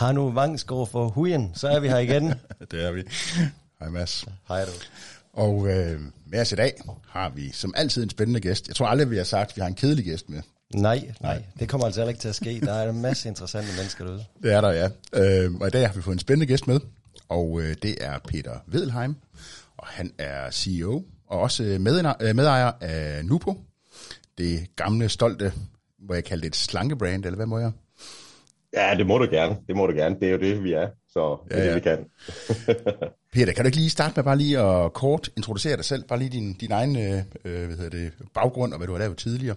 Har 0.00 0.12
nu 0.12 0.30
Vangsgaard 0.30 0.88
for 0.88 1.08
Huyen, 1.08 1.50
så 1.54 1.68
er 1.68 1.80
vi 1.80 1.88
her 1.88 1.98
igen. 1.98 2.34
det 2.70 2.84
er 2.84 2.92
vi. 2.92 3.02
Hej 3.80 3.88
Mads. 3.88 4.24
Hej 4.48 4.64
du. 4.64 4.70
Og 5.32 5.68
øh, 5.68 6.00
med 6.26 6.40
os 6.40 6.52
i 6.52 6.54
dag 6.54 6.72
har 7.08 7.28
vi 7.28 7.50
som 7.52 7.74
altid 7.76 8.02
en 8.02 8.10
spændende 8.10 8.40
gæst. 8.40 8.68
Jeg 8.68 8.76
tror 8.76 8.86
aldrig, 8.86 9.10
vi 9.10 9.16
har 9.16 9.24
sagt, 9.24 9.50
at 9.50 9.56
vi 9.56 9.60
har 9.60 9.68
en 9.68 9.74
kedelig 9.74 10.04
gæst 10.04 10.28
med. 10.28 10.42
Nej, 10.74 11.12
nej, 11.20 11.42
det 11.58 11.68
kommer 11.68 11.86
altså 11.86 12.08
ikke 12.08 12.20
til 12.20 12.28
at 12.28 12.34
ske. 12.34 12.60
Der 12.60 12.72
er 12.72 12.90
en 12.90 13.02
masse 13.02 13.28
interessante 13.28 13.68
mennesker 13.76 14.04
derude. 14.04 14.24
Det 14.42 14.52
er 14.52 14.60
der, 14.60 14.70
ja. 14.70 14.88
Øh, 15.12 15.54
og 15.54 15.66
i 15.66 15.70
dag 15.70 15.86
har 15.86 15.94
vi 15.94 16.02
fået 16.02 16.14
en 16.14 16.18
spændende 16.18 16.46
gæst 16.46 16.66
med, 16.66 16.80
og 17.28 17.60
øh, 17.62 17.76
det 17.82 17.96
er 18.04 18.18
Peter 18.28 18.58
Vedelheim. 18.66 19.16
Og 19.76 19.86
han 19.86 20.12
er 20.18 20.50
CEO 20.50 21.04
og 21.26 21.40
også 21.40 21.62
medejer 22.34 22.72
af 22.80 23.24
Nupo. 23.24 23.60
Det 24.38 24.76
gamle, 24.76 25.08
stolte, 25.08 25.52
må 25.98 26.14
jeg 26.14 26.24
kalde 26.24 26.42
det 26.42 26.48
et 26.48 26.56
slankebrand, 26.56 27.24
eller 27.24 27.36
hvad 27.36 27.46
må 27.46 27.58
jeg? 27.58 27.72
Ja, 28.74 28.94
det 28.98 29.06
må 29.06 29.18
du 29.18 29.26
gerne. 29.30 29.56
Det 29.66 29.76
må 29.76 29.86
du 29.86 29.92
gerne. 29.92 30.16
Det 30.20 30.28
er 30.28 30.32
jo 30.32 30.38
det, 30.38 30.64
vi 30.64 30.72
er. 30.72 30.88
Så 31.08 31.38
det 31.48 31.56
ja, 31.56 31.60
er 31.60 31.66
det, 31.66 31.74
vi 31.74 31.80
kan. 31.80 31.98
Peter, 33.32 33.52
kan 33.52 33.64
du 33.64 33.66
ikke 33.66 33.76
lige 33.76 33.90
starte 33.90 34.12
med 34.16 34.24
bare 34.24 34.38
lige 34.38 34.58
at 34.58 34.92
kort 34.92 35.30
introducere 35.36 35.76
dig 35.76 35.84
selv? 35.84 36.04
Bare 36.08 36.18
lige 36.18 36.30
din, 36.30 36.52
din 36.52 36.72
egen 36.72 36.96
øh, 36.96 37.22
hvad 37.44 37.76
hedder 37.76 37.90
det, 37.90 38.12
baggrund 38.34 38.72
og 38.72 38.78
hvad 38.78 38.86
du 38.86 38.92
har 38.92 39.00
lavet 39.00 39.16
tidligere. 39.16 39.56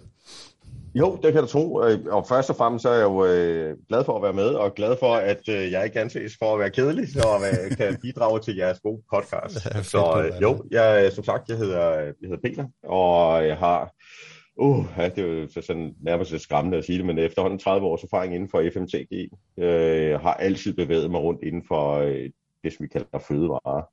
Jo, 0.94 1.18
det 1.22 1.32
kan 1.32 1.42
du 1.42 1.48
tro. 1.48 1.74
Og 2.10 2.26
først 2.28 2.50
og 2.50 2.56
fremmest 2.56 2.82
så 2.82 2.88
er 2.88 2.94
jeg 2.94 3.02
jo 3.02 3.24
øh, 3.24 3.76
glad 3.88 4.04
for 4.04 4.16
at 4.16 4.22
være 4.22 4.32
med, 4.32 4.46
og 4.46 4.74
glad 4.74 4.96
for, 5.00 5.14
at 5.14 5.48
øh, 5.48 5.72
jeg 5.72 5.84
ikke 5.84 6.00
anses 6.00 6.36
for 6.38 6.54
at 6.54 6.60
være 6.60 6.70
kedelig, 6.70 7.08
så 7.12 7.40
jeg 7.42 7.76
kan 7.76 7.98
bidrage 8.02 8.40
til 8.40 8.56
jeres 8.56 8.80
gode 8.80 9.02
podcast. 9.14 9.60
så 9.92 10.24
øh, 10.26 10.42
jo, 10.42 10.64
jeg, 10.70 11.12
som 11.12 11.24
sagt, 11.24 11.48
jeg 11.48 11.56
hedder, 11.56 11.90
jeg 11.90 12.14
hedder 12.22 12.48
Peter, 12.48 12.64
og 12.88 13.46
jeg 13.46 13.56
har 13.56 13.90
Uh, 14.56 14.84
ja, 14.96 15.08
det 15.08 15.18
er 15.18 15.40
jo 15.56 15.62
sådan 15.62 15.94
nærmest 16.00 16.30
lidt 16.30 16.42
skræmmende 16.42 16.78
at 16.78 16.84
sige 16.84 16.98
det, 16.98 17.06
men 17.06 17.18
efterhånden 17.18 17.58
30 17.58 17.86
års 17.86 18.02
erfaring 18.02 18.34
inden 18.34 18.48
for 18.48 18.70
FMCG, 18.72 19.30
øh, 19.58 20.20
har 20.20 20.34
altid 20.34 20.74
bevæget 20.74 21.10
mig 21.10 21.20
rundt 21.20 21.42
inden 21.42 21.64
for 21.68 21.92
øh, 21.92 22.30
det, 22.64 22.72
som 22.72 22.82
vi 22.82 22.88
kalder 22.88 23.18
fødevarer. 23.18 23.84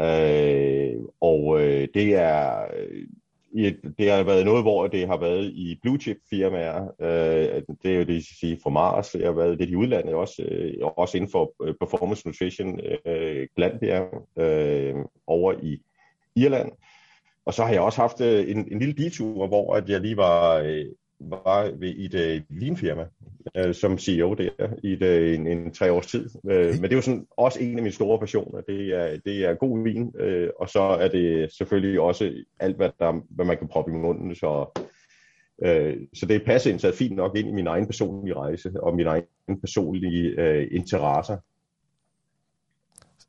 Øh, 0.00 1.00
og 1.20 1.60
øh, 1.60 1.88
det 1.94 2.14
er 2.14 2.62
øh, 2.76 3.06
i 3.52 3.74
det 3.98 4.10
har 4.10 4.22
været 4.22 4.44
noget, 4.44 4.62
hvor 4.62 4.86
det 4.86 5.06
har 5.06 5.16
været 5.16 5.44
i 5.44 5.78
blue 5.82 5.98
chip 5.98 6.16
firmaer. 6.30 6.82
Øh, 7.00 7.62
det 7.82 7.92
er 7.92 7.96
jo 7.96 8.04
det, 8.04 8.14
jeg 8.14 8.22
sige, 8.22 8.58
fra 8.62 8.70
Mars. 8.70 9.10
Det 9.10 9.24
har 9.24 9.32
været 9.32 9.58
det 9.58 9.68
i 9.68 9.76
udlandet 9.76 10.14
også, 10.14 10.42
øh, 10.42 10.74
også 10.96 11.16
inden 11.16 11.30
for 11.30 11.54
øh, 11.64 11.74
performance 11.80 12.26
nutrition, 12.26 12.80
øh, 13.06 13.48
Glanbjerg, 13.56 14.28
øh, 14.42 14.94
over 15.26 15.52
i 15.62 15.82
Irland. 16.36 16.72
Og 17.48 17.54
så 17.54 17.64
har 17.64 17.72
jeg 17.72 17.80
også 17.80 18.00
haft 18.00 18.20
øh, 18.20 18.50
en, 18.50 18.68
en 18.72 18.78
lille 18.78 19.04
detur, 19.04 19.46
hvor 19.46 19.76
at 19.76 19.88
jeg 19.88 20.00
lige 20.00 20.16
var, 20.16 20.54
øh, 20.54 20.84
var 21.20 21.70
ved 21.78 21.94
et, 21.96 22.14
et 22.14 23.08
øh, 23.56 23.74
som 23.74 23.98
CEO 23.98 24.34
der 24.34 24.50
i 24.82 24.92
et, 24.92 25.34
en, 25.34 25.46
en 25.46 25.72
tre 25.72 25.92
års 25.92 26.06
tid. 26.06 26.30
Øh, 26.50 26.70
men 26.74 26.82
det 26.82 26.92
er 26.92 26.96
jo 26.96 27.02
sådan 27.02 27.26
også 27.36 27.58
en 27.60 27.76
af 27.76 27.82
mine 27.82 27.94
store 27.94 28.18
passioner. 28.18 28.60
Det 28.60 28.94
er, 28.94 29.18
det 29.24 29.44
er 29.44 29.54
god 29.54 29.82
vin, 29.82 30.12
øh, 30.20 30.48
og 30.60 30.68
så 30.68 30.80
er 30.80 31.08
det 31.08 31.52
selvfølgelig 31.52 32.00
også 32.00 32.32
alt, 32.60 32.76
hvad, 32.76 32.90
der, 32.98 33.20
hvad 33.30 33.44
man 33.44 33.58
kan 33.58 33.68
proppe 33.68 33.92
i 33.92 33.94
munden. 33.94 34.34
Så, 34.34 34.80
øh, 35.64 35.96
så 36.14 36.26
det 36.26 36.42
passer 36.46 36.70
indsat 36.70 36.94
fint 36.94 37.16
nok 37.16 37.36
ind 37.36 37.48
i 37.48 37.52
min 37.52 37.66
egen 37.66 37.86
personlige 37.86 38.34
rejse 38.34 38.70
og 38.82 38.96
min 38.96 39.06
egen 39.06 39.60
personlige 39.60 40.40
øh, 40.40 40.68
interesser. 40.70 41.36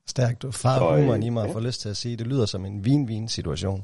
Stærkt. 0.08 0.46
Far 0.56 0.98
humoren 0.98 1.24
i 1.24 1.30
mig 1.30 1.48
ja. 1.48 1.54
får 1.54 1.60
lyst 1.60 1.82
til 1.82 1.90
at 1.90 1.98
sige, 1.98 2.18
det 2.18 2.28
lyder 2.28 2.46
som 2.46 2.66
en 2.66 2.86
vin-vin-situation. 2.86 3.84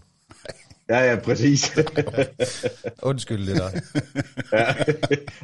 Ja, 0.90 1.00
ja, 1.00 1.16
præcis. 1.16 1.78
Undskyld 3.04 3.56
der. 3.56 3.70
ja. 4.54 4.76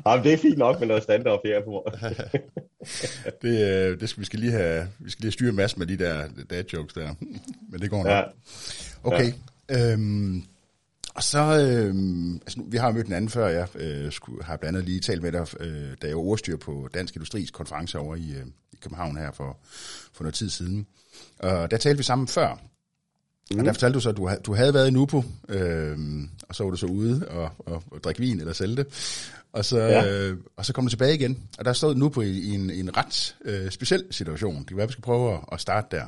Jamen, 0.05 0.23
det 0.23 0.33
er 0.33 0.37
fint 0.37 0.57
nok 0.57 0.79
med 0.79 0.87
noget 0.87 1.03
standard 1.03 1.41
her 1.45 1.61
på. 1.63 1.91
det, 3.41 3.67
øh, 3.67 3.99
det 3.99 4.09
skal, 4.09 4.21
vi 4.21 4.25
skal 4.25 4.39
lige 4.39 4.51
have, 4.51 4.87
vi 4.99 5.09
skal 5.09 5.23
lige 5.23 5.31
styre 5.31 5.51
masse 5.51 5.79
med 5.79 5.87
de 5.87 5.97
der 5.97 6.27
dad 6.49 6.63
jokes 6.73 6.93
der. 6.93 7.13
Men 7.69 7.81
det 7.81 7.89
går 7.89 7.97
nok. 7.97 8.07
Ja. 8.07 8.23
Okay. 9.03 9.33
Ja. 9.69 9.93
Øhm, 9.93 10.43
og 11.15 11.23
så, 11.23 11.59
øhm, 11.59 12.35
altså 12.35 12.59
nu, 12.59 12.65
vi 12.67 12.77
har 12.77 12.91
mødt 12.91 13.07
en 13.07 13.13
anden 13.13 13.29
før, 13.29 13.47
jeg 13.47 13.67
øh, 13.75 14.11
skulle, 14.11 14.43
har 14.43 14.57
blandt 14.57 14.77
andet 14.77 14.89
lige 14.89 14.99
talt 14.99 15.21
med 15.21 15.31
dig, 15.31 15.47
øh, 15.59 15.91
da 16.01 16.07
jeg 16.07 16.15
overstyr 16.15 16.57
på 16.57 16.89
Dansk 16.93 17.15
Industris 17.15 17.51
konference 17.51 17.99
over 17.99 18.15
i, 18.15 18.31
øh, 18.31 18.45
i 18.73 18.77
København 18.81 19.17
her 19.17 19.31
for, 19.31 19.57
for 20.13 20.23
noget 20.23 20.35
tid 20.35 20.49
siden. 20.49 20.87
Og 21.39 21.71
der 21.71 21.77
talte 21.77 21.97
vi 21.97 22.03
sammen 22.03 22.27
før, 22.27 22.61
Mm. 23.51 23.59
Og 23.59 23.65
der 23.65 23.73
fortalte 23.73 23.93
du 23.95 23.99
så, 23.99 24.09
at 24.09 24.17
du, 24.17 24.29
du 24.45 24.53
havde 24.53 24.73
været 24.73 24.87
i 24.87 24.91
Nupo, 24.91 25.23
øh, 25.49 25.97
og 26.49 26.55
så 26.55 26.63
var 26.63 26.71
du 26.71 26.77
så 26.77 26.85
ude 26.85 27.27
og, 27.29 27.49
og, 27.59 27.83
og 27.91 28.03
drikke 28.03 28.21
vin 28.21 28.39
eller 28.39 28.53
sælge 28.53 28.75
det. 28.75 28.87
Og 29.53 29.65
så, 29.65 29.79
ja. 29.79 30.29
øh, 30.29 30.37
og 30.57 30.65
så 30.65 30.73
kom 30.73 30.85
du 30.85 30.89
tilbage 30.89 31.15
igen, 31.15 31.39
og 31.59 31.65
der 31.65 31.73
stod 31.73 31.95
Nupo 31.95 32.21
i, 32.21 32.29
i, 32.29 32.49
en, 32.49 32.69
i 32.69 32.79
en 32.79 32.97
ret 32.97 33.35
øh, 33.45 33.69
speciel 33.69 34.03
situation. 34.11 34.59
Det 34.59 34.67
kan 34.67 34.77
være, 34.77 34.87
vi 34.87 34.91
skal 34.91 35.01
prøve 35.01 35.33
at, 35.33 35.39
at 35.51 35.61
starte 35.61 35.97
der. 35.97 36.03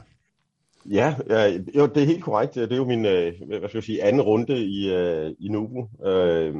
Ja, 0.90 1.16
ja, 1.30 1.60
jo, 1.76 1.86
det 1.86 2.04
er 2.04 2.08
helt 2.08 2.24
korrekt. 2.24 2.56
Det 2.56 2.72
er 2.72 2.76
jo 2.76 2.86
min 2.86 3.06
øh, 3.06 3.34
hvad 3.48 3.70
skal 3.70 3.78
jeg 3.78 3.84
sige, 3.84 4.04
anden 4.04 4.22
runde 4.22 4.66
i, 4.66 4.94
øh, 4.94 5.32
i 5.40 5.50
Nupo. 5.50 5.88
Øh, 6.06 6.56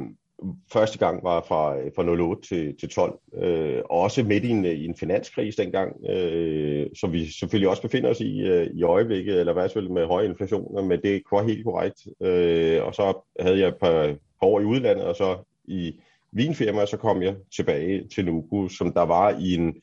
første 0.72 0.98
gang 0.98 1.24
var 1.24 1.44
fra, 1.48 1.78
øh, 1.78 1.90
fra 1.96 2.02
08 2.02 2.48
til, 2.48 2.76
til 2.80 2.88
12, 2.88 3.18
øh, 3.34 3.82
og 3.90 4.00
også 4.00 4.22
midt 4.22 4.44
i 4.44 4.48
en, 4.48 4.64
øh, 4.66 4.72
i 4.72 4.84
en 4.84 4.96
finanskrise 4.96 5.62
dengang, 5.62 5.96
øh, 6.10 6.86
som 6.96 7.12
vi 7.12 7.26
selvfølgelig 7.26 7.68
også 7.68 7.82
befinder 7.82 8.10
os 8.10 8.20
i 8.20 8.40
øh, 8.40 8.70
i 8.74 8.82
øjeblikket, 8.82 9.40
eller 9.40 9.52
hvad 9.52 9.68
selvfølgelig 9.68 9.94
med 9.94 10.06
høje 10.06 10.26
inflationer, 10.26 10.82
men 10.82 11.02
det 11.02 11.22
var 11.30 11.42
helt 11.42 11.64
korrekt. 11.64 12.06
Øh, 12.20 12.84
og 12.84 12.94
så 12.94 13.26
havde 13.40 13.58
jeg 13.58 13.68
et 13.68 13.76
par, 13.80 14.14
par 14.40 14.46
år 14.46 14.60
i 14.60 14.64
udlandet, 14.64 15.04
og 15.04 15.16
så 15.16 15.36
i 15.64 16.00
vinfirma, 16.32 16.86
så 16.86 16.96
kom 16.96 17.22
jeg 17.22 17.34
tilbage 17.56 18.08
til 18.14 18.24
Nuku, 18.24 18.68
som 18.68 18.92
der 18.92 19.02
var 19.02 19.30
i 19.40 19.54
en 19.54 19.74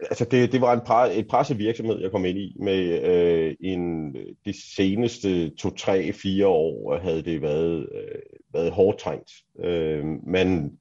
altså 0.00 0.24
det, 0.24 0.52
det 0.52 0.60
var 0.60 0.72
en 0.72 0.80
pre, 0.86 1.14
et 1.14 1.28
pressevirksomhed, 1.28 2.00
jeg 2.00 2.10
kom 2.10 2.24
ind 2.24 2.38
i 2.38 2.56
med 2.60 3.02
øh, 3.02 3.54
en, 3.60 4.14
de 4.44 4.74
seneste 4.74 5.50
to, 5.50 5.70
tre, 5.70 6.12
fire 6.12 6.46
år 6.46 6.98
havde 6.98 7.22
det 7.22 7.42
været, 7.42 7.88
øh, 7.94 8.18
været 8.52 8.70
hårdt 8.70 8.98
trængt. 8.98 9.30
Øh, 9.58 10.04
man 10.26 10.78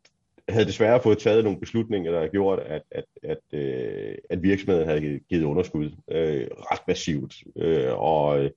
havde 0.50 0.66
desværre 0.66 1.02
fået 1.02 1.18
taget 1.18 1.44
nogle 1.44 1.60
beslutninger, 1.60 2.12
der 2.12 2.20
har 2.20 2.28
gjort, 2.28 2.60
at, 2.60 2.82
at, 2.92 3.06
at, 3.24 3.60
øh, 3.60 4.16
at 4.30 4.44
virksomheden 4.44 4.88
havde 4.88 5.20
givet 5.30 5.44
underskud 5.44 5.92
øh, 6.12 6.48
ret 6.52 6.88
massivt. 6.88 7.36
Øh, 7.58 7.94
og 8.00 8.40
øh, 8.40 8.52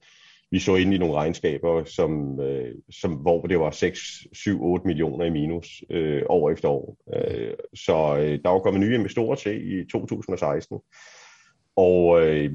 vi 0.51 0.59
så 0.59 0.77
ind 0.77 0.95
i 0.95 0.99
nogle 0.99 1.15
regnskaber, 1.15 1.85
som, 1.85 2.41
øh, 2.41 2.75
som, 2.91 3.15
hvor 3.15 3.47
det 3.47 3.61
var 3.61 3.71
6, 3.71 4.27
7, 4.33 4.65
8 4.65 4.87
millioner 4.87 5.25
i 5.25 5.31
minus 5.31 5.85
øh, 5.91 6.23
år 6.29 6.51
efter 6.51 6.69
år. 6.69 6.97
Øh, 7.15 7.55
så 7.75 8.17
øh, 8.17 8.39
der 8.45 8.49
var 8.49 8.59
kommet 8.59 8.81
nye 8.81 8.95
investorer 8.95 9.35
til 9.35 9.81
i 9.81 9.85
2016, 9.85 10.79
og 11.77 12.27
øh, 12.27 12.55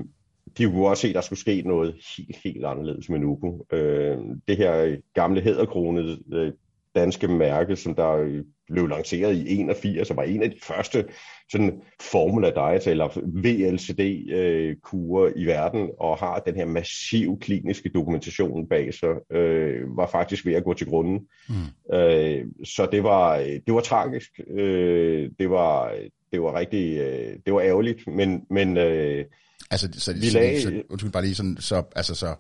de 0.57 0.65
kunne 0.65 0.87
også 0.87 1.01
se, 1.01 1.07
at 1.07 1.15
der 1.15 1.21
skulle 1.21 1.39
ske 1.39 1.61
noget 1.61 1.95
helt, 2.17 2.37
helt 2.43 2.65
anderledes 2.65 3.09
med 3.09 3.19
Nuku. 3.19 3.63
Øh, 3.71 4.17
det 4.47 4.57
her 4.57 4.97
gamle 5.13 5.41
hæderkronede 5.41 6.19
øh, 6.33 6.51
danske 6.95 7.27
mærke, 7.27 7.75
som 7.75 7.95
der 7.95 8.41
blev 8.71 8.87
lanceret 8.87 9.35
i 9.35 9.59
81, 9.59 10.09
og 10.09 10.17
var 10.17 10.23
en 10.23 10.43
af 10.43 10.49
de 10.49 10.57
første 10.63 11.05
sådan 11.51 11.81
Formula 12.01 12.49
Diet 12.49 12.87
eller 12.87 13.07
VLCD-kurer 13.43 15.25
øh, 15.25 15.33
i 15.35 15.45
verden, 15.45 15.89
og 15.99 16.17
har 16.17 16.39
den 16.39 16.55
her 16.55 16.65
massiv 16.65 17.39
kliniske 17.39 17.89
dokumentation 17.95 18.67
bag 18.67 18.93
sig, 18.93 19.37
øh, 19.37 19.97
var 19.97 20.07
faktisk 20.07 20.45
ved 20.45 20.53
at 20.53 20.63
gå 20.63 20.73
til 20.73 20.87
grunden. 20.87 21.19
Mm. 21.49 21.95
Øh, 21.95 22.45
så 22.65 22.87
det 22.91 23.03
var, 23.03 23.37
det 23.37 23.73
var 23.73 23.81
tragisk. 23.81 24.29
Øh, 24.57 25.29
det 25.39 25.49
var, 25.49 25.95
det 26.31 26.41
var 26.41 26.59
rigtig, 26.59 26.97
øh, 26.97 27.37
det 27.45 27.53
var 27.53 27.61
ærgerligt, 27.61 28.07
men, 28.07 28.41
men 28.49 28.77
øh, 28.77 29.25
Altså, 29.71 29.89
så, 29.93 30.13
vi 30.13 30.29
så, 30.29 30.39
lagde... 30.39 30.61
så, 30.61 30.81
undskyld 30.89 31.11
bare 31.11 31.23
lige 31.23 31.35
sådan, 31.35 31.57
så, 31.59 31.83
altså, 31.95 32.15
så, 32.15 32.35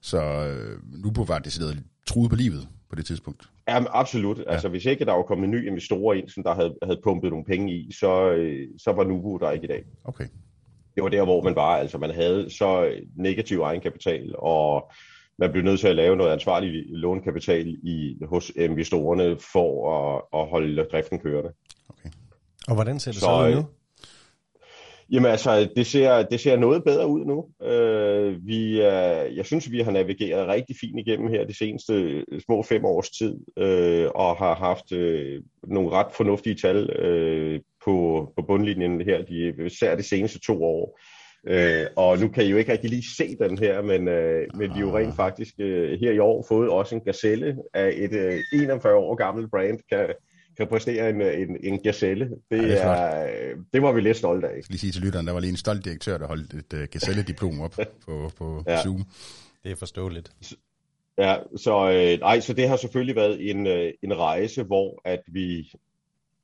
så 0.00 0.20
øh, 0.20 0.78
Nubo 1.02 1.22
var 1.22 1.38
decideret 1.38 1.82
truet 2.06 2.30
på 2.30 2.36
livet 2.36 2.68
på 2.90 2.96
det 2.96 3.06
tidspunkt? 3.06 3.48
Ja, 3.68 3.84
absolut. 3.90 4.38
Ja. 4.38 4.52
Altså, 4.52 4.68
hvis 4.68 4.84
ikke 4.84 5.04
der 5.04 5.12
var 5.12 5.22
kommet 5.22 5.48
nye 5.48 5.66
investorer 5.66 6.14
ind, 6.14 6.28
som 6.28 6.42
der 6.42 6.54
havde, 6.54 6.74
havde 6.82 7.00
pumpet 7.04 7.30
nogle 7.30 7.44
penge 7.44 7.72
i, 7.72 7.92
så, 8.00 8.30
øh, 8.30 8.68
så 8.78 8.92
var 8.92 9.04
Nubo 9.04 9.36
der 9.36 9.50
ikke 9.50 9.64
i 9.64 9.68
dag. 9.68 9.84
Okay. 10.04 10.24
Det 10.94 11.02
var 11.02 11.08
der, 11.08 11.24
hvor 11.24 11.42
man 11.42 11.54
var. 11.54 11.76
Altså, 11.76 11.98
man 11.98 12.10
havde 12.10 12.50
så 12.50 12.92
negativ 13.16 13.60
egenkapital, 13.60 14.34
og 14.38 14.92
man 15.38 15.52
blev 15.52 15.64
nødt 15.64 15.80
til 15.80 15.88
at 15.88 15.96
lave 15.96 16.16
noget 16.16 16.32
ansvarlig 16.32 16.84
lånekapital 16.88 17.68
i, 17.68 18.16
hos 18.28 18.52
investorerne 18.56 19.36
for 19.52 19.70
at, 19.94 20.40
at 20.40 20.48
holde 20.48 20.84
driften 20.92 21.18
kørende. 21.18 21.52
Okay. 21.88 22.10
Og 22.68 22.74
hvordan 22.74 23.00
ser 23.00 23.10
det 23.10 23.20
så, 23.20 23.26
så 23.26 23.48
ud 23.48 23.54
nu? 23.54 23.64
Jamen 25.12 25.30
altså, 25.30 25.68
det 25.76 25.86
ser, 25.86 26.22
det 26.22 26.40
ser 26.40 26.56
noget 26.56 26.84
bedre 26.84 27.06
ud 27.06 27.24
nu. 27.24 27.66
Øh, 27.68 28.46
vi 28.46 28.80
er, 28.80 29.22
jeg 29.36 29.46
synes, 29.46 29.70
vi 29.70 29.80
har 29.80 29.90
navigeret 29.90 30.48
rigtig 30.48 30.76
fint 30.80 30.98
igennem 30.98 31.28
her 31.28 31.44
de 31.44 31.58
seneste 31.58 31.94
øh, 31.94 32.40
små 32.40 32.62
fem 32.62 32.84
års 32.84 33.10
tid, 33.10 33.34
øh, 33.58 34.08
og 34.14 34.36
har 34.36 34.54
haft 34.54 34.92
øh, 34.92 35.42
nogle 35.66 35.90
ret 35.90 36.12
fornuftige 36.12 36.54
tal 36.54 36.90
øh, 36.90 37.60
på, 37.84 38.28
på 38.36 38.42
bundlinjen 38.42 39.00
her, 39.00 39.22
de, 39.24 39.66
især 39.66 39.96
de 39.96 40.02
seneste 40.02 40.40
to 40.40 40.64
år. 40.64 40.98
Øh, 41.46 41.86
og 41.96 42.18
nu 42.18 42.28
kan 42.28 42.44
I 42.44 42.48
jo 42.48 42.56
ikke 42.56 42.72
rigtig 42.72 42.90
lige 42.90 43.14
se 43.16 43.36
den 43.40 43.58
her, 43.58 43.82
men, 43.82 44.08
øh, 44.08 44.46
men 44.54 44.74
vi 44.74 44.76
er 44.76 44.80
jo 44.80 44.96
rent 44.96 45.16
faktisk 45.16 45.54
øh, 45.58 46.00
her 46.00 46.12
i 46.12 46.18
år 46.18 46.44
fået 46.48 46.68
også 46.70 46.94
en 46.94 47.04
gazelle 47.04 47.56
af 47.74 47.92
et 47.96 48.12
øh, 48.12 48.38
41 48.62 48.94
år 48.94 49.14
gammelt 49.14 49.50
brand, 49.50 49.78
kan, 49.90 50.14
kan 50.58 50.66
præstere 50.66 51.10
en, 51.10 51.22
en, 51.22 51.56
en 51.62 51.82
gazelle. 51.82 52.24
Det, 52.50 52.56
ja, 52.56 52.62
det, 52.62 52.82
er, 52.82 52.90
er 52.90 53.54
det 53.72 53.82
var 53.82 53.92
vi 53.92 54.00
lidt 54.00 54.16
stolte 54.16 54.48
af. 54.48 54.54
Jeg 54.56 54.64
skal 54.64 54.72
lige 54.72 54.80
sige 54.80 54.92
til 54.92 55.02
lytteren, 55.02 55.26
der 55.26 55.32
var 55.32 55.40
lige 55.40 55.50
en 55.50 55.56
stolt 55.56 55.84
direktør, 55.84 56.18
der 56.18 56.26
holdt 56.26 56.54
et 56.54 56.72
uh, 56.72 56.80
gazelle-diplom 56.80 57.60
op 57.60 57.74
på, 58.06 58.30
på 58.38 58.64
ja. 58.66 58.82
Zoom. 58.82 59.04
Det 59.64 59.72
er 59.72 59.76
forståeligt. 59.76 60.30
Ja, 61.18 61.36
så, 61.56 61.90
øh, 61.90 62.20
nej, 62.20 62.40
så 62.40 62.52
det 62.52 62.68
har 62.68 62.76
selvfølgelig 62.76 63.16
været 63.16 63.50
en, 63.50 63.66
øh, 63.66 63.92
en 64.02 64.18
rejse, 64.18 64.62
hvor 64.62 65.00
at 65.04 65.20
vi, 65.26 65.72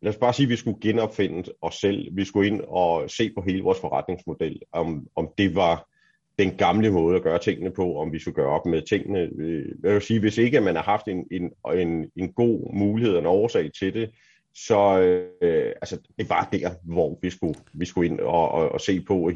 lad 0.02 0.12
os 0.12 0.17
bare 0.17 0.32
sige, 0.32 0.44
at 0.44 0.50
vi 0.50 0.56
skulle 0.56 0.81
genopfinde 0.81 1.52
os 1.62 1.75
selv. 1.75 2.17
Vi 2.17 2.25
skulle 2.25 2.46
ind 2.49 2.60
og 2.69 3.10
se 3.10 3.31
på 3.34 3.43
hele 3.46 3.62
vores 3.62 3.81
forretningsmodel, 3.81 4.60
om, 4.72 5.06
om 5.17 5.28
det 5.38 5.55
var 5.55 5.88
den 6.38 6.56
gamle 6.56 6.90
måde 6.90 7.16
at 7.16 7.22
gøre 7.22 7.38
tingene 7.38 7.70
på, 7.70 7.98
om 7.98 8.12
vi 8.12 8.19
skulle 8.19 8.34
gøre 8.34 8.48
op 8.48 8.66
med 8.66 8.82
tingene. 8.82 9.19
Øh, 9.38 9.66
jeg 9.82 9.92
vil 9.92 10.02
sige, 10.02 10.20
hvis 10.20 10.38
ikke 10.38 10.56
at 10.58 10.62
man 10.62 10.76
har 10.76 10.82
haft 10.82 11.08
en, 11.08 11.25
en, 11.31 11.50
en, 11.75 12.10
en 12.16 12.32
god 12.32 12.75
mulighed 12.75 13.14
og 13.14 13.20
en 13.20 13.26
årsag 13.26 13.70
til 13.78 13.94
det, 13.94 14.10
så 14.54 15.00
øh, 15.42 15.72
altså, 15.82 15.98
det 16.19 16.28
var 16.28 16.48
der, 16.52 16.70
hvor 16.84 17.19
vi 17.22 17.31
skulle, 17.31 17.54
vi 17.72 17.84
skulle 17.84 18.10
ind 18.10 18.20
og, 18.20 18.50
og, 18.50 18.69
og 18.69 18.81
se 18.81 19.00
på 19.00 19.31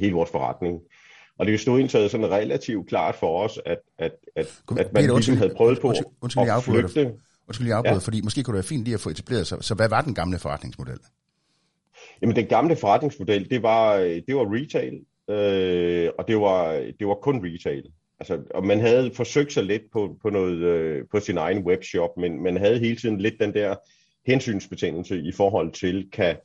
hele 0.00 0.14
vores 0.14 0.30
forretning. 0.30 0.80
Og 1.38 1.46
det 1.46 1.60
stod 1.60 1.80
indtaget 1.80 2.10
sådan 2.10 2.30
relativt 2.30 2.88
klart 2.88 3.14
for 3.14 3.42
os, 3.42 3.60
at, 3.66 3.78
at, 3.98 4.12
at, 4.36 4.62
at 4.78 4.92
man 4.92 5.04
ligesom 5.04 5.36
havde 5.36 5.54
prøvet 5.56 5.80
på 5.80 5.88
undskyld, 5.88 6.06
undskyld, 6.20 6.42
at 6.42 6.62
flygte. 6.62 7.12
Undskyld, 7.48 7.66
jeg 7.66 7.76
afbryder, 7.76 7.94
ja. 7.94 7.98
fordi 7.98 8.20
måske 8.20 8.42
kunne 8.42 8.52
det 8.52 8.64
være 8.64 8.68
fint 8.68 8.84
lige 8.84 8.94
at 8.94 9.00
få 9.00 9.10
etableret 9.10 9.46
sig. 9.46 9.64
Så 9.64 9.74
hvad 9.74 9.88
var 9.88 10.00
den 10.00 10.14
gamle 10.14 10.38
forretningsmodel? 10.38 10.98
Jamen, 12.22 12.36
den 12.36 12.46
gamle 12.46 12.76
forretningsmodel, 12.76 13.50
det 13.50 13.62
var, 13.62 13.96
det 13.98 14.36
var 14.36 14.54
retail, 14.54 15.00
øh, 15.30 16.10
og 16.18 16.28
det 16.28 16.36
var, 16.36 16.72
det 16.98 17.06
var 17.06 17.14
kun 17.14 17.44
retail. 17.44 17.84
Altså, 18.20 18.38
og 18.54 18.66
man 18.66 18.80
havde 18.80 19.10
forsøgt 19.14 19.52
sig 19.52 19.64
lidt 19.64 19.82
på, 19.92 20.16
på, 20.22 20.30
noget, 20.30 20.56
øh, 20.56 21.04
på 21.10 21.20
sin 21.20 21.36
egen 21.36 21.64
webshop, 21.66 22.16
men 22.16 22.42
man 22.42 22.56
havde 22.56 22.78
hele 22.78 22.96
tiden 22.96 23.20
lidt 23.20 23.34
den 23.40 23.54
der 23.54 23.74
hensynsbetændelse 24.26 25.20
i 25.20 25.32
forhold 25.32 25.72
til, 25.72 26.10
kan, 26.12 26.36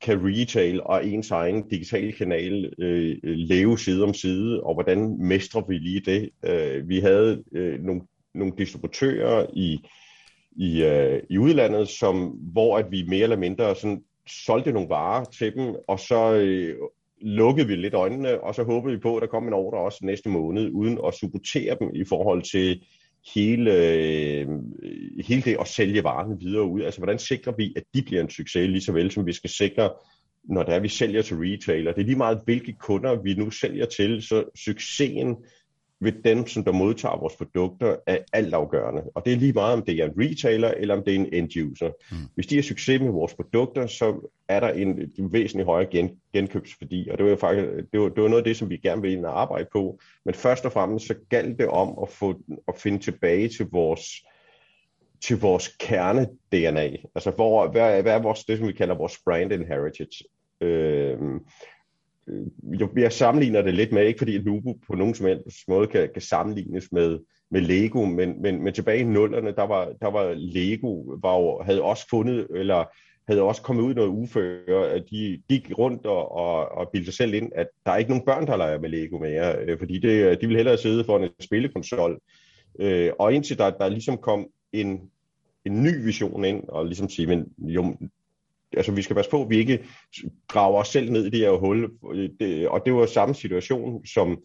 kan 0.00 0.20
retail 0.22 0.82
og 0.82 1.06
ens 1.06 1.30
egen 1.30 1.68
digitale 1.68 2.12
kanal 2.12 2.72
øh, 2.78 3.16
leve 3.22 3.78
side 3.78 4.04
om 4.04 4.14
side, 4.14 4.62
og 4.62 4.74
hvordan 4.74 5.16
mestrer 5.18 5.62
vi 5.68 5.78
lige 5.78 6.00
det? 6.00 6.30
Øh, 6.44 6.88
vi 6.88 7.00
havde 7.00 7.42
øh, 7.52 7.80
nogle, 7.84 8.02
nogle 8.34 8.52
distributører 8.58 9.46
i, 9.52 9.80
i, 10.56 10.84
øh, 10.84 11.22
i 11.30 11.38
udlandet, 11.38 11.88
som, 11.88 12.26
hvor 12.26 12.78
at 12.78 12.90
vi 12.90 13.04
mere 13.08 13.22
eller 13.22 13.36
mindre 13.36 13.74
sådan, 13.74 14.02
solgte 14.46 14.72
nogle 14.72 14.88
varer 14.88 15.24
til 15.24 15.54
dem, 15.54 15.74
og 15.88 16.00
så 16.00 16.34
øh, 16.34 16.76
lukkede 17.20 17.66
vi 17.66 17.76
lidt 17.76 17.94
øjnene, 17.94 18.40
og 18.40 18.54
så 18.54 18.62
håbede 18.62 18.94
vi 18.94 19.00
på, 19.00 19.16
at 19.16 19.20
der 19.20 19.26
kom 19.26 19.46
en 19.46 19.52
ordre 19.52 19.78
også 19.78 19.98
næste 20.02 20.28
måned, 20.28 20.70
uden 20.70 20.98
at 21.06 21.14
supportere 21.14 21.76
dem 21.80 21.90
i 21.94 22.04
forhold 22.04 22.42
til 22.42 22.82
hele, 23.34 23.72
øh, 23.72 24.48
hele 25.26 25.42
det 25.42 25.56
at 25.60 25.68
sælge 25.68 26.04
varerne 26.04 26.40
videre 26.40 26.64
ud. 26.64 26.82
Altså, 26.82 27.00
hvordan 27.00 27.18
sikrer 27.18 27.52
vi, 27.56 27.72
at 27.76 27.82
de 27.94 28.02
bliver 28.02 28.22
en 28.22 28.30
succes, 28.30 28.70
lige 28.70 28.82
så 28.82 28.92
vel 28.92 29.10
som 29.10 29.26
vi 29.26 29.32
skal 29.32 29.50
sikre, 29.50 29.90
når 30.44 30.62
det 30.62 30.74
er, 30.74 30.80
vi 30.80 30.88
sælger 30.88 31.22
til 31.22 31.36
retailer. 31.36 31.92
Det 31.92 32.00
er 32.00 32.06
lige 32.06 32.16
meget, 32.16 32.40
hvilke 32.44 32.72
kunder 32.72 33.22
vi 33.22 33.34
nu 33.34 33.50
sælger 33.50 33.86
til, 33.86 34.22
så 34.22 34.44
succesen 34.64 35.36
ved 36.00 36.12
dem, 36.24 36.46
som 36.46 36.64
der 36.64 36.72
modtager 36.72 37.20
vores 37.20 37.36
produkter, 37.36 37.96
er 38.06 38.18
altafgørende. 38.32 39.02
Og 39.14 39.24
det 39.24 39.32
er 39.32 39.36
lige 39.36 39.52
meget, 39.52 39.72
om 39.72 39.82
det 39.82 40.00
er 40.00 40.04
en 40.04 40.12
retailer, 40.16 40.70
eller 40.70 40.96
om 40.96 41.02
det 41.04 41.14
er 41.14 41.18
en 41.18 41.28
end-user. 41.32 41.90
Mm. 42.10 42.16
Hvis 42.34 42.46
de 42.46 42.54
har 42.54 42.62
succes 42.62 43.00
med 43.00 43.10
vores 43.10 43.34
produkter, 43.34 43.86
så 43.86 44.30
er 44.48 44.60
der 44.60 44.68
en, 44.68 45.12
en 45.18 45.32
væsentlig 45.32 45.66
højere 45.66 45.90
gen, 45.90 46.10
genkøbsværdi. 46.32 47.08
Og 47.10 47.18
det 47.18 47.26
var, 47.26 47.36
faktisk, 47.36 47.68
det, 47.92 48.00
var, 48.00 48.08
det 48.08 48.22
var 48.22 48.28
noget 48.28 48.42
af 48.42 48.44
det, 48.44 48.56
som 48.56 48.70
vi 48.70 48.76
gerne 48.76 49.02
vil 49.02 49.24
arbejde 49.24 49.68
på. 49.72 49.98
Men 50.24 50.34
først 50.34 50.64
og 50.64 50.72
fremmest, 50.72 51.06
så 51.06 51.14
galt 51.28 51.58
det 51.58 51.68
om 51.68 51.98
at, 52.02 52.08
få, 52.08 52.40
at 52.68 52.74
finde 52.76 52.98
tilbage 52.98 53.48
til 53.48 53.66
vores 53.72 54.08
til 55.20 55.40
vores 55.40 55.68
kerne-DNA. 55.80 56.96
Altså, 57.14 57.30
hvor, 57.30 57.68
hvad, 57.68 58.02
hvad 58.02 58.12
er 58.12 58.22
vores, 58.22 58.44
det, 58.44 58.58
som 58.58 58.68
vi 58.68 58.72
kalder 58.72 58.94
vores 58.94 59.18
brand 59.24 59.52
inheritance? 59.52 60.24
Øh, 60.60 61.18
jo, 61.20 61.40
Øh, 62.28 62.80
jeg 62.96 63.12
sammenligner 63.12 63.62
det 63.62 63.74
lidt 63.74 63.92
med, 63.92 64.06
ikke 64.06 64.18
fordi 64.18 64.38
Nubu 64.38 64.74
på 64.86 64.94
nogen 64.94 65.14
som 65.14 65.26
helst 65.26 65.68
måde 65.68 65.86
kan, 65.86 66.08
kan 66.12 66.22
sammenlignes 66.22 66.92
med, 66.92 67.18
med 67.50 67.60
Lego, 67.60 68.04
men, 68.04 68.42
men, 68.42 68.62
men 68.62 68.74
tilbage 68.74 69.00
i 69.00 69.04
nullerne, 69.04 69.52
der 69.52 69.62
var, 69.62 69.92
der 70.00 70.10
var 70.10 70.34
Lego, 70.36 71.16
var 71.22 71.38
jo, 71.38 71.62
havde 71.62 71.82
også 71.82 72.06
fundet, 72.10 72.46
eller 72.54 72.84
havde 73.28 73.42
også 73.42 73.62
kommet 73.62 73.82
ud 73.82 73.94
noget 73.94 74.08
uføre, 74.08 74.90
at 74.90 75.04
de 75.10 75.42
gik 75.48 75.78
rundt 75.78 76.06
og, 76.06 76.32
og, 76.32 76.68
og 76.68 76.90
bildte 76.92 77.12
sig 77.12 77.16
selv 77.16 77.34
ind, 77.34 77.52
at 77.54 77.66
der 77.86 77.92
er 77.92 77.96
ikke 77.96 78.10
nogen 78.10 78.24
børn, 78.24 78.46
der 78.46 78.56
leger 78.56 78.80
med 78.80 78.88
Lego 78.88 79.18
mere, 79.18 79.56
øh, 79.58 79.78
fordi 79.78 79.98
det, 79.98 80.40
de 80.40 80.46
vil 80.46 80.56
hellere 80.56 80.78
sidde 80.78 81.04
for 81.04 81.18
en 81.18 81.28
spillekonsol. 81.40 82.20
Øh, 82.80 83.10
og 83.18 83.32
indtil 83.32 83.58
der, 83.58 83.70
der 83.70 83.88
ligesom 83.88 84.16
kom 84.16 84.46
en, 84.72 85.00
en 85.64 85.82
ny 85.82 86.04
vision 86.04 86.44
ind, 86.44 86.64
og 86.68 86.86
ligesom 86.86 87.08
sige, 87.08 87.26
men 87.26 87.46
jo, 87.58 87.96
altså 88.76 88.92
vi 88.92 89.02
skal 89.02 89.16
passe 89.16 89.30
på, 89.30 89.42
at 89.42 89.50
vi 89.50 89.56
ikke 89.56 89.84
graver 90.48 90.80
os 90.80 90.88
selv 90.88 91.12
ned 91.12 91.26
i 91.26 91.30
det 91.30 91.38
her 91.38 91.50
hul. 91.50 91.90
Det, 92.40 92.68
og 92.68 92.82
det 92.84 92.94
var 92.94 93.06
samme 93.06 93.34
situation, 93.34 94.06
som, 94.06 94.38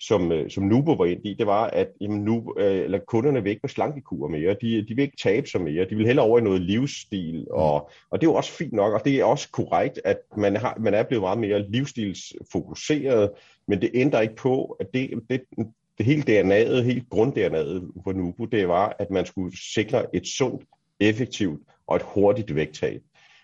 som, 0.00 0.32
øh, 0.32 0.50
som 0.50 0.64
Nubo 0.64 0.92
var 0.92 1.04
ind 1.04 1.26
i. 1.26 1.34
Det 1.34 1.46
var, 1.46 1.66
at 1.66 1.88
jamen, 2.00 2.24
nu, 2.24 2.54
øh, 2.58 2.84
eller 2.84 2.98
kunderne 2.98 3.42
vil 3.42 3.50
ikke 3.50 3.62
på 3.62 3.68
slankekur 3.68 4.28
mere. 4.28 4.56
De, 4.60 4.86
de 4.88 4.94
vil 4.94 5.02
ikke 5.02 5.16
tabe 5.22 5.48
sig 5.48 5.60
mere. 5.60 5.86
De 5.90 5.96
vil 5.96 6.06
hellere 6.06 6.26
over 6.26 6.38
i 6.38 6.42
noget 6.42 6.60
livsstil. 6.60 7.46
Og, 7.50 7.90
og 8.10 8.20
det 8.20 8.26
er 8.26 8.30
jo 8.30 8.34
også 8.34 8.52
fint 8.52 8.72
nok, 8.72 8.92
og 8.94 9.04
det 9.04 9.20
er 9.20 9.24
også 9.24 9.50
korrekt, 9.50 10.00
at 10.04 10.18
man, 10.36 10.56
har, 10.56 10.76
man 10.80 10.94
er 10.94 11.02
blevet 11.02 11.22
meget 11.22 11.38
mere 11.38 11.70
livsstilsfokuseret, 11.70 13.30
men 13.68 13.80
det 13.80 13.90
ændrer 13.94 14.20
ikke 14.20 14.36
på, 14.36 14.76
at 14.80 14.86
det, 14.94 15.10
det, 15.30 15.42
det 15.98 16.06
hele 16.06 16.22
DNA'et, 16.22 16.82
helt 16.82 17.04
grund-DNA'et 17.10 18.02
for 18.04 18.12
Nubo, 18.12 18.44
det 18.44 18.68
var, 18.68 18.96
at 18.98 19.10
man 19.10 19.26
skulle 19.26 19.56
sikre 19.74 20.16
et 20.16 20.26
sundt, 20.26 20.64
effektivt 21.00 21.60
og 21.86 21.96
et 21.96 22.02
hurtigt 22.02 22.54
vægttab. 22.54 23.02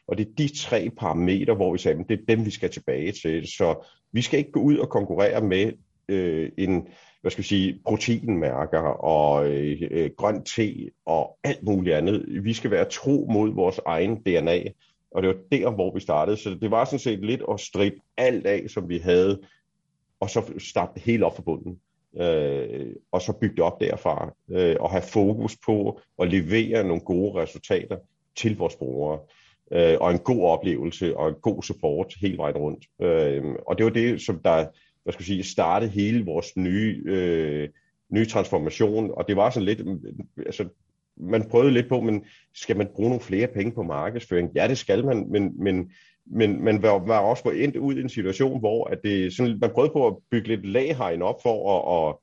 Og 0.08 0.18
det 0.18 0.26
er 0.28 0.32
de 0.38 0.56
tre 0.56 0.90
parametre, 0.98 1.54
hvor 1.54 1.72
vi 1.72 1.78
sagde, 1.78 2.00
at 2.00 2.08
det 2.08 2.20
er 2.20 2.36
dem, 2.36 2.46
vi 2.46 2.50
skal 2.50 2.70
tilbage 2.70 3.12
til. 3.12 3.46
Så 3.46 3.86
vi 4.12 4.22
skal 4.22 4.38
ikke 4.38 4.52
gå 4.52 4.60
ud 4.60 4.76
og 4.76 4.88
konkurrere 4.88 5.40
med 5.40 5.72
øh, 6.08 6.50
en, 6.58 6.88
hvad 7.20 7.30
skal 7.30 7.42
vi 7.42 7.48
sige, 7.48 7.80
proteinmærker 7.86 8.80
og 9.04 9.50
øh, 9.50 9.82
øh 9.90 10.10
grøn 10.16 10.44
te 10.44 10.90
og 11.06 11.38
alt 11.44 11.62
muligt 11.62 11.96
andet. 11.96 12.44
Vi 12.44 12.52
skal 12.52 12.70
være 12.70 12.84
tro 12.84 13.28
mod 13.32 13.54
vores 13.54 13.80
egen 13.86 14.16
DNA, 14.16 14.62
og 15.10 15.22
det 15.22 15.28
var 15.28 15.36
der, 15.52 15.70
hvor 15.70 15.94
vi 15.94 16.00
startede. 16.00 16.36
Så 16.36 16.50
det 16.50 16.70
var 16.70 16.84
sådan 16.84 16.98
set 16.98 17.24
lidt 17.24 17.42
at 17.50 17.60
stride 17.60 17.96
alt 18.16 18.46
af, 18.46 18.64
som 18.68 18.88
vi 18.88 18.98
havde, 18.98 19.40
og 20.20 20.30
så 20.30 20.52
starte 20.58 21.00
helt 21.00 21.22
op 21.22 21.36
for 21.36 21.42
bunden. 21.42 21.80
Øh, 22.20 22.94
og 23.12 23.22
så 23.22 23.32
bygge 23.32 23.56
det 23.56 23.64
op 23.64 23.80
derfra, 23.80 24.34
øh, 24.50 24.76
og 24.80 24.90
have 24.90 25.02
fokus 25.02 25.56
på 25.66 26.00
at 26.18 26.30
levere 26.30 26.84
nogle 26.84 27.00
gode 27.00 27.42
resultater 27.42 27.96
til 28.36 28.56
vores 28.56 28.76
brugere 28.76 29.18
øh, 29.72 29.96
og 30.00 30.10
en 30.10 30.18
god 30.18 30.42
oplevelse 30.42 31.16
og 31.16 31.28
en 31.28 31.34
god 31.42 31.62
support 31.62 32.14
hele 32.20 32.38
vejen 32.38 32.56
rundt. 32.56 32.86
Øh, 33.02 33.44
og 33.66 33.78
det 33.78 33.84
var 33.84 33.90
det, 33.90 34.20
som 34.20 34.40
der 34.44 34.66
hvad 35.08 35.12
skal 35.12 35.22
jeg 35.22 35.26
sige, 35.26 35.42
startede 35.42 35.90
hele 35.90 36.24
vores 36.24 36.56
nye, 36.56 37.02
øh, 37.06 37.68
nye 38.10 38.26
transformation, 38.26 39.10
og 39.14 39.28
det 39.28 39.36
var 39.36 39.50
sådan 39.50 39.66
lidt, 39.66 39.80
altså 40.46 40.68
man 41.16 41.48
prøvede 41.48 41.72
lidt 41.72 41.88
på, 41.88 42.00
men 42.00 42.24
skal 42.54 42.76
man 42.76 42.88
bruge 42.94 43.08
nogle 43.08 43.24
flere 43.24 43.46
penge 43.46 43.72
på 43.72 43.82
markedsføring? 43.82 44.50
Ja, 44.54 44.68
det 44.68 44.78
skal 44.78 45.04
man, 45.04 45.26
men, 45.30 45.64
men, 45.64 45.92
men 46.26 46.64
man 46.64 46.82
var, 46.82 46.98
var 47.06 47.18
også 47.18 47.42
på 47.42 47.50
endt 47.50 47.76
ud 47.76 47.94
i 47.94 48.00
en 48.00 48.08
situation, 48.08 48.58
hvor 48.58 48.84
at 48.84 48.98
det, 49.04 49.32
sådan, 49.32 49.58
man 49.60 49.70
prøvede 49.70 49.92
på 49.92 50.06
at 50.06 50.16
bygge 50.30 50.48
lidt 50.48 50.66
laghegn 50.66 51.22
op 51.22 51.42
for 51.42 51.76
at, 51.76 51.84
og, 51.84 52.22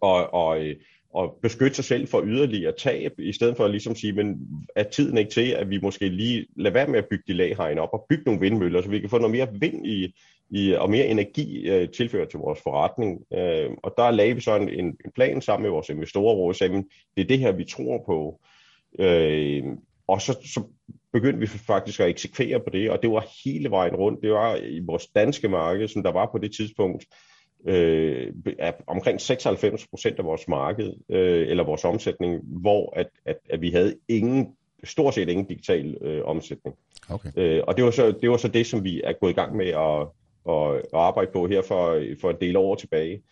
og, 0.00 0.34
og, 0.34 0.64
øh, 0.64 0.76
at 1.14 1.20
og 1.20 1.38
beskytte 1.42 1.74
sig 1.74 1.84
selv 1.84 2.08
for 2.08 2.22
yderligere 2.26 2.72
tab, 2.72 3.12
i 3.18 3.32
stedet 3.32 3.56
for 3.56 3.64
at 3.64 3.70
ligesom 3.70 3.94
sige, 3.94 4.12
men 4.12 4.48
er 4.76 4.82
tiden 4.82 5.18
ikke 5.18 5.30
til, 5.30 5.50
at 5.50 5.70
vi 5.70 5.78
måske 5.82 6.08
lige 6.08 6.46
lader 6.56 6.74
være 6.74 6.86
med 6.86 6.98
at 6.98 7.06
bygge 7.10 7.24
de 7.26 7.32
laghegn 7.32 7.78
op 7.78 7.88
og 7.92 8.06
bygge 8.08 8.24
nogle 8.24 8.40
vindmøller, 8.40 8.82
så 8.82 8.88
vi 8.88 9.00
kan 9.00 9.10
få 9.10 9.18
noget 9.18 9.36
mere 9.36 9.48
vind 9.60 9.86
i, 9.86 10.14
i 10.50 10.72
og 10.72 10.90
mere 10.90 11.06
energi 11.06 11.68
øh, 11.70 11.88
tilført 11.88 12.28
til 12.28 12.38
vores 12.38 12.60
forretning. 12.62 13.20
Øh, 13.32 13.70
og 13.82 13.94
der 13.96 14.10
lagde 14.10 14.34
vi 14.34 14.40
så 14.40 14.56
en, 14.56 14.68
en 14.84 15.12
plan 15.14 15.42
sammen 15.42 15.62
med 15.62 15.70
vores 15.70 15.88
investorer, 15.88 16.34
hvor 16.34 16.52
vi 16.52 16.58
sagde, 16.58 16.72
men 16.72 16.84
det 17.16 17.22
er 17.22 17.28
det 17.28 17.38
her, 17.38 17.52
vi 17.52 17.64
tror 17.64 18.02
på. 18.06 18.40
Øh, 18.98 19.64
og 20.08 20.20
så, 20.20 20.32
så 20.32 20.62
begyndte 21.12 21.40
vi 21.40 21.46
faktisk 21.46 22.00
at 22.00 22.08
eksekvere 22.08 22.60
på 22.60 22.70
det, 22.72 22.90
og 22.90 23.02
det 23.02 23.10
var 23.10 23.26
hele 23.44 23.70
vejen 23.70 23.96
rundt. 23.96 24.22
Det 24.22 24.30
var 24.30 24.56
i 24.56 24.80
vores 24.86 25.06
danske 25.06 25.48
marked, 25.48 25.88
som 25.88 26.02
der 26.02 26.12
var 26.12 26.28
på 26.32 26.38
det 26.38 26.52
tidspunkt, 26.52 27.04
øh, 27.66 28.32
er 28.58 28.72
omkring 28.86 29.20
96 29.20 29.86
procent 29.86 30.18
af 30.18 30.24
vores 30.24 30.48
marked, 30.48 30.92
øh, 31.08 31.48
eller 31.48 31.64
vores 31.64 31.84
omsætning, 31.84 32.40
hvor 32.44 32.92
at, 32.96 33.08
at, 33.24 33.36
at 33.50 33.60
vi 33.60 33.70
havde 33.70 33.94
ingen, 34.08 34.48
stort 34.84 35.14
set 35.14 35.28
ingen 35.28 35.46
digital 35.46 35.96
øh, 36.00 36.24
omsætning. 36.24 36.76
Okay. 37.10 37.30
Øh, 37.36 37.62
og 37.66 37.76
det 37.76 37.84
var, 37.84 37.90
så, 37.90 38.14
det 38.22 38.30
var 38.30 38.36
så 38.36 38.48
det, 38.48 38.66
som 38.66 38.84
vi 38.84 39.00
er 39.04 39.12
gået 39.12 39.30
i 39.30 39.34
gang 39.34 39.56
med 39.56 39.66
at, 39.66 40.06
at, 40.48 40.76
at 40.76 41.00
arbejde 41.00 41.30
på 41.32 41.46
her 41.46 41.62
for, 41.62 42.02
for 42.20 42.30
en 42.30 42.36
del 42.40 42.56
år 42.56 42.74
tilbage. 42.74 43.22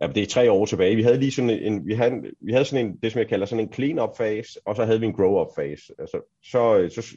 Ja, 0.00 0.06
det 0.06 0.22
er 0.22 0.26
tre 0.26 0.50
år 0.50 0.66
tilbage. 0.66 0.96
Vi 0.96 1.02
havde 1.02 1.18
lige 1.18 1.32
sådan 1.32 1.50
en, 1.50 1.86
vi 1.86 1.94
havde, 1.94 2.12
vi 2.40 2.52
havde 2.52 2.64
sådan 2.64 2.86
en, 2.86 2.96
det 3.02 3.12
som 3.12 3.18
jeg 3.18 3.28
kalder 3.28 3.46
sådan 3.46 3.64
en 3.64 3.72
clean-up 3.72 4.16
fase, 4.16 4.60
og 4.64 4.76
så 4.76 4.84
havde 4.84 5.00
vi 5.00 5.06
en 5.06 5.14
grow-up 5.14 5.48
fase. 5.56 5.92
Altså, 5.98 6.20
så, 6.42 6.88
så 6.94 7.16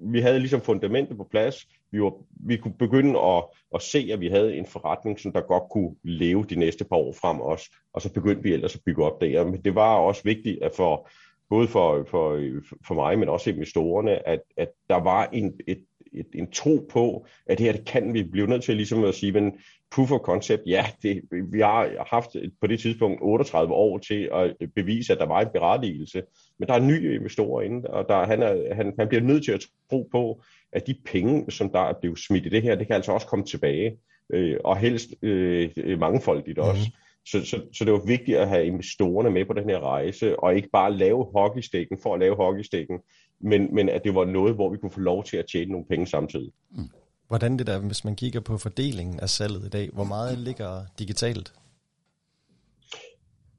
vi 0.00 0.20
havde 0.20 0.38
ligesom 0.38 0.60
fundamentet 0.60 1.16
på 1.16 1.24
plads. 1.30 1.68
Vi, 1.90 2.00
var, 2.02 2.12
vi 2.30 2.56
kunne 2.56 2.74
begynde 2.78 3.20
at, 3.20 3.44
at 3.74 3.82
se, 3.82 4.10
at 4.12 4.20
vi 4.20 4.28
havde 4.28 4.56
en 4.56 4.66
forretning, 4.66 5.20
som 5.20 5.32
der 5.32 5.40
godt 5.40 5.62
kunne 5.70 5.94
leve 6.02 6.44
de 6.44 6.56
næste 6.56 6.84
par 6.84 6.96
år 6.96 7.12
frem 7.12 7.40
os. 7.40 7.70
Og 7.92 8.02
så 8.02 8.12
begyndte 8.12 8.42
vi 8.42 8.52
ellers 8.52 8.74
at 8.74 8.80
bygge 8.86 9.04
op 9.04 9.20
der. 9.20 9.44
Men 9.44 9.60
det 9.64 9.74
var 9.74 9.94
også 9.94 10.22
vigtigt 10.24 10.62
at 10.62 10.72
for, 10.76 11.08
både 11.50 11.68
for, 11.68 12.04
for, 12.10 12.40
for 12.86 12.94
mig, 12.94 13.18
men 13.18 13.28
også 13.28 13.50
investorerne, 13.50 14.28
at, 14.28 14.40
at 14.56 14.68
der 14.88 14.96
var 14.96 15.28
en, 15.32 15.60
et, 15.66 15.84
et, 16.12 16.26
en 16.34 16.50
tro 16.50 16.86
på, 16.90 17.26
at 17.46 17.58
det 17.58 17.66
her 17.66 17.72
det 17.72 17.86
kan 17.86 18.14
vi 18.14 18.22
blive 18.22 18.46
nødt 18.46 18.64
til 18.64 18.76
ligesom 18.76 19.04
at 19.04 19.14
sige, 19.14 19.32
men 19.32 19.52
proof 19.90 20.12
of 20.12 20.20
concept, 20.20 20.62
ja, 20.66 20.86
det, 21.02 21.22
vi 21.52 21.60
har 21.60 22.06
haft 22.10 22.36
på 22.60 22.66
det 22.66 22.80
tidspunkt 22.80 23.18
38 23.22 23.74
år 23.74 23.98
til 23.98 24.28
at 24.34 24.56
bevise, 24.74 25.12
at 25.12 25.18
der 25.18 25.26
var 25.26 25.40
en 25.40 25.48
berettigelse, 25.52 26.22
men 26.58 26.68
der 26.68 26.74
er 26.74 26.80
nye 26.80 27.14
investorer 27.14 27.62
inde, 27.62 27.90
og 27.90 28.08
der, 28.08 28.26
han, 28.26 28.42
er, 28.42 28.74
han, 28.74 28.92
han 28.98 29.08
bliver 29.08 29.22
nødt 29.22 29.44
til 29.44 29.52
at 29.52 29.64
tro 29.90 30.08
på, 30.12 30.42
at 30.72 30.86
de 30.86 30.94
penge, 31.04 31.50
som 31.50 31.70
der 31.70 31.80
er 31.80 31.94
blevet 32.00 32.18
smidt 32.18 32.46
i 32.46 32.48
det 32.48 32.62
her, 32.62 32.74
det 32.74 32.86
kan 32.86 32.96
altså 32.96 33.12
også 33.12 33.26
komme 33.26 33.44
tilbage, 33.44 33.98
øh, 34.32 34.56
og 34.64 34.76
helst 34.76 35.08
øh, 35.22 35.98
mangefoldigt 35.98 36.58
også. 36.58 36.82
Mm. 36.86 36.94
Så, 37.26 37.44
så, 37.44 37.60
så 37.72 37.84
det 37.84 37.92
var 37.92 38.06
vigtigt 38.06 38.38
at 38.38 38.48
have 38.48 38.66
investorerne 38.66 39.30
med 39.30 39.44
på 39.44 39.52
den 39.52 39.70
her 39.70 39.80
rejse, 39.80 40.40
og 40.40 40.56
ikke 40.56 40.68
bare 40.72 40.92
lave 40.92 41.26
hockeystikken 41.34 41.98
for 42.02 42.14
at 42.14 42.20
lave 42.20 42.36
hockeystikken, 42.36 42.98
men, 43.40 43.74
men 43.74 43.88
at 43.88 44.04
det 44.04 44.14
var 44.14 44.24
noget, 44.24 44.54
hvor 44.54 44.70
vi 44.70 44.76
kunne 44.76 44.90
få 44.90 45.00
lov 45.00 45.24
til 45.24 45.36
at 45.36 45.44
tjene 45.52 45.70
nogle 45.70 45.86
penge 45.86 46.06
samtidig. 46.06 46.52
Mm. 46.70 46.90
Hvordan 47.28 47.58
det 47.58 47.66
der, 47.66 47.78
hvis 47.78 48.04
man 48.04 48.16
kigger 48.16 48.40
på 48.40 48.58
fordelingen 48.58 49.20
af 49.20 49.28
salget 49.28 49.64
i 49.64 49.68
dag, 49.68 49.90
hvor 49.92 50.04
meget 50.04 50.38
ligger 50.38 50.82
digitalt? 50.98 51.52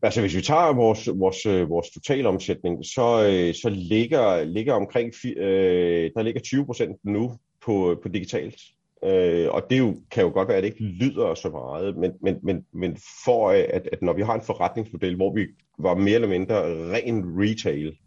Altså 0.02 0.22
hvis 0.22 0.36
vi 0.36 0.42
tager 0.42 0.74
vores, 0.74 1.10
vores, 1.16 1.46
øh, 1.46 1.70
vores 1.70 1.90
totalomsætning, 1.90 2.86
så, 2.86 3.28
øh, 3.32 3.54
så 3.54 3.70
ligger, 3.70 4.44
ligger 4.44 4.74
omkring, 4.74 5.14
øh, 5.38 6.12
der 6.16 6.22
ligger 6.22 6.42
20 6.42 6.66
procent 6.66 6.98
nu 7.04 7.32
på, 7.66 8.00
på 8.04 8.10
digitalt. 8.10 8.62
Øh, 9.04 9.48
og 9.52 9.64
det 9.70 9.80
jo, 9.80 9.96
kan 10.12 10.24
jo 10.24 10.30
godt 10.30 10.48
være, 10.48 10.58
at 10.58 10.64
det 10.64 10.70
ikke 10.70 10.84
lyder 10.84 11.34
så 11.34 11.50
meget, 11.50 11.98
men, 11.98 12.12
men, 12.22 12.36
men, 12.44 12.66
men 12.74 12.98
for 13.26 13.50
at, 13.50 13.88
at 13.92 14.02
når 14.02 14.14
vi 14.14 14.22
har 14.22 14.36
en 14.36 14.42
forretningsmodel, 14.42 15.16
hvor 15.16 15.34
vi 15.34 15.48
var 15.78 15.96
mere 15.96 16.16
eller 16.16 16.28
mindre 16.28 16.56
ren 16.94 17.24
retail, 17.42 17.98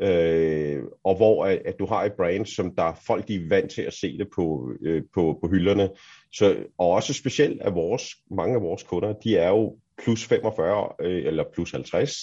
øh, 0.00 0.82
og 1.04 1.16
hvor 1.16 1.44
at, 1.44 1.62
at 1.64 1.74
du 1.78 1.86
har 1.86 2.04
et 2.04 2.12
brand, 2.12 2.46
som 2.46 2.74
der 2.74 3.00
folk 3.06 3.28
de 3.28 3.34
er 3.34 3.48
vant 3.48 3.70
til 3.70 3.82
at 3.82 3.94
se 3.94 4.18
det 4.18 4.28
på, 4.34 4.72
øh, 4.82 5.02
på, 5.14 5.38
på 5.42 5.48
hylderne, 5.48 5.90
så, 6.32 6.56
og 6.78 6.90
også 6.90 7.14
specielt 7.14 7.62
af 7.62 7.74
vores, 7.74 8.16
mange 8.30 8.54
af 8.54 8.62
vores 8.62 8.82
kunder, 8.82 9.12
de 9.12 9.36
er 9.36 9.48
jo 9.48 9.76
plus 10.02 10.24
45 10.24 10.88
øh, 11.00 11.26
eller 11.26 11.44
plus 11.54 11.70
50, 11.70 12.16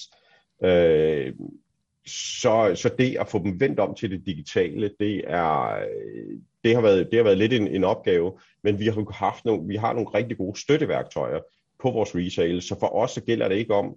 øh, 0.63 1.33
så, 2.07 2.71
så 2.75 2.89
det 2.97 3.17
at 3.17 3.27
få 3.27 3.39
dem 3.39 3.59
vendt 3.59 3.79
om 3.79 3.95
til 3.95 4.11
det 4.11 4.25
digitale, 4.25 4.91
det 4.99 5.23
er 5.27 5.85
det 6.63 6.75
har 6.75 6.81
været, 6.81 7.07
det 7.11 7.19
har 7.19 7.23
været 7.23 7.37
lidt 7.37 7.53
en, 7.53 7.67
en 7.67 7.83
opgave, 7.83 8.39
men 8.63 8.79
vi 8.79 8.85
har 8.85 9.11
haft 9.13 9.45
nogle, 9.45 9.67
vi 9.67 9.75
har 9.75 9.93
nogle 9.93 10.09
rigtig 10.09 10.37
gode 10.37 10.59
støtteværktøjer 10.59 11.39
på 11.79 11.91
vores 11.91 12.15
resale, 12.15 12.61
så 12.61 12.79
for 12.79 12.95
os 12.95 13.11
så 13.11 13.21
gælder 13.21 13.47
det 13.47 13.55
ikke 13.55 13.73
om 13.73 13.95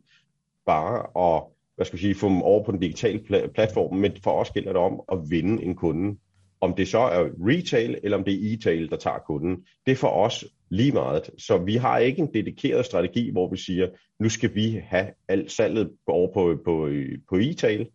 bare 0.66 1.26
at 1.34 1.42
hvad 1.78 1.86
skal 1.86 1.96
vi 1.96 2.02
sige, 2.02 2.14
få 2.14 2.28
dem 2.28 2.42
over 2.42 2.64
på 2.64 2.72
den 2.72 2.80
digitale 2.80 3.18
pl- 3.18 3.52
platform, 3.52 3.96
men 3.96 4.12
for 4.22 4.30
os 4.30 4.50
gælder 4.50 4.72
det 4.72 4.82
om 4.82 5.00
at 5.12 5.18
vinde 5.30 5.62
en 5.62 5.74
kunde. 5.74 6.18
Om 6.60 6.74
det 6.74 6.88
så 6.88 6.98
er 6.98 7.28
retail, 7.40 7.98
eller 8.02 8.18
om 8.18 8.24
det 8.24 8.34
er 8.34 8.54
e-tail, 8.54 8.90
der 8.90 8.96
tager 8.96 9.18
kunden, 9.26 9.56
det 9.86 9.92
er 9.92 9.96
for 9.96 10.08
os 10.08 10.44
lige 10.70 10.92
meget. 10.92 11.30
Så 11.38 11.58
vi 11.58 11.76
har 11.76 11.98
ikke 11.98 12.22
en 12.22 12.34
dedikeret 12.34 12.86
strategi, 12.86 13.30
hvor 13.30 13.50
vi 13.50 13.56
siger, 13.56 13.88
nu 14.20 14.28
skal 14.28 14.54
vi 14.54 14.80
have 14.84 15.06
alt 15.28 15.52
salget 15.52 15.90
over 16.06 16.32
på, 16.32 16.58
på, 16.64 16.88
på 17.28 17.36
e-tail, 17.36 17.86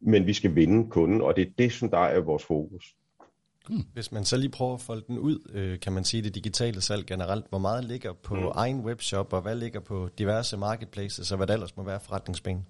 men 0.00 0.26
vi 0.26 0.32
skal 0.32 0.54
vinde 0.54 0.90
kunden, 0.90 1.20
og 1.20 1.36
det 1.36 1.46
er 1.46 1.50
det, 1.58 1.72
som 1.72 1.90
der 1.90 1.98
er 1.98 2.20
vores 2.20 2.44
fokus. 2.44 2.84
Hmm. 3.68 3.84
Hvis 3.92 4.12
man 4.12 4.24
så 4.24 4.36
lige 4.36 4.50
prøver 4.50 4.74
at 4.74 4.80
folde 4.80 5.04
den 5.08 5.18
ud, 5.18 5.50
øh, 5.54 5.80
kan 5.80 5.92
man 5.92 6.04
sige 6.04 6.22
det 6.22 6.34
digitale 6.34 6.80
salg 6.80 7.06
generelt, 7.06 7.44
hvor 7.48 7.58
meget 7.58 7.84
ligger 7.84 8.12
på 8.12 8.34
mm. 8.34 8.46
egen 8.54 8.80
webshop, 8.80 9.32
og 9.32 9.42
hvad 9.42 9.56
ligger 9.56 9.80
på 9.80 10.08
diverse 10.18 10.56
marketplaces, 10.56 11.32
og 11.32 11.36
hvad 11.36 11.46
der 11.46 11.54
ellers 11.54 11.76
må 11.76 11.82
være 11.82 12.00
forretningsben? 12.00 12.66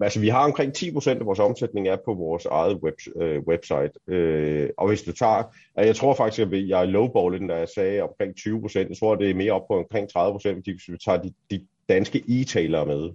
Altså, 0.00 0.20
vi 0.20 0.28
har 0.28 0.44
omkring 0.44 0.72
10% 0.78 1.10
af 1.10 1.26
vores 1.26 1.38
omsætning 1.38 1.88
er 1.88 1.96
på 2.04 2.14
vores 2.14 2.46
eget 2.46 2.76
web, 2.76 2.94
øh, 3.16 3.42
website. 3.48 3.92
Øh, 4.08 4.68
og 4.78 4.88
hvis 4.88 5.02
du 5.02 5.12
tager, 5.12 5.54
jeg 5.76 5.96
tror 5.96 6.14
faktisk, 6.14 6.52
at 6.52 6.68
jeg 6.68 6.80
er 6.80 6.84
lowballen, 6.84 7.48
da 7.48 7.54
jeg 7.54 7.68
sagde 7.68 8.02
omkring 8.02 8.34
20%, 8.38 8.78
jeg 8.78 8.98
tror, 8.98 9.14
det 9.14 9.30
er 9.30 9.34
mere 9.34 9.52
op 9.52 9.68
på 9.70 9.78
omkring 9.78 10.08
30%, 10.18 10.54
fordi 10.54 10.70
hvis 10.70 10.88
vi 10.88 10.98
tager 11.04 11.22
de, 11.22 11.32
de 11.50 11.66
danske 11.88 12.24
e-tailere 12.28 12.86
med, 12.86 13.10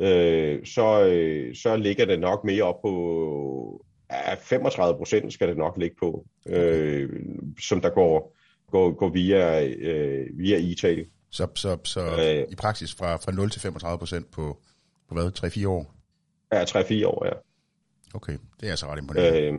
øh, 0.00 0.66
så, 0.66 1.04
øh, 1.04 1.54
så 1.54 1.76
ligger 1.76 2.04
det 2.04 2.20
nok 2.20 2.44
mere 2.44 2.62
op 2.62 2.82
på 2.82 3.84
ja, 4.10 4.34
35 4.34 4.98
procent 4.98 5.32
skal 5.32 5.48
det 5.48 5.56
nok 5.56 5.76
ligge 5.78 5.96
på, 6.00 6.26
øh, 6.46 7.10
som 7.60 7.80
der 7.80 7.90
går, 7.90 8.36
går, 8.70 8.92
går 8.92 9.08
via, 9.08 9.66
øh, 9.66 10.26
via 10.38 10.58
e-tail. 10.58 11.06
Så, 11.30 11.46
så, 11.54 11.78
så 11.84 12.00
øh, 12.00 12.52
i 12.52 12.54
praksis 12.54 12.94
fra, 12.94 13.16
fra 13.16 13.32
0 13.32 13.50
til 13.50 13.60
35 13.60 13.98
procent 13.98 14.30
på, 14.30 14.58
på 15.08 15.14
hvad, 15.14 15.32
3-4 15.38 15.68
år? 15.68 15.94
Ja, 16.52 16.64
3-4 16.64 17.06
år, 17.06 17.26
ja. 17.26 17.32
Okay, 18.14 18.38
det 18.60 18.66
er 18.66 18.70
altså 18.70 18.86
ret 18.86 18.98
imponerende. 18.98 19.40
Øh, 19.40 19.58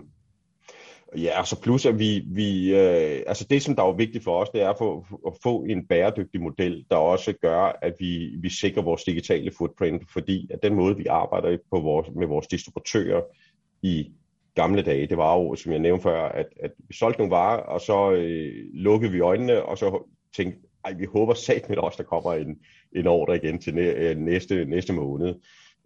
ja, 1.23 1.43
så 1.43 1.61
plus 1.61 1.85
at 1.85 1.99
vi, 1.99 2.23
vi 2.27 2.75
øh, 2.75 3.23
altså 3.27 3.45
det 3.49 3.61
som 3.61 3.75
der 3.75 3.83
er 3.83 3.93
vigtigt 3.95 4.23
for 4.23 4.41
os, 4.41 4.49
det 4.49 4.61
er 4.61 4.69
at 4.69 4.77
få, 4.77 5.05
at 5.27 5.33
få 5.43 5.63
en 5.63 5.87
bæredygtig 5.87 6.41
model, 6.41 6.85
der 6.89 6.95
også 6.95 7.33
gør, 7.41 7.79
at 7.81 7.93
vi, 7.99 8.35
vi 8.41 8.49
sikrer 8.49 8.83
vores 8.83 9.03
digitale 9.03 9.51
footprint, 9.57 10.11
fordi 10.11 10.49
at 10.53 10.59
den 10.63 10.75
måde, 10.75 10.97
vi 10.97 11.05
arbejder 11.05 11.57
på 11.71 11.79
vores, 11.79 12.07
med 12.15 12.27
vores 12.27 12.47
distributører 12.47 13.21
i 13.81 14.11
gamle 14.55 14.81
dage, 14.81 15.07
det 15.07 15.17
var 15.17 15.37
jo, 15.37 15.55
som 15.55 15.71
jeg 15.71 15.79
nævnte 15.79 16.03
før, 16.03 16.27
at, 16.27 16.45
at 16.59 16.71
vi 16.87 16.93
solgte 16.93 17.19
nogle 17.19 17.31
varer, 17.31 17.61
og 17.61 17.81
så 17.81 18.11
øh, 18.11 18.53
lukkede 18.73 19.11
vi 19.11 19.19
øjnene, 19.19 19.63
og 19.63 19.77
så 19.77 20.09
tænkte, 20.35 20.59
ej, 20.85 20.93
vi 20.93 21.05
håber 21.05 21.33
sat 21.33 21.69
med 21.69 21.77
også, 21.77 21.97
der 21.97 22.09
kommer 22.09 22.33
en, 22.33 22.57
en 22.95 23.07
ordre 23.07 23.35
igen 23.35 23.61
til 23.61 23.75
næ, 23.75 23.91
øh, 23.91 24.17
næste, 24.17 24.65
næste 24.65 24.93
måned. 24.93 25.35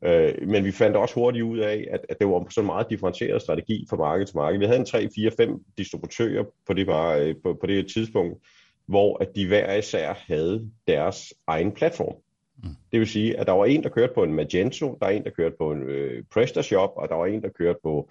Øh, 0.05 0.47
men 0.47 0.65
vi 0.65 0.71
fandt 0.71 0.97
også 0.97 1.15
hurtigt 1.15 1.43
ud 1.43 1.57
af, 1.57 1.87
at, 1.91 2.05
at 2.09 2.19
det 2.19 2.27
var 2.27 2.47
så 2.49 2.61
meget 2.61 2.89
differentieret 2.89 3.41
strategi 3.41 3.85
fra 3.89 3.97
marked 3.97 4.25
til 4.25 4.37
marked. 4.37 4.59
Vi 4.59 4.65
havde 4.65 4.79
en 4.79 4.85
3, 4.85 5.09
4, 5.15 5.31
5 5.37 5.59
distributører 5.77 6.43
på 6.67 6.73
det, 6.73 6.87
var, 6.87 7.15
øh, 7.15 7.35
på, 7.43 7.53
på 7.53 7.67
det 7.67 7.91
tidspunkt, 7.93 8.43
hvor 8.85 9.17
at 9.21 9.35
de 9.35 9.47
hver 9.47 9.75
især 9.75 10.13
havde 10.27 10.71
deres 10.87 11.33
egen 11.47 11.71
platform. 11.71 12.15
Mm. 12.63 12.69
Det 12.91 12.99
vil 12.99 13.07
sige, 13.07 13.39
at 13.39 13.47
der 13.47 13.53
var 13.53 13.65
en, 13.65 13.83
der 13.83 13.89
kørte 13.89 14.13
på 14.15 14.23
en 14.23 14.33
Magento, 14.33 14.97
der 15.01 15.07
er 15.07 15.11
en, 15.11 15.23
der 15.23 15.29
kørte 15.29 15.55
på 15.59 15.71
en 15.71 15.83
øh, 15.83 16.23
PrestaShop, 16.33 16.93
og 16.95 17.09
der 17.09 17.15
var 17.15 17.25
en, 17.25 17.41
der 17.41 17.49
kørte 17.49 17.79
på 17.83 18.09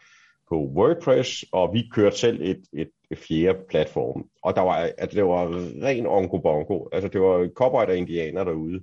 på 0.49 0.57
WordPress, 0.57 1.45
og 1.53 1.75
vi 1.75 1.89
kørte 1.93 2.19
selv 2.19 2.43
et, 2.43 2.63
et, 2.73 2.91
et 3.11 3.19
fjerde 3.19 3.59
platform. 3.69 4.29
Og 4.43 4.57
der 4.57 4.63
var, 4.63 4.75
altså, 4.99 5.17
det 5.17 5.25
var 5.25 5.49
ren 5.85 6.07
ongo 6.07 6.39
bongo. 6.39 6.87
Altså, 6.93 7.09
det 7.09 7.21
var 7.21 7.49
cowboy 7.55 7.85
og 7.85 7.97
indianer 7.97 8.45
derude. 8.45 8.81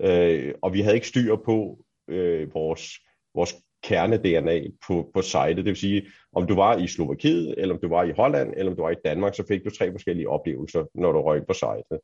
Øh, 0.00 0.54
og 0.62 0.72
vi 0.72 0.80
havde 0.80 0.94
ikke 0.94 1.08
styr 1.08 1.36
på 1.36 1.78
øh, 2.08 2.54
vores, 2.54 2.90
vores 3.34 3.54
kerne-DNA 3.82 4.70
på, 4.86 5.10
på 5.14 5.22
sitet. 5.22 5.56
Det 5.56 5.64
vil 5.64 5.76
sige, 5.76 6.06
om 6.32 6.46
du 6.46 6.54
var 6.54 6.76
i 6.76 6.86
Slovakiet, 6.86 7.54
eller 7.58 7.74
om 7.74 7.80
du 7.80 7.88
var 7.88 8.04
i 8.04 8.12
Holland, 8.12 8.52
eller 8.56 8.70
om 8.70 8.76
du 8.76 8.82
var 8.82 8.90
i 8.90 9.02
Danmark, 9.04 9.34
så 9.34 9.44
fik 9.48 9.64
du 9.64 9.70
tre 9.70 9.92
forskellige 9.92 10.28
oplevelser, 10.28 10.84
når 10.94 11.12
du 11.12 11.20
røg 11.20 11.46
på 11.46 11.52
sitet. 11.52 12.00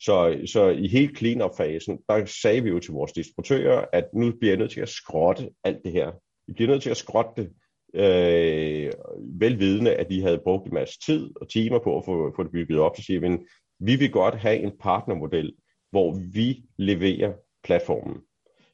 Så, 0.00 0.40
så 0.46 0.68
i 0.68 0.88
helt 0.88 1.18
clean-up-fasen, 1.18 1.98
der 2.08 2.24
sagde 2.24 2.62
vi 2.62 2.68
jo 2.68 2.78
til 2.78 2.92
vores 2.92 3.12
distributører, 3.12 3.84
at 3.92 4.04
nu 4.14 4.32
bliver 4.40 4.52
jeg 4.52 4.58
nødt 4.58 4.70
til 4.70 4.80
at 4.80 4.88
skrotte 4.88 5.50
alt 5.64 5.78
det 5.84 5.92
her. 5.92 6.12
Vi 6.46 6.52
bliver 6.52 6.70
nødt 6.70 6.82
til 6.82 6.90
at 6.90 6.96
skrotte 6.96 7.42
det 7.42 7.50
øh, 7.94 8.92
velvidende, 9.40 9.94
at 9.94 10.10
de 10.10 10.22
havde 10.22 10.40
brugt 10.44 10.66
en 10.66 10.74
masse 10.74 10.98
tid 11.06 11.30
og 11.40 11.48
timer 11.48 11.78
på 11.78 11.98
at 11.98 12.04
få, 12.04 12.32
få 12.36 12.42
det 12.42 12.52
bygget 12.52 12.78
op, 12.78 12.96
så 12.96 13.02
siger 13.02 13.20
vi, 13.20 13.38
vi 13.80 13.96
vil 13.96 14.10
godt 14.10 14.34
have 14.34 14.56
en 14.56 14.72
partnermodel, 14.80 15.52
hvor 15.90 16.20
vi 16.32 16.62
leverer 16.78 17.32
platformen. 17.64 18.16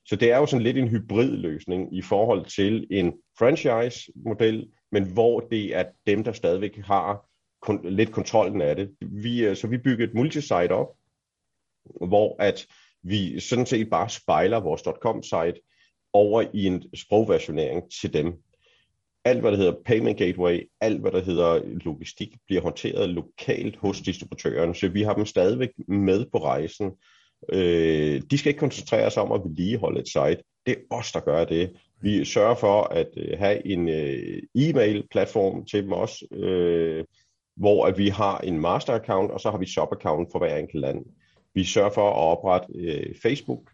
Så 0.07 0.17
det 0.17 0.33
er 0.33 0.37
jo 0.37 0.47
sådan 0.47 0.63
lidt 0.63 0.77
en 0.77 0.89
hybridløsning 0.89 1.97
i 1.97 2.03
forhold 2.03 2.45
til 2.45 2.87
en 2.91 3.13
franchise-model, 3.39 4.69
men 4.93 5.13
hvor 5.13 5.41
det 5.41 5.77
er 5.77 5.85
dem, 6.07 6.25
der 6.25 6.33
stadigvæk 6.33 6.77
har 6.77 7.27
kon- 7.67 7.89
lidt 7.89 8.13
kontrollen 8.13 8.61
af 8.61 8.77
det. 8.77 8.91
Vi, 9.01 9.45
øh, 9.47 9.57
så 9.57 9.67
vi 9.67 9.79
bygger 9.79 10.07
et 10.07 10.15
multisite 10.15 10.73
op, 10.73 10.89
hvor 12.09 12.37
at 12.43 12.67
vi 13.03 13.41
sådan 13.41 13.67
set 13.67 13.91
bare 13.91 14.11
spejler 14.11 14.61
vores 14.61 14.83
.com-site 15.03 15.61
over 16.13 16.45
i 16.55 16.67
en 16.67 16.85
sprogversionering 16.95 17.83
til 18.01 18.13
dem 18.13 18.43
alt 19.25 19.41
hvad 19.41 19.51
der 19.51 19.57
hedder 19.57 19.75
payment 19.85 20.19
gateway, 20.19 20.71
alt 20.81 21.01
hvad 21.01 21.11
der 21.11 21.23
hedder 21.23 21.61
logistik, 21.65 22.37
bliver 22.47 22.63
håndteret 22.63 23.09
lokalt 23.09 23.77
hos 23.77 24.01
distributøren, 24.01 24.75
så 24.75 24.89
vi 24.89 25.03
har 25.03 25.15
dem 25.15 25.27
stadigvæk 25.27 25.71
med 25.89 26.27
på 26.33 26.39
rejsen. 26.39 26.93
Øh, 27.53 28.23
de 28.31 28.39
skal 28.39 28.49
ikke 28.49 28.59
koncentrere 28.59 29.11
sig 29.11 29.23
om 29.23 29.33
at 29.33 29.41
vedligeholde 29.45 30.01
et 30.01 30.09
site. 30.09 30.43
Det 30.67 30.73
er 30.73 30.95
os, 30.97 31.13
der 31.13 31.21
gør 31.21 31.45
det. 31.45 31.73
Vi 32.01 32.25
sørger 32.25 32.55
for 32.55 32.83
at 32.83 33.09
øh, 33.17 33.39
have 33.39 33.67
en 33.67 33.89
øh, 33.89 34.43
e-mail-platform 34.55 35.65
til 35.65 35.83
dem 35.83 35.93
også, 35.93 36.27
øh, 36.33 37.05
hvor 37.57 37.87
at 37.87 37.99
vi 37.99 38.09
har 38.09 38.39
en 38.39 38.61
master-account, 38.67 39.33
og 39.33 39.41
så 39.41 39.51
har 39.51 39.59
vi 39.59 39.67
sub-account 39.67 40.33
for 40.33 40.39
hver 40.39 40.57
enkelt 40.57 40.81
land. 40.81 41.05
Vi 41.55 41.65
sørger 41.65 41.91
for 41.91 42.11
at 42.11 42.17
oprette 42.17 42.67
øh, 42.75 43.15
Facebook, 43.23 43.71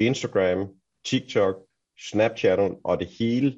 Instagram, 0.00 0.68
TikTok, 1.06 1.56
Snapchat 1.98 2.58
og 2.84 3.00
det 3.00 3.08
hele 3.18 3.54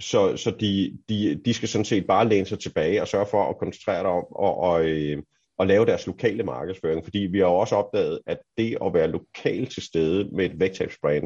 så, 0.00 0.36
så 0.36 0.50
de, 0.50 0.98
de, 1.08 1.40
de 1.44 1.54
skal 1.54 1.68
sådan 1.68 1.84
set 1.84 2.06
bare 2.06 2.28
læne 2.28 2.46
sig 2.46 2.58
tilbage 2.58 3.02
og 3.02 3.08
sørge 3.08 3.26
for 3.26 3.48
at 3.48 3.58
koncentrere 3.58 4.02
sig 4.02 4.10
om 4.10 4.24
og, 4.30 4.56
og, 4.56 4.88
øh, 4.88 5.22
og 5.58 5.66
lave 5.66 5.86
deres 5.86 6.06
lokale 6.06 6.42
markedsføring. 6.42 7.04
Fordi 7.04 7.18
vi 7.18 7.38
har 7.38 7.46
også 7.46 7.76
opdaget, 7.76 8.18
at 8.26 8.38
det 8.58 8.78
at 8.84 8.94
være 8.94 9.08
lokalt 9.08 9.70
til 9.70 9.82
stede 9.82 10.28
med 10.36 10.44
et 10.44 10.60
vægttabsbrand 10.60 11.24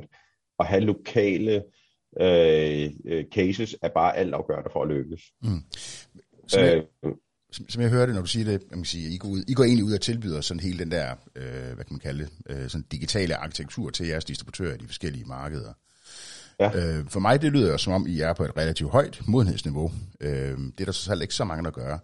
og 0.58 0.66
have 0.66 0.80
lokale 0.80 1.62
øh, 2.20 2.90
øh, 3.06 3.24
cases 3.34 3.76
er 3.82 3.88
bare 3.88 4.16
alt 4.16 4.34
afgørende 4.34 4.70
for 4.72 4.82
at 4.82 4.88
lykkes. 4.88 5.22
Mm. 5.42 5.60
Som, 6.48 6.62
jeg, 6.62 6.82
øh, 7.04 7.12
som, 7.52 7.68
som 7.68 7.82
jeg 7.82 7.90
hørte, 7.90 8.12
når 8.12 8.20
du 8.20 8.26
siger 8.26 8.44
det, 8.44 8.52
jeg 8.52 8.60
kan 8.72 8.84
sige, 8.84 9.14
I, 9.14 9.16
går 9.16 9.28
ud, 9.28 9.44
I 9.48 9.54
går 9.54 9.64
egentlig 9.64 9.84
ud 9.84 9.92
og 9.92 10.00
tilbyder 10.00 10.40
sådan 10.40 10.60
hele 10.60 10.78
den 10.78 10.90
der, 10.90 11.14
øh, 11.36 11.74
hvad 11.74 11.84
kan 11.84 11.92
man 11.94 12.00
kalde 12.00 12.24
det, 12.24 12.30
øh, 12.48 12.68
sådan 12.68 12.86
digitale 12.92 13.36
arkitektur 13.36 13.90
til 13.90 14.06
jeres 14.06 14.24
distributører 14.24 14.74
i 14.74 14.78
de 14.78 14.86
forskellige 14.86 15.24
markeder. 15.24 15.72
Ja. 16.60 16.70
Øh, 16.74 17.06
for 17.08 17.20
mig 17.20 17.42
det 17.42 17.52
lyder 17.52 17.76
som 17.76 17.92
om, 17.92 18.06
I 18.06 18.20
er 18.20 18.32
på 18.32 18.44
et 18.44 18.56
relativt 18.56 18.90
højt 18.90 19.20
modenhedsniveau. 19.26 19.92
Øh, 20.20 20.58
det 20.58 20.80
er 20.80 20.84
der 20.84 20.92
så 20.92 21.02
selv 21.02 21.22
ikke 21.22 21.34
så 21.34 21.44
mange, 21.44 21.64
der 21.64 21.70
gør. 21.70 21.98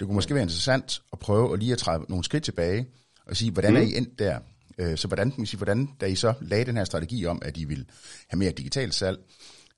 Det 0.00 0.06
kunne 0.06 0.14
måske 0.14 0.34
være 0.34 0.42
interessant 0.42 1.02
at 1.12 1.18
prøve 1.18 1.52
at 1.52 1.58
lige 1.58 1.72
at 1.72 1.78
træde 1.78 2.04
nogle 2.08 2.24
skridt 2.24 2.44
tilbage 2.44 2.86
og 3.26 3.36
sige, 3.36 3.50
hvordan 3.50 3.70
mm. 3.70 3.76
er 3.76 3.80
I 3.80 3.96
endt 3.96 4.18
der? 4.18 4.38
Øh, 4.78 4.96
så 4.96 5.08
hvordan, 5.08 5.32
man 5.36 5.46
sige, 5.46 5.58
hvordan, 5.58 5.88
da 6.00 6.06
I 6.06 6.14
så 6.14 6.34
lagde 6.40 6.64
den 6.64 6.76
her 6.76 6.84
strategi 6.84 7.26
om, 7.26 7.42
at 7.44 7.56
I 7.56 7.64
vil 7.64 7.86
have 8.28 8.38
mere 8.38 8.50
digitalt 8.50 8.94
salg, 8.94 9.18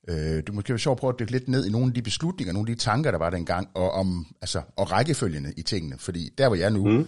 øh, 0.08 0.42
du 0.46 0.52
måske 0.52 0.70
være 0.70 0.78
sjovt 0.78 0.96
at 0.96 1.00
prøve 1.00 1.12
at 1.12 1.18
dykke 1.18 1.32
lidt 1.32 1.48
ned 1.48 1.66
i 1.66 1.70
nogle 1.70 1.86
af 1.86 1.94
de 1.94 2.02
beslutninger, 2.02 2.52
nogle 2.52 2.70
af 2.70 2.76
de 2.76 2.82
tanker, 2.82 3.10
der 3.10 3.18
var 3.18 3.30
dengang, 3.30 3.68
og, 3.74 3.90
om, 3.90 4.26
altså, 4.40 4.62
og 4.76 4.92
rækkefølgende 4.92 5.52
i 5.56 5.62
tingene. 5.62 5.98
Fordi 5.98 6.30
der, 6.38 6.48
hvor 6.48 6.56
jeg 6.56 6.64
er 6.64 6.70
nu, 6.70 6.88
mm. 6.88 7.06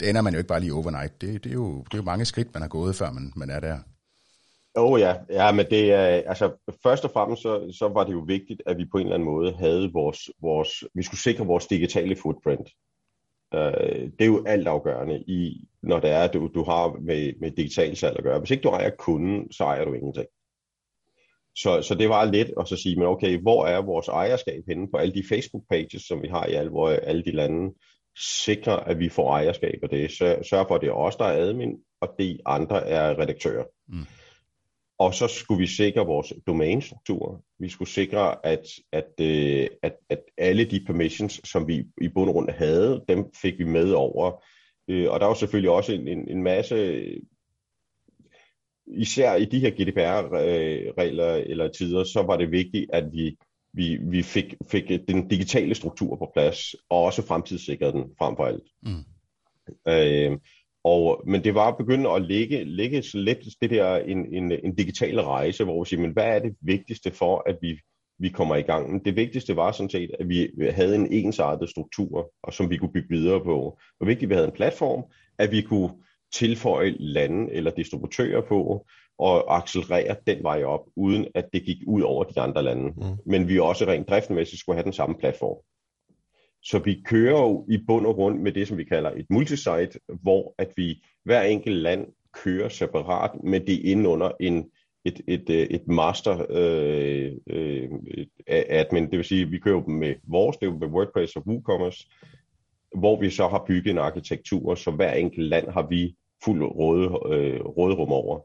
det 0.00 0.08
ender 0.08 0.20
man 0.20 0.32
jo 0.32 0.38
ikke 0.38 0.48
bare 0.48 0.60
lige 0.60 0.74
overnight. 0.74 1.20
Det, 1.20 1.44
det, 1.44 1.50
er, 1.50 1.54
jo, 1.54 1.78
det 1.78 1.94
er 1.94 1.98
jo 1.98 2.04
mange 2.04 2.24
skridt, 2.24 2.54
man 2.54 2.62
har 2.62 2.68
gået, 2.68 2.96
før 2.96 3.10
man, 3.10 3.32
man 3.36 3.50
er 3.50 3.60
der. 3.60 3.78
Åh 4.76 4.92
oh, 4.92 5.00
ja, 5.00 5.14
ja, 5.30 5.52
men 5.52 5.66
det 5.70 5.92
er, 5.92 6.06
altså 6.06 6.52
først 6.82 7.04
og 7.04 7.10
fremmest 7.10 7.42
så, 7.42 7.76
så 7.78 7.88
var 7.88 8.04
det 8.04 8.12
jo 8.12 8.24
vigtigt, 8.26 8.62
at 8.66 8.78
vi 8.78 8.84
på 8.84 8.98
en 8.98 9.06
eller 9.06 9.14
anden 9.14 9.28
måde 9.28 9.52
havde 9.52 9.92
vores, 9.92 10.30
vores 10.40 10.84
vi 10.94 11.02
skulle 11.02 11.20
sikre 11.20 11.46
vores 11.46 11.66
digitale 11.66 12.16
footprint. 12.16 12.68
Uh, 13.54 13.60
det 14.18 14.20
er 14.20 14.26
jo 14.26 14.44
alt 14.46 14.68
afgørende 14.68 15.20
i, 15.20 15.68
når 15.82 16.00
det 16.00 16.10
er, 16.10 16.22
at 16.22 16.34
du, 16.34 16.50
du 16.54 16.64
har 16.64 17.00
med, 17.00 17.32
med 17.40 17.50
digital 17.50 17.96
salg 17.96 18.16
at 18.18 18.24
gøre. 18.24 18.38
Hvis 18.38 18.50
ikke 18.50 18.62
du 18.62 18.68
ejer 18.68 18.90
kunden, 18.90 19.52
så 19.52 19.64
ejer 19.64 19.84
du 19.84 19.92
ingenting. 19.92 20.26
Så, 21.56 21.82
så 21.82 21.94
det 21.94 22.08
var 22.08 22.24
lidt 22.24 22.50
at 22.60 22.68
så 22.68 22.76
sige, 22.76 22.96
men 22.96 23.06
okay, 23.06 23.38
hvor 23.38 23.66
er 23.66 23.82
vores 23.82 24.08
ejerskab 24.08 24.62
henne 24.68 24.90
på 24.90 24.96
alle 24.96 25.14
de 25.14 25.24
Facebook-pages, 25.28 26.02
som 26.02 26.22
vi 26.22 26.28
har 26.28 26.46
i 26.46 26.52
alle, 26.52 26.70
hvor 26.70 26.88
alle 26.88 27.22
de 27.24 27.30
lande, 27.30 27.74
sikre, 28.44 28.88
at 28.88 28.98
vi 28.98 29.08
får 29.08 29.30
ejerskab 29.30 29.78
af 29.82 29.88
det. 29.88 30.10
Sørg 30.10 30.68
for, 30.68 30.74
at 30.74 30.80
det 30.80 30.88
er 30.88 30.92
os, 30.92 31.16
der 31.16 31.24
er 31.24 31.48
admin, 31.48 31.78
og 32.00 32.14
de 32.18 32.38
andre 32.46 32.88
er 32.88 33.18
redaktører. 33.18 33.64
Mm. 33.88 34.06
Og 34.98 35.14
så 35.14 35.28
skulle 35.28 35.58
vi 35.58 35.66
sikre 35.66 36.06
vores 36.06 36.32
domænestruktur. 36.46 37.44
Vi 37.58 37.68
skulle 37.68 37.88
sikre, 37.88 38.46
at, 38.46 38.66
at, 38.92 39.10
øh, 39.20 39.68
at, 39.82 39.96
at 40.08 40.20
alle 40.38 40.64
de 40.64 40.84
permissions, 40.86 41.40
som 41.44 41.68
vi 41.68 41.84
i 42.00 42.08
bund 42.08 42.30
og 42.30 42.34
grund 42.34 42.50
havde, 42.50 43.04
dem 43.08 43.24
fik 43.42 43.58
vi 43.58 43.64
med 43.64 43.92
over. 43.92 44.44
Øh, 44.88 45.10
og 45.10 45.20
der 45.20 45.26
var 45.26 45.34
selvfølgelig 45.34 45.70
også 45.70 45.92
en, 45.92 46.08
en, 46.08 46.28
en 46.28 46.42
masse, 46.42 47.04
især 48.86 49.34
i 49.34 49.44
de 49.44 49.60
her 49.60 49.70
GDPR-regler 49.70 51.34
eller 51.34 51.68
tider, 51.68 52.04
så 52.04 52.22
var 52.22 52.36
det 52.36 52.50
vigtigt, 52.50 52.90
at 52.92 53.12
vi, 53.12 53.36
vi, 53.72 53.98
vi 54.02 54.22
fik, 54.22 54.54
fik 54.70 54.88
den 55.08 55.28
digitale 55.28 55.74
struktur 55.74 56.16
på 56.16 56.30
plads, 56.34 56.74
og 56.88 57.02
også 57.02 57.26
fremtidssikrede 57.26 57.92
den 57.92 58.04
frem 58.18 58.36
for 58.36 58.44
alt. 58.44 58.68
Mm. 58.82 59.04
Øh, 59.88 60.38
og, 60.86 61.22
men 61.26 61.44
det 61.44 61.54
var 61.54 61.68
at 61.68 61.76
begynde 61.76 62.10
at 62.10 62.22
lægge, 62.22 62.64
lægge 62.64 63.02
så 63.02 63.18
lidt 63.18 63.38
det 63.60 63.70
der 63.70 63.96
en, 63.96 64.34
en, 64.34 64.52
en 64.52 64.74
digital 64.74 65.20
rejse, 65.20 65.64
hvor 65.64 65.84
vi 65.84 65.88
siger, 65.88 66.00
men 66.00 66.12
hvad 66.12 66.24
er 66.24 66.38
det 66.38 66.56
vigtigste 66.60 67.10
for, 67.10 67.42
at 67.46 67.58
vi, 67.60 67.80
vi 68.18 68.28
kommer 68.28 68.56
i 68.56 68.62
gang? 68.62 68.92
Men 68.92 69.04
det 69.04 69.16
vigtigste 69.16 69.56
var 69.56 69.72
sådan 69.72 69.90
set, 69.90 70.10
at 70.20 70.28
vi 70.28 70.50
havde 70.70 70.94
en 70.94 71.12
ensartet 71.12 71.70
struktur, 71.70 72.32
og 72.42 72.52
som 72.52 72.70
vi 72.70 72.76
kunne 72.76 72.92
bygge 72.92 73.08
videre 73.08 73.44
på. 73.44 73.78
Var 74.00 74.06
vigtigt, 74.06 74.22
at 74.22 74.28
vi 74.28 74.34
havde 74.34 74.48
en 74.48 74.54
platform, 74.54 75.04
at 75.38 75.50
vi 75.50 75.60
kunne 75.60 75.90
tilføje 76.34 76.94
lande 76.98 77.52
eller 77.52 77.70
distributører 77.70 78.42
på, 78.48 78.86
og 79.18 79.56
accelerere 79.56 80.16
den 80.26 80.42
vej 80.42 80.64
op, 80.64 80.84
uden 80.96 81.26
at 81.34 81.44
det 81.52 81.62
gik 81.62 81.78
ud 81.86 82.02
over 82.02 82.24
de 82.24 82.40
andre 82.40 82.62
lande. 82.62 82.84
Mm. 82.84 83.16
Men 83.26 83.48
vi 83.48 83.58
også 83.58 83.84
rent 83.86 84.08
driftmæssigt 84.08 84.60
skulle 84.60 84.76
have 84.76 84.84
den 84.84 84.92
samme 84.92 85.16
platform. 85.20 85.56
Så 86.70 86.78
vi 86.78 87.02
kører 87.04 87.40
jo 87.40 87.66
i 87.68 87.78
bund 87.86 88.06
og 88.06 88.14
grund 88.14 88.38
med 88.38 88.52
det, 88.52 88.68
som 88.68 88.78
vi 88.78 88.84
kalder 88.84 89.10
et 89.10 89.26
multisite, 89.30 90.00
hvor 90.22 90.54
at 90.58 90.72
vi 90.76 91.04
hver 91.24 91.42
enkelt 91.42 91.76
land 91.76 92.06
kører 92.32 92.68
separat, 92.68 93.30
men 93.44 93.66
det 93.66 93.74
er 93.74 93.92
inde 93.92 94.08
under 94.08 94.30
en, 94.40 94.70
et, 95.04 95.20
et, 95.28 95.50
øh, 95.50 95.66
et 95.66 95.88
master 95.88 96.46
øh, 96.50 97.32
øh, 97.46 97.90
admin. 98.48 99.10
Det 99.10 99.16
vil 99.16 99.24
sige, 99.24 99.42
at 99.42 99.52
vi 99.52 99.58
kører 99.58 99.82
dem 99.82 99.94
med 99.94 100.14
vores, 100.28 100.56
det 100.56 100.66
er 100.66 100.72
med 100.72 100.88
WordPress 100.88 101.36
og 101.36 101.42
WooCommerce, 101.46 102.06
hvor 102.98 103.20
vi 103.20 103.30
så 103.30 103.48
har 103.48 103.64
bygget 103.66 103.90
en 103.90 103.98
arkitektur, 103.98 104.74
så 104.74 104.90
hver 104.90 105.12
enkelt 105.12 105.48
land 105.48 105.70
har 105.70 105.86
vi 105.88 106.14
fuld 106.44 106.62
råde, 106.62 107.04
øh, 107.04 107.60
råderum 107.60 108.12
over. 108.12 108.40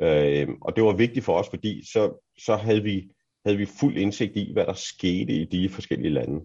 Øh, 0.00 0.48
og 0.60 0.76
det 0.76 0.84
var 0.84 0.92
vigtigt 0.92 1.24
for 1.24 1.32
os, 1.32 1.48
fordi 1.48 1.82
så, 1.92 2.30
så 2.38 2.56
havde, 2.56 2.82
vi, 2.82 3.10
havde 3.46 3.58
vi 3.58 3.66
fuld 3.80 3.96
indsigt 3.96 4.36
i, 4.36 4.52
hvad 4.52 4.66
der 4.66 4.72
skete 4.72 5.32
i 5.32 5.44
de 5.44 5.68
forskellige 5.68 6.12
lande. 6.12 6.40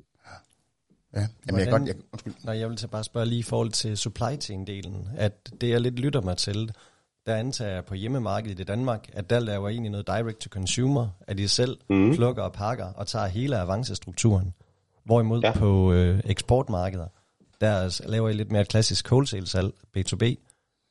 Ja, 1.16 1.28
Jamen, 1.48 1.62
jeg, 1.62 1.70
godt, 1.70 1.88
jeg, 1.88 1.96
undskyld. 2.12 2.34
Nej, 2.44 2.58
jeg 2.58 2.70
vil 2.70 2.78
så 2.78 2.88
bare 2.88 3.04
spørge 3.04 3.26
lige 3.26 3.40
i 3.40 3.44
forhold 3.44 3.72
til 3.72 3.98
supply 3.98 4.38
chain-delen, 4.44 5.10
at 5.18 5.52
det 5.62 5.70
jeg 5.70 5.82
lidt 5.82 6.00
lytter 6.00 6.22
mig 6.22 6.38
til, 6.38 6.72
der 7.26 7.36
antager 7.36 7.72
jeg 7.72 7.86
på 7.86 7.94
hjemmemarkedet 7.94 8.60
i 8.60 8.64
Danmark, 8.64 9.10
at 9.14 9.30
der 9.30 9.40
laver 9.40 9.70
egentlig 9.70 9.92
noget 9.92 10.08
direct 10.08 10.40
to 10.40 10.50
consumer, 10.50 11.08
at 11.28 11.38
de 11.38 11.48
selv 11.48 11.78
mm. 11.90 12.16
plukker 12.16 12.44
og 12.44 12.54
pakker 12.54 12.86
og 12.86 13.08
tager 13.08 13.28
hele 13.28 13.58
avancestrukturen. 13.58 14.54
Hvorimod 15.04 15.42
ja. 15.42 15.52
på 15.52 15.94
øh, 15.94 16.20
eksportmarkeder, 16.26 17.08
der 17.62 18.02
laver 18.08 18.30
I 18.30 18.34
lidt 18.34 18.52
mere 18.52 18.62
et 18.62 18.68
klassisk 18.68 19.12
wholesale-salg, 19.12 19.74
B2B, 19.98 20.36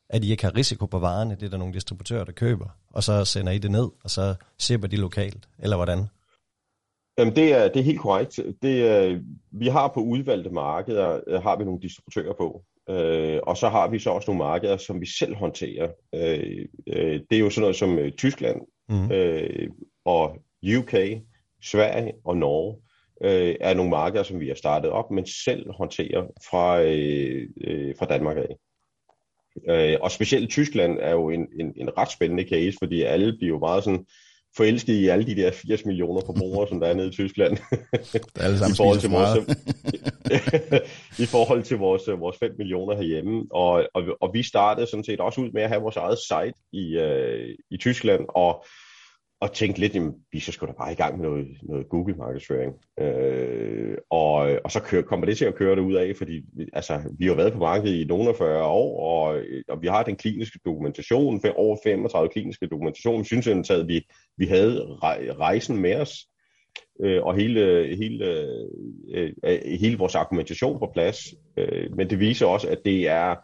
at 0.08 0.24
I 0.24 0.30
ikke 0.30 0.44
har 0.44 0.56
risiko 0.56 0.86
på 0.86 0.98
varerne, 0.98 1.34
det 1.34 1.42
er 1.42 1.50
der 1.50 1.56
nogle 1.56 1.74
distributører, 1.74 2.24
der 2.24 2.32
køber, 2.32 2.68
og 2.90 3.04
så 3.04 3.24
sender 3.24 3.52
I 3.52 3.58
det 3.58 3.70
ned, 3.70 3.88
og 4.04 4.10
så 4.10 4.34
shipper 4.58 4.88
de 4.88 4.96
lokalt, 4.96 5.48
eller 5.58 5.76
hvordan? 5.76 6.06
Jamen, 7.18 7.36
det 7.36 7.52
er, 7.52 7.68
det 7.68 7.80
er 7.80 7.84
helt 7.84 8.00
korrekt. 8.00 8.40
Det 8.62 8.88
er, 8.88 9.20
vi 9.50 9.66
har 9.68 9.88
på 9.88 10.00
udvalgte 10.00 10.50
markeder, 10.50 11.20
øh, 11.26 11.42
har 11.42 11.56
vi 11.58 11.64
nogle 11.64 11.80
distributører 11.80 12.34
på. 12.34 12.64
Øh, 12.90 13.40
og 13.42 13.56
så 13.56 13.68
har 13.68 13.88
vi 13.88 13.98
så 13.98 14.10
også 14.10 14.30
nogle 14.30 14.38
markeder, 14.38 14.76
som 14.76 15.00
vi 15.00 15.06
selv 15.06 15.34
håndterer. 15.34 15.88
Øh, 16.14 16.66
øh, 16.86 17.20
det 17.30 17.36
er 17.36 17.40
jo 17.40 17.50
sådan 17.50 17.60
noget 17.60 17.76
som 17.76 17.98
øh, 17.98 18.12
Tyskland 18.12 18.60
mm. 18.88 19.12
øh, 19.12 19.68
og 20.04 20.38
UK, 20.78 20.94
Sverige 21.62 22.12
og 22.24 22.36
Norge 22.36 22.76
øh, 23.24 23.56
er 23.60 23.74
nogle 23.74 23.90
markeder, 23.90 24.22
som 24.22 24.40
vi 24.40 24.48
har 24.48 24.54
startet 24.54 24.90
op, 24.90 25.10
men 25.10 25.26
selv 25.26 25.72
håndterer 25.72 26.26
fra, 26.50 26.82
øh, 26.82 27.48
øh, 27.60 27.94
fra 27.98 28.06
Danmark 28.06 28.36
af. 28.36 28.56
Øh, 29.68 29.98
og 30.00 30.10
specielt 30.10 30.50
Tyskland 30.50 30.98
er 31.00 31.10
jo 31.10 31.30
en, 31.30 31.46
en, 31.60 31.72
en 31.76 31.98
ret 31.98 32.10
spændende 32.10 32.48
case, 32.48 32.76
fordi 32.78 33.02
alle 33.02 33.36
bliver 33.38 33.54
jo 33.54 33.58
meget 33.58 33.84
sådan 33.84 34.06
forelsket 34.56 34.94
i 34.94 35.08
alle 35.08 35.26
de 35.26 35.36
der 35.36 35.50
80 35.52 35.84
millioner 35.84 36.22
forbrugere, 36.26 36.68
som 36.68 36.80
der 36.80 36.86
er 36.86 36.94
nede 36.94 37.08
i 37.08 37.10
Tyskland. 37.10 37.56
Det 38.12 38.22
er 38.36 38.44
alle 38.44 38.58
sammen 38.58 38.74
I 38.74 38.76
forhold 38.76 38.98
til 39.00 39.10
vores, 39.10 39.60
I 41.24 41.26
forhold 41.26 41.62
til 41.62 41.76
vores, 41.76 42.02
vores 42.18 42.36
5 42.38 42.54
millioner 42.58 42.96
herhjemme. 42.96 43.44
Og, 43.50 43.88
og, 43.94 44.02
og 44.20 44.30
vi 44.32 44.42
startede 44.42 44.86
sådan 44.86 45.04
set 45.04 45.20
også 45.20 45.40
ud 45.40 45.50
med 45.50 45.62
at 45.62 45.68
have 45.68 45.82
vores 45.82 45.96
eget 45.96 46.18
site 46.18 46.58
i, 46.72 46.98
uh, 46.98 47.54
i 47.70 47.76
Tyskland, 47.76 48.20
og 48.28 48.64
og 49.40 49.52
tænkte 49.52 49.80
lidt, 49.80 49.94
jamen, 49.94 50.14
vi 50.32 50.40
så 50.40 50.52
skulle 50.52 50.72
da 50.72 50.76
bare 50.78 50.92
i 50.92 50.94
gang 50.94 51.18
med 51.18 51.28
noget, 51.28 51.46
noget 51.62 51.88
Google-markedsføring. 51.88 52.72
Øh, 53.00 53.96
og, 54.10 54.34
og 54.64 54.70
så 54.70 54.80
kører, 54.80 55.02
kommer 55.02 55.26
det 55.26 55.36
til 55.36 55.44
at 55.44 55.54
køre 55.54 55.76
det 55.76 55.82
ud 55.82 55.94
af, 55.94 56.16
fordi 56.16 56.44
altså, 56.72 57.00
vi 57.18 57.26
har 57.26 57.34
været 57.34 57.52
på 57.52 57.58
markedet 57.58 57.94
i 57.94 58.04
nogle 58.04 58.28
af 58.28 58.36
40 58.36 58.64
år, 58.64 59.00
og, 59.00 59.42
og 59.68 59.82
vi 59.82 59.86
har 59.86 60.02
den 60.02 60.16
kliniske 60.16 60.58
dokumentation, 60.64 61.40
over 61.56 61.76
35 61.84 62.28
kliniske 62.28 62.66
dokumentation. 62.66 63.20
Vi 63.20 63.24
synes 63.24 63.70
at 63.70 63.88
vi, 63.88 64.06
vi 64.36 64.46
havde 64.46 64.80
rejsen 65.38 65.78
med 65.78 66.00
os, 66.00 66.26
øh, 67.00 67.22
og 67.22 67.34
hele, 67.34 67.86
hele, 67.96 68.26
øh, 69.14 69.32
øh, 69.44 69.60
hele 69.80 69.98
vores 69.98 70.14
argumentation 70.14 70.78
på 70.78 70.90
plads. 70.92 71.34
Øh, 71.56 71.96
men 71.96 72.10
det 72.10 72.20
viser 72.20 72.46
også, 72.46 72.68
at 72.68 72.78
det 72.84 73.08
er 73.08 73.34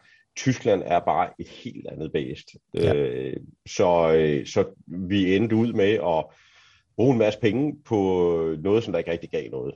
Tyskland 0.40 0.82
er 0.86 1.00
bare 1.00 1.30
et 1.38 1.48
helt 1.48 1.86
andet 1.86 2.12
based. 2.12 2.60
Ja. 2.74 2.94
Øh, 2.94 3.36
så, 3.66 4.14
øh, 4.16 4.46
så 4.46 4.64
vi 4.86 5.36
endte 5.36 5.56
ud 5.56 5.72
med 5.72 5.92
at 5.92 6.24
bruge 6.96 7.12
en 7.12 7.18
masse 7.18 7.40
penge 7.40 7.82
på 7.84 7.96
noget, 8.58 8.84
som 8.84 8.92
der 8.92 8.98
ikke 8.98 9.10
rigtig 9.10 9.30
gav 9.30 9.50
noget. 9.50 9.74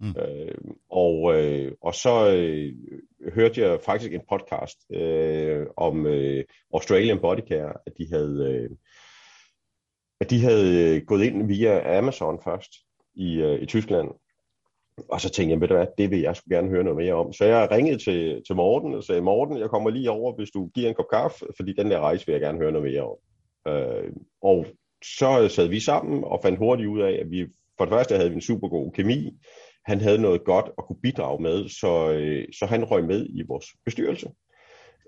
Mm. 0.00 0.14
Øh, 0.18 0.54
og, 0.90 1.42
øh, 1.42 1.72
og 1.82 1.94
så 1.94 2.34
øh, 2.36 2.72
hørte 3.34 3.60
jeg 3.60 3.80
faktisk 3.80 4.12
en 4.12 4.20
podcast 4.28 4.78
øh, 4.92 5.66
om 5.76 6.06
øh, 6.06 6.44
Australian 6.74 7.20
Body 7.20 7.48
Care, 7.48 7.72
at 7.86 7.92
de 7.98 8.08
havde 8.12 8.68
øh, 8.70 8.76
at 10.20 10.30
de 10.30 10.40
havde 10.40 11.00
gået 11.00 11.24
ind 11.24 11.46
via 11.46 11.98
Amazon 11.98 12.38
først 12.44 12.72
i, 13.14 13.34
øh, 13.34 13.62
i 13.62 13.66
Tyskland 13.66 14.08
og 15.08 15.20
så 15.20 15.30
tænkte 15.30 15.52
jeg, 15.52 15.60
ved 15.60 15.68
du 15.68 15.74
hvad, 15.74 15.86
det 15.98 16.10
vil 16.10 16.20
jeg 16.20 16.36
skulle 16.36 16.56
gerne 16.56 16.68
høre 16.68 16.84
noget 16.84 16.96
mere 16.96 17.14
om. 17.14 17.32
Så 17.32 17.44
jeg 17.44 17.68
ringede 17.70 17.98
til, 17.98 18.42
til 18.46 18.56
Morten 18.56 18.94
og 18.94 19.04
sagde, 19.04 19.20
Morten, 19.20 19.58
jeg 19.58 19.70
kommer 19.70 19.90
lige 19.90 20.10
over, 20.10 20.36
hvis 20.36 20.50
du 20.50 20.70
giver 20.74 20.88
en 20.88 20.94
kop 20.94 21.10
kaffe, 21.12 21.46
fordi 21.56 21.72
den 21.72 21.90
der 21.90 22.00
rejse 22.00 22.26
vil 22.26 22.32
jeg 22.32 22.40
gerne 22.40 22.58
høre 22.58 22.72
noget 22.72 22.92
mere 22.92 23.02
om. 23.02 23.16
Øh, 23.72 24.12
og 24.42 24.66
så 25.04 25.48
sad 25.48 25.68
vi 25.68 25.80
sammen 25.80 26.24
og 26.24 26.40
fandt 26.42 26.58
hurtigt 26.58 26.88
ud 26.88 27.00
af, 27.00 27.12
at 27.12 27.30
vi 27.30 27.46
for 27.78 27.84
det 27.84 27.92
første 27.92 28.16
havde 28.16 28.30
vi 28.30 28.34
en 28.34 28.40
super 28.40 28.68
god 28.68 28.92
kemi. 28.92 29.38
Han 29.84 30.00
havde 30.00 30.18
noget 30.18 30.44
godt 30.44 30.70
at 30.78 30.84
kunne 30.86 31.00
bidrage 31.02 31.42
med, 31.42 31.68
så, 31.68 32.12
øh, 32.12 32.44
så 32.58 32.66
han 32.66 32.84
røg 32.84 33.04
med 33.04 33.26
i 33.28 33.42
vores 33.48 33.66
bestyrelse. 33.84 34.30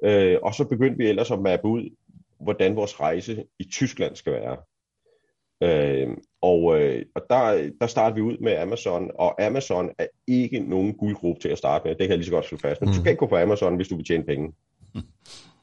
Øh, 0.04 0.38
og 0.42 0.54
så 0.54 0.64
begyndte 0.64 0.98
vi 0.98 1.08
ellers 1.08 1.30
at 1.30 1.40
mappe 1.40 1.68
ud, 1.68 1.96
hvordan 2.40 2.76
vores 2.76 3.00
rejse 3.00 3.44
i 3.58 3.64
Tyskland 3.64 4.16
skal 4.16 4.32
være. 4.32 4.56
Øh, 5.62 6.08
og 6.40 6.80
øh, 6.80 7.04
og 7.14 7.22
der, 7.30 7.70
der 7.80 7.86
starter 7.86 8.14
vi 8.14 8.20
ud 8.20 8.38
med 8.38 8.56
Amazon, 8.56 9.10
og 9.14 9.42
Amazon 9.42 9.90
er 9.98 10.06
ikke 10.26 10.60
nogen 10.60 10.94
guldgruppe 10.94 11.40
til 11.40 11.48
at 11.48 11.58
starte 11.58 11.88
med. 11.88 11.94
Det 11.94 11.98
kan 11.98 12.08
jeg 12.10 12.18
lige 12.18 12.26
så 12.26 12.32
godt 12.32 12.46
slå 12.46 12.58
fast. 12.58 12.80
Men 12.80 12.88
mm. 12.88 12.94
du 12.94 13.00
skal 13.00 13.10
ikke 13.10 13.20
gå 13.20 13.26
på 13.26 13.36
Amazon, 13.36 13.76
hvis 13.76 13.88
du 13.88 13.96
vil 13.96 14.04
tjene 14.04 14.24
penge. 14.24 14.52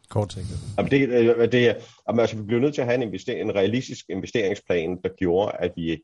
Kort 0.09 0.29
tænket. 0.29 0.57
Jamen 0.77 0.91
det, 0.91 1.09
øh, 1.09 1.51
det 1.51 1.75
jamen 2.07 2.19
altså, 2.19 2.37
vi 2.37 2.43
blev 2.43 2.59
nødt 2.59 2.73
til 2.73 2.81
at 2.81 2.87
have 2.87 3.03
en, 3.03 3.13
invester- 3.13 3.41
en 3.41 3.55
realistisk 3.55 4.05
investeringsplan, 4.09 4.97
der 5.03 5.09
gjorde, 5.17 5.51
at 5.59 5.71
vi 5.75 6.03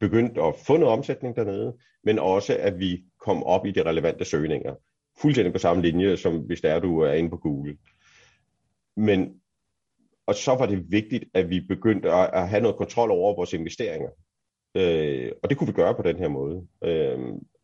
begyndte 0.00 0.42
at 0.42 0.54
få 0.66 0.76
noget 0.76 0.98
omsætning 0.98 1.36
dernede, 1.36 1.76
men 2.04 2.18
også 2.18 2.56
at 2.60 2.78
vi 2.78 3.04
kom 3.20 3.42
op 3.42 3.66
i 3.66 3.70
de 3.70 3.82
relevante 3.82 4.24
søgninger. 4.24 4.74
Fuldstændig 5.20 5.52
på 5.52 5.58
samme 5.58 5.82
linje, 5.82 6.16
som 6.16 6.38
hvis 6.38 6.60
det 6.60 6.70
er, 6.70 6.78
du 6.78 7.00
er 7.00 7.12
inde 7.12 7.30
på 7.30 7.36
Google. 7.36 7.76
Men, 8.96 9.34
og 10.30 10.36
så 10.36 10.54
var 10.54 10.66
det 10.66 10.92
vigtigt, 10.92 11.24
at 11.34 11.50
vi 11.50 11.60
begyndte 11.60 12.12
at, 12.12 12.30
at 12.32 12.48
have 12.48 12.62
noget 12.62 12.76
kontrol 12.76 13.10
over 13.10 13.36
vores 13.36 13.52
investeringer. 13.52 14.10
Øh, 14.76 15.32
og 15.42 15.50
det 15.50 15.58
kunne 15.58 15.66
vi 15.66 15.72
gøre 15.72 15.94
på 15.94 16.02
den 16.02 16.16
her 16.16 16.28
måde. 16.28 16.66
Øh, 16.84 17.18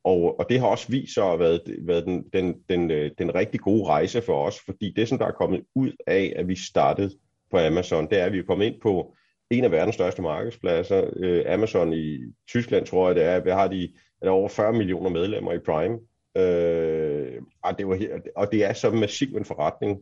og, 0.04 0.38
og 0.38 0.46
det 0.48 0.60
har 0.60 0.66
også 0.66 0.88
vist 0.88 1.14
sig 1.14 1.22
at 1.22 1.28
have 1.28 1.38
været, 1.38 1.76
været 1.80 2.04
den, 2.04 2.24
den, 2.32 2.54
den, 2.68 2.90
øh, 2.90 3.10
den 3.18 3.34
rigtig 3.34 3.60
gode 3.60 3.86
rejse 3.86 4.22
for 4.22 4.46
os, 4.46 4.60
fordi 4.64 4.92
det, 4.96 5.08
som 5.08 5.18
der 5.18 5.26
er 5.26 5.40
kommet 5.40 5.62
ud 5.74 5.92
af, 6.06 6.32
at 6.36 6.48
vi 6.48 6.56
startede 6.56 7.10
på 7.50 7.58
Amazon, 7.58 8.10
det 8.10 8.20
er, 8.20 8.24
at 8.24 8.32
vi 8.32 8.38
er 8.38 8.46
kommet 8.48 8.66
ind 8.66 8.80
på 8.80 9.16
en 9.50 9.64
af 9.64 9.70
verdens 9.70 9.94
største 9.94 10.22
markedspladser. 10.22 11.10
Øh, 11.16 11.44
Amazon 11.48 11.92
i 11.92 12.18
Tyskland, 12.48 12.86
tror 12.86 13.08
jeg, 13.08 13.16
det 13.16 13.24
er. 13.24 13.40
Vi 13.40 13.50
har 13.50 13.68
de 13.68 13.84
er 14.22 14.26
der 14.26 14.30
over 14.30 14.48
40 14.48 14.72
millioner 14.72 15.10
medlemmer 15.10 15.52
i 15.52 15.58
Prime. 15.58 15.98
Øh, 16.36 17.42
og, 17.62 17.78
det 17.78 17.88
var, 17.88 17.98
og 18.36 18.52
det 18.52 18.64
er 18.64 18.72
så 18.72 18.90
massiv 18.90 19.36
en 19.36 19.44
forretning, 19.44 19.98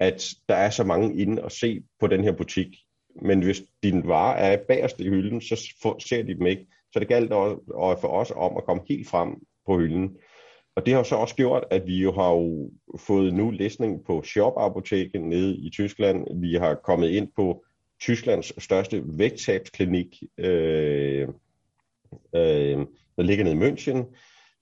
at 0.00 0.28
der 0.48 0.54
er 0.54 0.70
så 0.70 0.84
mange 0.84 1.16
inde 1.16 1.42
og 1.44 1.52
se 1.52 1.82
på 2.00 2.06
den 2.06 2.24
her 2.24 2.32
butik. 2.32 2.76
Men 3.22 3.42
hvis 3.42 3.62
din 3.82 4.08
vare 4.08 4.38
er 4.38 4.56
bagerst 4.68 5.00
i 5.00 5.08
hylden, 5.08 5.40
så 5.40 5.74
ser 6.08 6.22
de 6.22 6.34
dem 6.34 6.46
ikke. 6.46 6.66
Så 6.92 7.00
det 7.00 7.08
galt 7.08 7.30
for 8.00 8.08
os 8.08 8.32
om 8.36 8.56
at 8.56 8.64
komme 8.64 8.82
helt 8.88 9.08
frem 9.08 9.34
på 9.66 9.78
hylden. 9.78 10.16
Og 10.76 10.86
det 10.86 10.94
har 10.94 11.02
så 11.02 11.16
også 11.16 11.34
gjort, 11.34 11.64
at 11.70 11.86
vi 11.86 12.02
jo 12.02 12.12
har 12.12 12.30
jo 12.30 12.70
fået 12.98 13.34
nu 13.34 13.50
læsning 13.50 14.04
på 14.04 14.22
Shop-apoteket 14.22 15.20
nede 15.20 15.56
i 15.56 15.70
Tyskland. 15.70 16.40
Vi 16.40 16.54
har 16.54 16.74
kommet 16.74 17.10
ind 17.10 17.28
på 17.36 17.64
Tysklands 18.00 18.62
største 18.62 19.02
vægttabsklinik, 19.06 20.22
øh, 20.38 21.28
øh, 22.34 22.78
der 23.16 23.22
ligger 23.22 23.44
nede 23.44 23.56
i 23.56 23.70
München. 23.70 24.16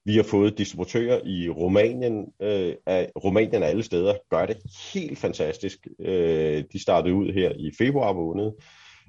Vi 0.05 0.15
har 0.15 0.23
fået 0.23 0.57
distributører 0.57 1.19
i 1.25 1.49
Rumænien. 1.49 2.25
Øh, 2.41 2.73
af, 2.85 3.11
Rumænien 3.15 3.63
af 3.63 3.67
alle 3.67 3.83
steder 3.83 4.13
gør 4.29 4.45
det 4.45 4.57
helt 4.93 5.17
fantastisk. 5.17 5.87
Øh, 5.99 6.63
de 6.73 6.81
startede 6.81 7.13
ud 7.13 7.33
her 7.33 7.51
i 7.55 7.71
februar 7.77 8.13
måned. 8.13 8.51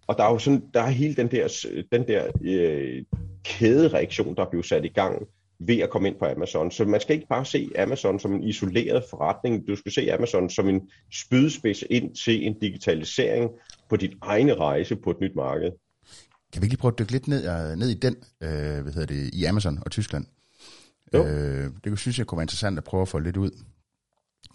Og 0.07 0.17
der 0.17 0.25
er 0.25 0.31
jo 0.31 0.39
sådan, 0.39 0.63
der 0.75 0.81
er 0.83 0.91
hele 0.91 1.15
den 1.15 1.31
der, 1.31 1.67
den 1.93 2.09
der 2.09 2.25
øh, 2.43 3.05
kædereaktion, 3.45 4.37
der 4.37 4.51
blev 4.51 4.63
sat 4.63 4.85
i 4.85 4.89
gang 4.89 5.27
ved 5.59 5.79
at 5.79 5.91
komme 5.91 6.09
ind 6.09 6.17
på 6.19 6.25
Amazon. 6.25 6.71
Så 6.71 6.85
man 6.85 7.01
skal 7.01 7.15
ikke 7.15 7.27
bare 7.29 7.45
se 7.45 7.69
Amazon 7.79 8.21
som 8.21 8.35
en 8.35 8.45
isoleret 8.45 9.05
forretning. 9.11 9.69
Du 9.69 9.77
skal 9.77 9.93
se 9.93 10.13
Amazon 10.13 10.51
som 10.51 10.69
en 10.69 10.81
spydspids 11.13 11.85
ind 11.91 12.15
til 12.15 12.47
en 12.47 12.59
digitalisering 12.61 13.51
på 13.91 13.97
dit 13.97 14.13
egne 14.23 14.55
rejse 14.55 14.97
på 14.97 15.11
et 15.11 15.21
nyt 15.21 15.35
marked. 15.37 15.71
Kan 16.53 16.63
vi 16.63 16.67
ikke 16.67 16.73
lige 16.73 16.81
prøve 16.81 16.93
at 16.93 16.99
dykke 16.99 17.13
lidt 17.13 17.29
ned, 17.29 17.45
øh, 17.45 17.77
ned 17.77 17.89
i 17.89 17.95
den, 17.95 18.17
øh, 18.43 18.83
hvad 18.83 18.93
hedder 18.93 19.07
det, 19.07 19.35
i 19.35 19.45
Amazon 19.45 19.79
og 19.85 19.91
Tyskland? 19.91 20.27
Jo. 21.15 21.27
Øh, 21.27 21.71
det 21.85 21.99
synes 21.99 22.19
jeg 22.19 22.27
kunne 22.27 22.37
være 22.37 22.45
interessant 22.45 22.79
at 22.79 22.85
prøve 22.85 23.03
at 23.03 23.09
få 23.09 23.19
lidt 23.19 23.37
ud. 23.37 23.51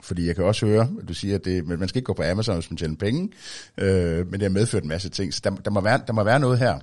Fordi 0.03 0.27
jeg 0.27 0.35
kan 0.35 0.45
også 0.45 0.65
høre, 0.65 0.89
at 1.01 1.07
du 1.07 1.13
siger, 1.13 1.35
at 1.35 1.45
det, 1.45 1.67
man 1.67 1.87
skal 1.87 1.99
ikke 1.99 2.05
gå 2.05 2.13
på 2.13 2.23
Amazon, 2.23 2.55
hvis 2.55 2.71
man 2.71 2.77
tjener 2.77 2.95
penge, 2.95 3.29
øh, 3.77 4.17
men 4.27 4.33
det 4.33 4.41
har 4.41 4.49
medført 4.49 4.83
en 4.83 4.89
masse 4.89 5.09
ting. 5.09 5.33
Så 5.33 5.41
der, 5.43 5.49
der, 5.49 5.71
må, 5.71 5.81
være, 5.81 6.01
der 6.07 6.13
må 6.13 6.23
være 6.23 6.39
noget 6.39 6.59
her. 6.59 6.79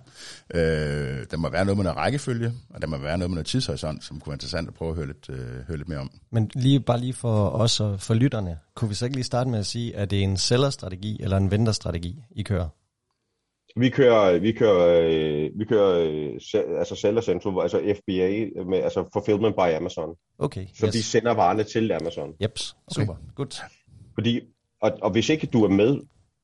Øh, 0.54 1.26
der 1.30 1.36
må 1.36 1.50
være 1.50 1.64
noget 1.64 1.76
med 1.76 1.84
noget 1.84 1.96
rækkefølge, 1.96 2.52
og 2.70 2.82
der 2.82 2.88
må 2.88 2.96
være 2.96 3.18
noget 3.18 3.30
med 3.30 3.34
noget 3.34 3.46
tidshorisont, 3.46 4.04
som 4.04 4.20
kunne 4.20 4.30
være 4.30 4.34
interessant 4.34 4.68
at 4.68 4.74
prøve 4.74 4.90
at 4.90 4.96
høre 4.96 5.06
lidt, 5.06 5.26
øh, 5.30 5.66
høre 5.66 5.76
lidt 5.76 5.88
mere 5.88 5.98
om. 5.98 6.10
Men 6.30 6.50
lige 6.54 6.80
bare 6.80 7.00
lige 7.00 7.12
for 7.12 7.48
os 7.48 7.80
og 7.80 8.00
for 8.00 8.14
lytterne, 8.14 8.58
kunne 8.74 8.88
vi 8.88 8.94
så 8.94 9.04
ikke 9.04 9.16
lige 9.16 9.24
starte 9.24 9.50
med 9.50 9.58
at 9.58 9.66
sige, 9.66 9.96
at 9.96 10.10
det 10.10 10.18
er 10.18 10.24
en 10.24 10.36
sælgerstrategi 10.36 11.16
eller 11.20 11.36
en 11.36 11.50
venderstrategi, 11.50 12.22
I 12.30 12.42
kører? 12.42 12.68
Vi 13.76 13.88
kører, 13.88 14.38
vi 14.38 14.52
kører, 14.52 15.00
øh, 15.04 15.58
vi 15.58 15.64
kører 15.64 15.98
øh, 16.54 16.78
altså 16.78 16.94
Seller 16.94 17.20
Central, 17.20 17.62
altså 17.62 17.78
FBA, 17.78 18.62
med, 18.64 18.78
altså 18.78 19.08
Fulfillment 19.12 19.56
by 19.56 19.76
Amazon. 19.76 20.16
Okay, 20.38 20.66
Så 20.74 20.86
yes. 20.86 20.92
de 20.92 21.02
sender 21.02 21.34
varerne 21.34 21.64
til 21.64 21.92
Amazon. 21.92 22.34
Yep, 22.42 22.58
super, 22.94 23.12
okay. 23.12 23.22
godt. 23.34 23.60
Fordi, 24.14 24.40
og, 24.80 24.98
og 25.02 25.10
hvis 25.10 25.28
ikke 25.28 25.46
du 25.46 25.64
er 25.64 25.68
med, 25.68 26.00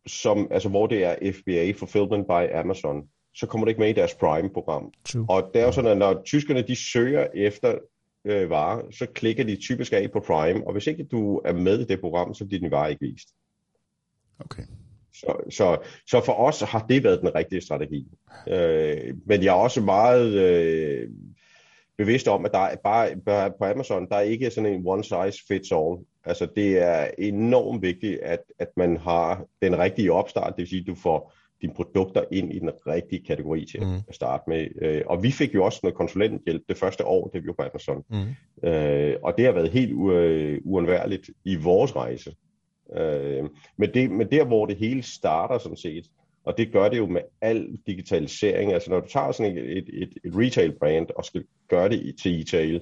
som, 0.07 0.49
altså 0.51 0.69
hvor 0.69 0.87
det 0.87 1.05
er 1.05 1.33
FBA, 1.33 1.73
Fulfillment 1.79 2.27
by 2.27 2.55
Amazon, 2.55 3.03
så 3.35 3.47
kommer 3.47 3.65
du 3.65 3.69
ikke 3.69 3.81
med 3.81 3.89
i 3.89 3.93
deres 3.93 4.15
Prime-program. 4.15 4.93
True. 5.05 5.27
Og 5.29 5.51
det 5.55 5.63
er 5.63 5.67
jo 5.67 5.73
sådan, 5.73 5.91
at 5.91 5.99
når 5.99 6.23
tyskerne 6.25 6.63
de 6.63 6.77
søger 6.77 7.27
efter 7.35 7.79
øh, 8.25 8.51
varer, 8.51 8.83
så 8.91 9.07
klikker 9.07 9.45
de 9.45 9.57
typisk 9.57 9.93
af 9.93 10.11
på 10.13 10.21
Prime, 10.21 10.67
og 10.67 10.73
hvis 10.73 10.87
ikke 10.87 11.05
du 11.05 11.41
er 11.45 11.53
med 11.53 11.81
i 11.81 11.85
det 11.85 12.01
program, 12.01 12.35
så 12.35 12.47
bliver 12.47 12.61
din 12.61 12.71
vare 12.71 12.91
ikke 12.91 13.07
vist. 13.07 13.29
Okay. 14.41 14.63
Så, 15.15 15.37
så, 15.51 15.79
så 16.07 16.21
for 16.25 16.33
os 16.33 16.61
har 16.61 16.87
det 16.89 17.05
været 17.05 17.21
den 17.21 17.35
rigtige 17.35 17.61
strategi. 17.61 18.07
Øh, 18.49 19.15
men 19.27 19.43
jeg 19.43 19.51
er 19.51 19.61
også 19.61 19.81
meget 19.81 20.33
øh, 20.33 21.09
bevidst 21.99 22.29
om, 22.29 22.45
at 22.45 22.53
der 22.53 22.59
er 22.59 22.77
bare 22.85 23.53
på 23.59 23.65
Amazon, 23.65 24.09
der 24.09 24.17
er 24.17 24.21
ikke 24.21 24.51
sådan 24.51 24.73
en 24.73 24.83
one 24.87 25.05
size 25.05 25.45
fits 25.49 25.73
all. 25.73 25.99
Altså 26.25 26.49
det 26.57 26.83
er 26.83 27.09
enormt 27.19 27.83
vigtigt, 27.83 28.21
at, 28.21 28.41
at 28.59 28.69
man 28.77 28.97
har 28.97 29.45
den 29.63 29.79
rigtige 29.79 30.13
opstart, 30.13 30.53
det 30.57 30.59
vil 30.59 30.69
sige, 30.69 30.81
at 30.81 30.87
du 30.87 30.95
får 30.95 31.33
dine 31.63 31.75
produkter 31.75 32.25
ind 32.33 32.53
i 32.53 32.59
den 32.59 32.71
rigtige 32.87 33.25
kategori 33.27 33.67
til 33.67 33.81
mm. 33.81 33.95
at 34.09 34.15
starte 34.15 34.45
med. 34.47 34.67
Øh, 34.83 35.03
og 35.07 35.23
vi 35.23 35.31
fik 35.31 35.55
jo 35.55 35.65
også 35.65 35.81
noget 35.83 35.97
konsulenthjælp 35.97 36.63
det 36.69 36.77
første 36.77 37.07
år, 37.07 37.29
det 37.29 37.43
vi 37.43 37.47
var 37.47 37.53
på 37.53 37.63
Amazon. 37.63 38.05
Mm. 38.11 38.69
Øh, 38.69 39.17
og 39.23 39.35
det 39.37 39.45
har 39.45 39.53
været 39.53 39.71
helt 39.71 39.93
u- 39.93 40.63
uundværligt 40.65 41.31
i 41.45 41.57
vores 41.57 41.97
rejse. 41.97 42.35
Øh, 42.97 43.45
men, 43.77 43.95
det, 43.95 44.11
men 44.11 44.31
der, 44.31 44.45
hvor 44.45 44.67
det 44.67 44.77
hele 44.77 45.03
starter 45.03 45.59
sådan 45.59 45.77
set, 45.77 46.07
og 46.45 46.59
det 46.59 46.73
gør 46.73 46.89
det 46.89 46.99
jo 46.99 47.07
med 47.07 47.21
al 47.41 47.79
digitalisering, 47.87 48.73
altså 48.73 48.91
når 48.91 49.01
du 49.01 49.09
tager 49.09 49.33
sådan 49.33 49.59
et, 49.59 49.79
et, 49.79 49.89
et, 49.93 50.13
et 50.25 50.33
retail 50.37 50.79
brand 50.79 51.07
og 51.17 51.25
skal 51.25 51.45
gøre 51.69 51.89
det 51.89 52.15
til 52.23 52.41
e-tail, 52.41 52.81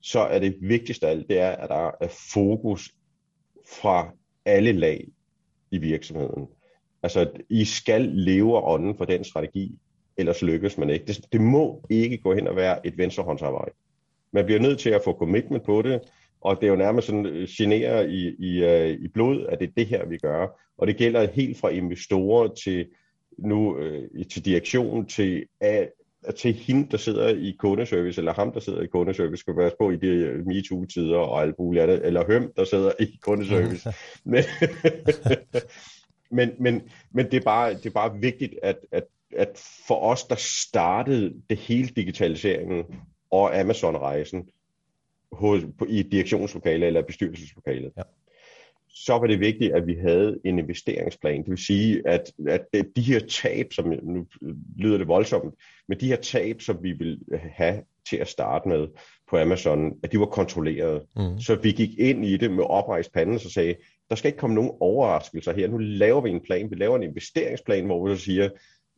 så 0.00 0.20
er 0.20 0.38
det 0.38 0.56
vigtigste 0.60 1.06
af 1.06 1.10
alt, 1.10 1.28
det 1.28 1.38
er, 1.38 1.50
at 1.50 1.68
der 1.68 1.90
er 2.00 2.08
fokus 2.34 2.90
fra 3.80 4.10
alle 4.44 4.72
lag 4.72 5.08
i 5.70 5.78
virksomheden. 5.78 6.46
Altså, 7.02 7.30
I 7.48 7.64
skal 7.64 8.02
leve 8.02 8.64
ånden 8.64 8.96
for 8.96 9.04
den 9.04 9.24
strategi, 9.24 9.78
ellers 10.16 10.42
lykkes 10.42 10.78
man 10.78 10.90
ikke. 10.90 11.06
Det, 11.06 11.32
det 11.32 11.40
må 11.40 11.86
ikke 11.90 12.18
gå 12.18 12.34
hen 12.34 12.48
og 12.48 12.56
være 12.56 12.86
et 12.86 12.98
venstrehåndsarbejde. 12.98 13.74
Man 14.32 14.44
bliver 14.44 14.60
nødt 14.60 14.78
til 14.78 14.90
at 14.90 15.02
få 15.04 15.12
commitment 15.18 15.64
på 15.64 15.82
det, 15.82 16.00
og 16.46 16.56
det 16.60 16.66
er 16.66 16.70
jo 16.70 16.76
nærmest 16.76 17.06
sådan 17.06 17.26
øh, 17.26 17.48
generer 17.50 18.02
i, 18.02 18.34
i, 18.38 18.64
uh, 18.64 19.04
i 19.04 19.08
blod, 19.08 19.46
at 19.48 19.58
det 19.58 19.68
er 19.68 19.72
det 19.76 19.86
her, 19.86 20.06
vi 20.06 20.18
gør. 20.18 20.60
Og 20.78 20.86
det 20.86 20.96
gælder 20.96 21.32
helt 21.32 21.58
fra 21.58 21.68
investorer 21.68 22.54
til 22.54 22.86
nu 23.38 23.76
uh, 23.76 24.26
til 24.30 24.44
direktion 24.44 25.06
til 25.06 25.44
uh, 25.64 26.32
til 26.36 26.52
hende, 26.52 26.90
der 26.90 26.96
sidder 26.96 27.28
i 27.28 27.56
kundeservice, 27.58 28.20
eller 28.20 28.34
ham, 28.34 28.52
der 28.52 28.60
sidder 28.60 28.82
i 28.82 28.86
kundeservice, 28.86 29.40
skal 29.40 29.56
være 29.56 29.70
på 29.80 29.90
i 29.90 29.96
de 29.96 30.42
MeToo-tider 30.46 31.18
og 31.18 31.42
alt 31.42 31.58
muligt 31.58 31.82
andet, 31.82 32.06
eller 32.06 32.26
høm, 32.26 32.52
der 32.56 32.64
sidder 32.64 32.92
i 33.00 33.18
kundeservice. 33.22 33.92
men, 34.24 34.44
men, 36.36 36.50
men, 36.58 36.82
men 37.12 37.26
det, 37.26 37.34
er 37.34 37.44
bare, 37.44 37.74
det 37.74 37.86
er 37.86 37.90
bare 37.90 38.18
vigtigt, 38.20 38.54
at, 38.62 38.78
at, 38.92 39.04
at 39.36 39.62
for 39.86 40.00
os, 40.00 40.24
der 40.24 40.34
startede 40.38 41.34
det 41.50 41.58
hele 41.58 41.88
digitaliseringen 41.88 42.84
og 43.30 43.60
Amazon-rejsen, 43.60 44.48
hos, 45.36 45.62
på, 45.78 45.86
i 45.88 46.02
direktionslokalet 46.02 46.86
eller 46.86 47.02
bestyrelseslokalet, 47.02 47.92
ja. 47.96 48.02
så 48.88 49.12
var 49.12 49.26
det 49.26 49.40
vigtigt, 49.40 49.72
at 49.72 49.86
vi 49.86 49.94
havde 49.94 50.38
en 50.44 50.58
investeringsplan. 50.58 51.40
Det 51.40 51.50
vil 51.50 51.58
sige, 51.58 52.02
at, 52.08 52.32
at 52.48 52.86
de 52.96 53.02
her 53.02 53.20
tab, 53.20 53.72
som 53.72 53.92
nu 54.02 54.26
lyder 54.76 54.98
det 54.98 55.08
voldsomt, 55.08 55.54
men 55.88 56.00
de 56.00 56.06
her 56.06 56.16
tab, 56.16 56.60
som 56.60 56.78
vi 56.82 56.92
vil 56.92 57.20
have 57.32 57.82
til 58.10 58.16
at 58.16 58.28
starte 58.28 58.68
med 58.68 58.86
på 59.30 59.38
Amazon, 59.38 59.92
at 60.02 60.12
de 60.12 60.20
var 60.20 60.26
kontrolleret. 60.26 61.02
Mm. 61.16 61.40
Så 61.40 61.54
vi 61.54 61.72
gik 61.72 61.98
ind 61.98 62.24
i 62.24 62.36
det 62.36 62.50
med 62.50 62.64
oprejst 62.64 63.12
panden 63.12 63.34
og 63.34 63.40
sagde, 63.40 63.74
der 64.10 64.16
skal 64.16 64.28
ikke 64.28 64.38
komme 64.38 64.54
nogen 64.54 64.70
overraskelser 64.80 65.52
her. 65.52 65.68
Nu 65.68 65.78
laver 65.78 66.20
vi 66.20 66.30
en 66.30 66.40
plan, 66.40 66.70
vi 66.70 66.76
laver 66.76 66.96
en 66.96 67.02
investeringsplan, 67.02 67.86
hvor 67.86 68.08
vi 68.08 68.16
så 68.16 68.22
siger, 68.22 68.48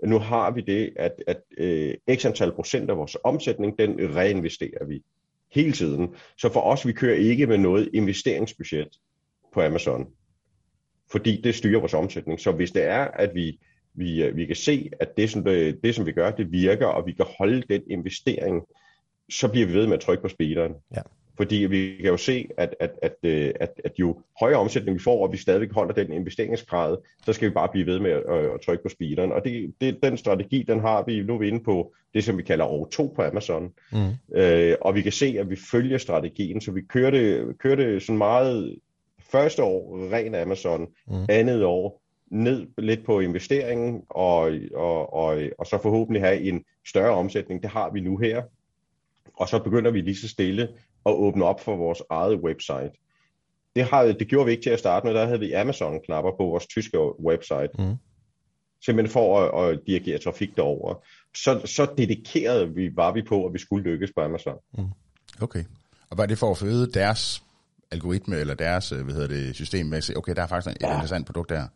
nu 0.07 0.18
har 0.18 0.51
vi 0.51 0.61
det, 0.61 0.92
at, 0.96 1.22
at 1.27 1.40
øh, 1.59 1.94
x 2.14 2.27
antal 2.27 2.53
procent 2.53 2.90
af 2.90 2.96
vores 2.96 3.16
omsætning, 3.24 3.79
den 3.79 4.16
reinvesterer 4.16 4.85
vi 4.87 5.03
hele 5.55 5.73
tiden. 5.73 6.15
Så 6.39 6.53
for 6.53 6.61
os, 6.61 6.87
vi 6.87 6.93
kører 6.93 7.17
ikke 7.17 7.47
med 7.47 7.59
noget 7.59 7.91
investeringsbudget 7.95 8.89
på 9.55 9.63
Amazon, 9.63 10.07
fordi 11.13 11.41
det 11.45 11.55
styrer 11.55 11.81
vores 11.81 11.95
omsætning. 11.95 12.41
Så 12.41 12.53
hvis 12.53 12.71
det 12.71 12.85
er, 12.85 13.05
at 13.05 13.31
vi, 13.35 13.59
vi, 13.95 14.23
øh, 14.23 14.37
vi 14.37 14.47
kan 14.47 14.57
se, 14.57 14.91
at 15.01 15.17
det 15.17 15.31
som, 15.31 15.45
det, 15.45 15.81
det, 15.85 15.95
som 15.95 16.07
vi 16.07 16.13
gør, 16.13 16.31
det 16.31 16.53
virker, 16.53 16.87
og 16.87 17.07
vi 17.07 17.13
kan 17.13 17.27
holde 17.39 17.63
den 17.71 17.83
investering, 17.91 18.63
så 19.31 19.49
bliver 19.49 19.67
vi 19.67 19.75
ved 19.75 19.87
med 19.87 19.95
at 19.95 20.01
trykke 20.01 20.23
på 20.23 20.29
speederen. 20.29 20.75
Ja. 20.97 21.03
Fordi 21.38 21.57
vi 21.57 21.96
kan 21.96 22.11
jo 22.11 22.16
se, 22.16 22.48
at, 22.57 22.74
at, 22.81 22.90
at, 23.03 23.14
øh, 23.22 23.51
at, 23.61 23.81
at 23.85 23.92
jo 23.98 24.20
højere 24.40 24.59
omsætning 24.59 24.94
vi 24.94 25.03
får, 25.03 25.27
og 25.27 25.33
vi 25.33 25.37
stadig 25.37 25.68
holder 25.72 25.94
den 25.94 26.12
investeringsgrad, 26.12 26.96
så 27.24 27.33
skal 27.33 27.48
vi 27.48 27.55
bare 27.55 27.68
blive 27.68 27.87
ved 27.87 27.98
med 27.98 28.11
at, 28.11 28.22
at 28.29 28.61
trykke 28.64 28.83
på 28.83 28.88
speederen. 28.88 29.33
Og 29.33 29.44
det, 29.44 29.74
det, 29.81 29.98
den 30.03 30.16
strategi, 30.16 30.62
den 30.62 30.81
har 30.81 31.05
vi 31.07 31.22
nu 31.22 31.35
er 31.35 31.38
vi 31.38 31.48
inde 31.48 31.64
på 31.64 31.92
det, 32.14 32.24
som 32.24 32.38
vi 32.38 32.42
kalder 32.42 32.64
år 32.64 32.88
2 32.92 33.12
på 33.16 33.22
Amazon. 33.22 33.72
Mm. 33.92 34.38
Øh, 34.38 34.77
og 34.81 34.94
vi 34.94 35.03
kan 35.03 35.12
se, 35.12 35.37
at 35.38 35.51
vi 35.51 35.57
følger 35.57 35.98
strategien, 35.98 36.61
så 36.61 36.72
vi 36.72 36.81
kører 36.81 37.11
det, 37.11 37.59
kører 37.59 37.77
det 37.77 38.03
sådan 38.03 38.18
meget 38.18 38.79
første 39.20 39.62
år 39.62 40.12
ren 40.12 40.35
Amazon, 40.35 40.87
mm. 41.09 41.27
andet 41.29 41.64
år 41.64 42.03
ned 42.31 42.66
lidt 42.79 43.05
på 43.05 43.20
investeringen, 43.20 44.03
og, 44.09 44.53
og, 44.74 45.12
og, 45.14 45.38
og 45.59 45.66
så 45.66 45.79
forhåbentlig 45.83 46.22
have 46.22 46.40
en 46.40 46.64
større 46.87 47.14
omsætning. 47.14 47.62
Det 47.62 47.70
har 47.70 47.90
vi 47.90 48.01
nu 48.01 48.16
her. 48.16 48.42
Og 49.35 49.48
så 49.48 49.59
begynder 49.59 49.90
vi 49.90 50.01
lige 50.01 50.16
så 50.16 50.29
stille 50.29 50.68
at 51.07 51.13
åbne 51.13 51.45
op 51.45 51.61
for 51.61 51.77
vores 51.77 52.03
eget 52.11 52.41
website. 52.41 52.91
Det, 53.77 53.85
har, 53.85 54.03
det 54.05 54.29
gjorde 54.29 54.47
vi 54.47 54.51
ikke 54.51 54.63
til 54.63 54.71
at 54.71 54.79
starte 54.79 55.07
med. 55.07 55.15
Der 55.15 55.27
havde 55.27 55.41
vi 55.41 55.53
Amazon-knapper 55.53 56.31
på 56.31 56.45
vores 56.45 56.67
tyske 56.67 56.99
website. 57.27 57.69
Mm. 57.79 57.95
Simpelthen 58.85 59.13
for 59.13 59.41
at, 59.41 59.71
at 59.71 59.81
dirigere 59.87 60.19
trafik 60.19 60.57
derover. 60.57 61.05
Så, 61.37 61.61
så 61.65 61.87
dedikerede 61.99 62.75
vi, 62.75 62.97
var 62.97 63.13
vi 63.13 63.23
på, 63.23 63.47
at 63.47 63.53
vi 63.53 63.59
skulle 63.59 63.91
lykkes 63.91 64.13
på 64.17 64.23
Amazon. 64.23 64.59
Mm. 64.79 64.85
Okay. 65.41 65.65
Og 66.11 66.19
var 66.19 66.27
det 66.27 66.39
for 66.39 66.51
at 66.51 66.59
føde 66.59 66.93
deres 66.93 67.43
algoritme, 67.91 68.37
eller 68.37 68.55
deres 68.55 68.89
hvad 68.89 69.15
hedder 69.15 69.29
det, 69.29 69.55
system 69.55 69.87
med 69.87 69.99
at 69.99 70.05
se, 70.05 70.17
okay, 70.17 70.35
der 70.35 70.43
er 70.43 70.47
faktisk 70.47 70.77
et 70.77 70.83
ja. 70.83 70.95
interessant 70.95 71.27
produkt 71.27 71.51
der? 71.51 71.67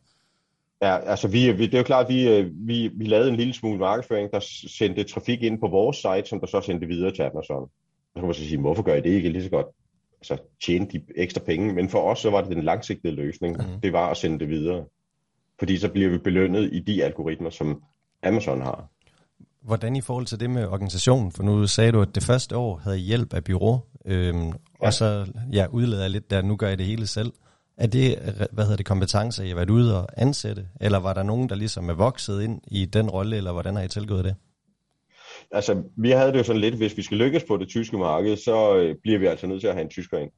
Ja, 0.83 0.99
altså 0.99 1.29
vi, 1.29 1.53
vi, 1.53 1.67
det 1.67 1.75
er 1.75 1.79
jo 1.79 1.85
klart, 1.85 2.07
at 2.07 2.13
vi, 2.13 2.29
øh, 2.29 2.51
vi, 2.55 2.89
vi 2.89 3.05
lavede 3.05 3.29
en 3.29 3.37
lille 3.37 3.55
smule 3.55 3.79
markedsføring, 3.79 4.31
der 4.33 4.41
sendte 4.69 5.05
trafik 5.05 5.43
ind 5.43 5.61
på 5.61 5.69
vores 5.69 5.97
site, 5.97 6.25
som 6.25 6.41
der 6.41 6.47
så 6.47 6.61
sendte 6.61 6.87
videre 6.87 7.15
til 7.15 7.23
Amazon. 7.23 7.69
Så 8.15 8.21
kan 8.21 8.25
man 8.25 8.35
så 8.35 8.41
sige, 8.41 8.61
hvorfor 8.61 8.83
gør 8.83 8.95
I 8.95 9.01
det 9.01 9.11
ikke 9.11 9.29
lige 9.29 9.45
så 9.45 9.51
godt? 9.51 9.67
Altså 10.21 10.37
tjene 10.67 10.87
de 10.93 11.03
ekstra 11.17 11.41
penge. 11.41 11.75
Men 11.75 11.89
for 11.89 12.11
os, 12.11 12.19
så 12.19 12.31
var 12.31 12.41
det 12.41 12.57
den 12.57 12.65
langsigtede 12.65 13.15
løsning. 13.15 13.57
Mm. 13.57 13.81
Det 13.83 13.93
var 13.93 14.11
at 14.11 14.17
sende 14.17 14.39
det 14.39 14.49
videre. 14.49 14.85
Fordi 15.59 15.79
så 15.79 15.89
bliver 15.89 16.11
vi 16.11 16.19
belønnet 16.19 16.71
i 16.73 16.81
de 16.81 17.05
algoritmer, 17.05 17.51
som 17.51 17.83
Amazon 18.23 18.61
har. 18.61 18.89
Hvordan 19.63 19.97
i 19.97 20.01
forhold 20.01 20.27
til 20.27 20.41
det 20.41 20.51
med 20.51 20.67
organisationen? 20.67 21.33
For 21.33 21.43
nu 21.43 21.67
sagde 21.67 21.93
du, 21.93 22.01
at 22.01 22.15
det 22.15 22.23
første 22.23 22.57
år 22.57 22.77
havde 22.77 22.97
hjælp 22.97 23.35
af 23.35 23.45
bureau, 23.45 23.81
øhm, 24.05 24.47
ja. 24.47 24.53
og 24.81 24.93
så 24.93 25.27
ja, 25.53 25.67
udleder 25.71 26.03
jeg 26.03 26.11
lidt 26.11 26.31
der, 26.31 26.43
nu 26.43 26.57
gør 26.57 26.69
jeg 26.69 26.79
det 26.79 26.87
hele 26.87 27.07
selv. 27.07 27.33
Er 27.77 27.87
det, 27.87 28.19
hvad 28.53 28.65
hedder 28.65 28.77
det, 28.77 28.87
kompetencer, 28.87 29.45
I 29.45 29.49
har 29.49 29.55
været 29.55 29.71
ude 29.71 30.01
og 30.01 30.09
ansætte? 30.17 30.67
Eller 30.81 30.99
var 30.99 31.15
der 31.15 31.23
nogen, 31.23 31.49
der 31.49 31.55
ligesom 31.55 31.89
er 31.89 31.95
vokset 31.95 32.43
ind 32.43 32.61
i 32.67 32.85
den 32.85 33.11
rolle, 33.11 33.37
eller 33.37 33.53
hvordan 33.53 33.77
har 33.77 33.83
I 33.83 33.89
tilgået 33.89 34.25
det? 34.25 34.35
Altså, 35.53 35.83
vi 35.97 36.11
havde 36.11 36.33
det 36.33 36.39
jo 36.39 36.45
sådan 36.45 36.61
lidt, 36.61 36.75
hvis 36.75 36.97
vi 36.97 37.03
skal 37.03 37.17
lykkes 37.17 37.45
på 37.45 37.57
det 37.57 37.69
tyske 37.69 37.99
marked, 37.99 38.37
så 38.37 38.77
øh, 38.77 38.97
bliver 39.03 39.19
vi 39.19 39.27
altså 39.27 39.47
nødt 39.47 39.61
til 39.61 39.69
at 39.69 39.75
have 39.75 39.85
en 39.85 39.91
tysker 39.91 40.19
ind. 40.19 40.31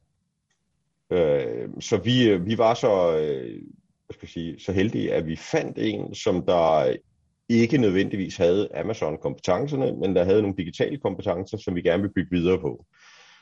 Øh, 1.11 1.69
så 1.79 1.97
vi, 1.97 2.29
øh, 2.29 2.45
vi 2.45 2.57
var 2.57 2.73
så, 2.73 3.17
øh, 3.17 3.61
hvad 4.05 4.13
skal 4.13 4.25
jeg 4.25 4.29
sige, 4.29 4.59
så 4.59 4.71
heldige, 4.71 5.13
at 5.13 5.27
vi 5.27 5.35
fandt 5.35 5.77
en, 5.77 6.15
som 6.15 6.45
der 6.45 6.95
ikke 7.49 7.77
nødvendigvis 7.77 8.37
havde 8.37 8.69
Amazon-kompetencerne, 8.75 9.91
men 9.99 10.15
der 10.15 10.23
havde 10.23 10.41
nogle 10.41 10.57
digitale 10.57 10.97
kompetencer, 10.97 11.57
som 11.57 11.75
vi 11.75 11.81
gerne 11.81 12.03
vil 12.03 12.13
bygge 12.15 12.37
videre 12.37 12.59
på. 12.59 12.85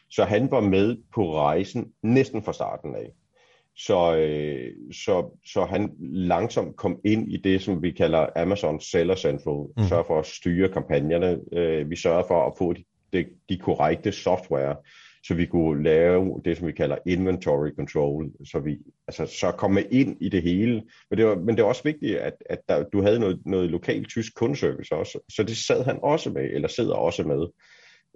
Så 0.09 0.23
han 0.23 0.51
var 0.51 0.61
med 0.61 0.97
på 1.15 1.35
rejsen 1.35 1.91
næsten 2.03 2.43
fra 2.43 2.53
starten 2.53 2.95
af. 2.95 3.11
Så, 3.77 4.15
øh, 4.15 4.71
så, 4.91 5.39
så 5.45 5.65
han 5.65 5.91
langsomt 6.01 6.75
kom 6.75 6.99
ind 7.05 7.31
i 7.31 7.37
det, 7.37 7.61
som 7.61 7.83
vi 7.83 7.91
kalder 7.91 8.27
Amazon 8.35 8.81
Seller 8.81 9.15
Central. 9.15 9.65
Mm. 9.77 9.83
Sørger 9.83 10.03
for 10.03 10.19
at 10.19 10.25
styre 10.25 10.69
kampagnerne. 10.69 11.39
Øh, 11.53 11.89
vi 11.89 11.95
sørger 11.95 12.23
for 12.27 12.47
at 12.47 12.53
få 12.57 12.73
de, 12.73 12.83
de, 13.13 13.25
de 13.49 13.57
korrekte 13.57 14.11
software, 14.11 14.75
så 15.23 15.33
vi 15.33 15.45
kunne 15.45 15.83
lave 15.83 16.41
det, 16.45 16.57
som 16.57 16.67
vi 16.67 16.71
kalder 16.71 16.97
inventory 17.07 17.69
control. 17.75 18.31
Så 18.45 18.59
vi 18.59 18.77
altså, 19.07 19.25
så 19.25 19.51
komme 19.51 19.81
ind 19.81 20.17
i 20.21 20.29
det 20.29 20.41
hele. 20.41 20.83
Men 21.09 21.19
det 21.19 21.25
var, 21.25 21.35
men 21.35 21.55
det 21.55 21.59
er 21.59 21.67
også 21.67 21.83
vigtigt, 21.83 22.17
at, 22.17 22.33
at 22.49 22.59
der, 22.69 22.83
du 22.83 23.01
havde 23.01 23.19
noget, 23.19 23.39
noget 23.45 23.69
lokal 23.69 24.05
tysk 24.05 24.35
kundeservice 24.35 24.95
også. 24.95 25.19
Så 25.29 25.43
det 25.43 25.57
sad 25.57 25.83
han 25.83 25.99
også 26.03 26.29
med, 26.29 26.49
eller 26.51 26.67
sidder 26.67 26.95
også 26.95 27.23
med. 27.23 27.47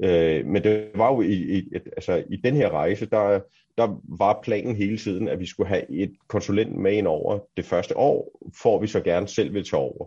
Øh, 0.03 0.45
men 0.45 0.63
det 0.63 0.87
var 0.95 1.13
jo 1.13 1.21
i, 1.21 1.57
i, 1.57 1.69
altså, 1.75 2.23
i 2.29 2.35
den 2.35 2.55
her 2.55 2.69
rejse, 2.69 3.05
der, 3.05 3.39
der 3.77 4.01
var 4.17 4.39
planen 4.43 4.75
hele 4.75 4.97
tiden, 4.97 5.27
at 5.27 5.39
vi 5.39 5.45
skulle 5.45 5.69
have 5.69 5.91
et 5.91 6.11
konsulent 6.27 6.75
med 6.75 6.93
ind 6.93 7.07
over 7.07 7.39
det 7.57 7.65
første 7.65 7.97
år, 7.97 8.39
for 8.61 8.79
vi 8.79 8.87
så 8.87 9.01
gerne 9.01 9.27
selv 9.27 9.53
vil 9.53 9.63
tage 9.63 9.79
over. 9.79 10.05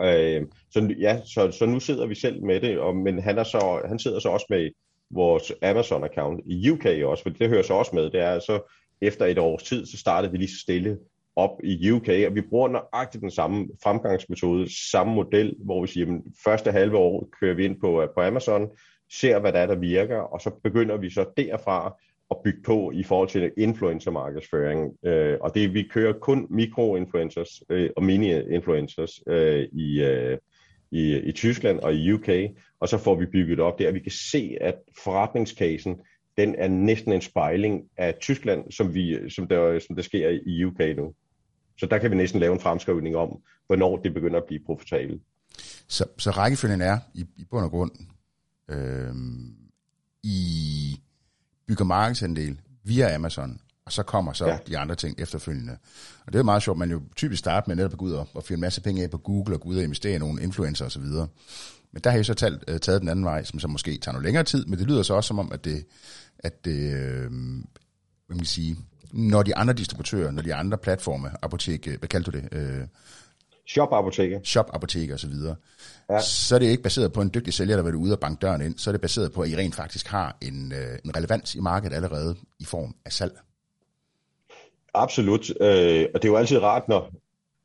Øh, 0.00 0.46
så, 0.70 0.94
ja, 0.98 1.20
så, 1.24 1.50
så 1.50 1.66
nu 1.66 1.80
sidder 1.80 2.06
vi 2.06 2.14
selv 2.14 2.44
med 2.44 2.60
det, 2.60 2.78
og, 2.78 2.96
men 2.96 3.22
han, 3.22 3.38
er 3.38 3.44
så, 3.44 3.82
han 3.84 3.98
sidder 3.98 4.18
så 4.18 4.28
også 4.28 4.46
med 4.50 4.70
vores 5.10 5.52
Amazon-account 5.62 6.42
i 6.46 6.70
UK 6.70 6.86
også, 7.04 7.22
for 7.22 7.30
det 7.30 7.48
hører 7.48 7.62
så 7.62 7.74
også 7.74 7.90
med. 7.94 8.10
Det 8.10 8.20
er 8.20 8.30
altså, 8.30 8.72
efter 9.00 9.26
et 9.26 9.38
års 9.38 9.62
tid, 9.62 9.86
så 9.86 9.98
startede 9.98 10.32
vi 10.32 10.38
lige 10.38 10.50
så 10.50 10.60
stille 10.60 10.98
op 11.36 11.60
i 11.64 11.90
UK, 11.90 12.08
og 12.08 12.34
vi 12.34 12.40
bruger 12.40 12.68
nøjagtigt 12.68 13.22
den 13.22 13.30
samme 13.30 13.68
fremgangsmetode, 13.82 14.90
samme 14.90 15.14
model, 15.14 15.54
hvor 15.64 15.80
vi 15.80 15.86
siger, 15.86 16.06
at 16.06 16.20
første 16.44 16.72
halve 16.72 16.96
år 16.96 17.28
kører 17.40 17.54
vi 17.54 17.64
ind 17.64 17.80
på, 17.80 18.02
øh, 18.02 18.08
på 18.14 18.20
Amazon, 18.20 18.68
ser 19.12 19.38
hvad 19.38 19.52
der 19.52 19.58
er, 19.58 19.66
der 19.66 19.76
virker, 19.76 20.18
og 20.18 20.40
så 20.40 20.50
begynder 20.62 20.96
vi 20.96 21.10
så 21.10 21.24
derfra 21.36 21.96
at 22.30 22.36
bygge 22.44 22.62
på 22.62 22.90
i 22.94 23.02
forhold 23.02 23.28
til 23.28 23.52
influencer-markedsføring. 23.56 25.06
Øh, 25.06 25.38
og 25.40 25.54
det 25.54 25.74
vi 25.74 25.82
kører 25.82 26.12
kun 26.12 26.46
mikro-influencers 26.50 27.62
øh, 27.70 27.90
og 27.96 28.02
mini-influencers 28.02 29.22
øh, 29.26 29.68
i, 29.72 30.00
øh, 30.02 30.38
i, 30.90 31.18
i 31.18 31.32
Tyskland 31.32 31.80
og 31.80 31.94
i 31.94 32.12
UK, 32.12 32.28
og 32.80 32.88
så 32.88 32.98
får 32.98 33.14
vi 33.14 33.26
bygget 33.26 33.60
op 33.60 33.78
der. 33.78 33.92
Vi 33.92 34.00
kan 34.00 34.12
se, 34.12 34.56
at 34.60 34.74
forretningscasen 35.04 35.96
den 36.36 36.54
er 36.58 36.68
næsten 36.68 37.12
en 37.12 37.20
spejling 37.20 37.82
af 37.96 38.14
Tyskland, 38.20 38.72
som, 38.72 38.94
vi, 38.94 39.30
som, 39.30 39.48
der, 39.48 39.78
som 39.86 39.96
der 39.96 40.02
sker 40.02 40.28
i 40.46 40.64
UK 40.64 40.96
nu. 40.96 41.14
Så 41.78 41.86
der 41.86 41.98
kan 41.98 42.10
vi 42.10 42.16
næsten 42.16 42.40
lave 42.40 42.52
en 42.52 42.60
fremskrivning 42.60 43.16
om, 43.16 43.42
hvornår 43.66 43.96
det 43.96 44.14
begynder 44.14 44.40
at 44.40 44.46
blive 44.46 44.60
profitabelt. 44.66 45.22
Så, 45.88 46.04
så 46.18 46.30
rækkefølgen 46.30 46.80
er 46.80 46.98
i, 47.14 47.26
i 47.36 47.44
bund 47.50 47.64
og 47.64 47.70
grund, 47.70 47.90
øh, 48.70 49.14
i 50.22 50.79
bygger 51.70 51.84
markedsandel 51.84 52.60
via 52.84 53.14
Amazon, 53.14 53.60
og 53.86 53.92
så 53.92 54.02
kommer 54.02 54.32
så 54.32 54.46
ja. 54.46 54.58
de 54.66 54.78
andre 54.78 54.94
ting 54.94 55.20
efterfølgende. 55.20 55.76
Og 56.26 56.32
det 56.32 56.38
er 56.38 56.42
meget 56.42 56.62
sjovt, 56.62 56.78
man 56.78 56.90
jo 56.90 57.02
typisk 57.16 57.38
starter 57.38 57.68
med 57.68 57.76
netop 57.76 57.92
at 57.92 57.98
gå 57.98 58.04
ud 58.04 58.12
og, 58.12 58.28
og 58.34 58.44
fyre 58.44 58.54
en 58.54 58.60
masse 58.60 58.80
penge 58.80 59.02
af 59.02 59.10
på 59.10 59.18
Google, 59.18 59.56
og 59.56 59.60
gå 59.60 59.68
ud 59.68 59.76
og 59.76 59.82
investere 59.82 60.14
i 60.14 60.18
nogle 60.18 60.42
influencer 60.42 60.84
osv. 60.84 61.02
Men 61.92 62.02
der 62.04 62.10
har 62.10 62.18
jeg 62.18 62.26
så 62.26 62.34
talt, 62.34 62.70
uh, 62.70 62.76
taget 62.76 63.00
den 63.00 63.08
anden 63.08 63.24
vej, 63.24 63.44
som 63.44 63.60
så 63.60 63.68
måske 63.68 63.98
tager 63.98 64.12
noget 64.12 64.24
længere 64.24 64.44
tid, 64.44 64.66
men 64.66 64.78
det 64.78 64.86
lyder 64.86 65.02
så 65.02 65.14
også 65.14 65.28
som 65.28 65.38
om, 65.38 65.52
at 65.52 65.64
det, 65.64 65.86
at 66.38 66.64
det 66.64 66.94
øh, 66.94 67.30
hvad 68.26 68.36
man 68.36 68.44
sige, 68.44 68.76
når 69.12 69.42
de 69.42 69.56
andre 69.56 69.74
distributører, 69.74 70.30
når 70.30 70.42
de 70.42 70.54
andre 70.54 70.78
platforme, 70.78 71.30
apotek, 71.42 71.86
hvad 71.98 72.08
kaldte 72.08 72.30
du 72.30 72.38
det? 72.38 72.48
Øh, 72.52 72.86
Shop-apoteker. 73.74 74.40
Shop-apoteker 74.44 75.14
osv. 75.14 75.32
Ja. 76.10 76.20
Så 76.20 76.54
er 76.54 76.58
det 76.58 76.66
ikke 76.66 76.82
baseret 76.82 77.12
på 77.12 77.20
en 77.20 77.30
dygtig 77.34 77.54
sælger, 77.54 77.76
der 77.76 77.82
vil 77.82 77.94
ude 77.94 78.12
og 78.12 78.20
banke 78.20 78.40
døren 78.46 78.62
ind. 78.62 78.78
Så 78.78 78.90
er 78.90 78.92
det 78.92 79.00
baseret 79.00 79.32
på, 79.32 79.40
at 79.42 79.48
I 79.48 79.56
rent 79.56 79.74
faktisk 79.74 80.06
har 80.06 80.36
en, 80.42 80.72
øh, 80.72 80.98
en 81.04 81.16
relevans 81.16 81.54
i 81.54 81.60
markedet 81.60 81.96
allerede 81.96 82.36
i 82.60 82.64
form 82.64 82.94
af 83.06 83.12
salg. 83.12 83.32
Absolut. 84.94 85.50
Øh, 85.50 86.06
og 86.14 86.22
det 86.22 86.28
er 86.28 86.32
jo 86.32 86.36
altid 86.36 86.62
rart, 86.62 86.88
når, 86.88 87.10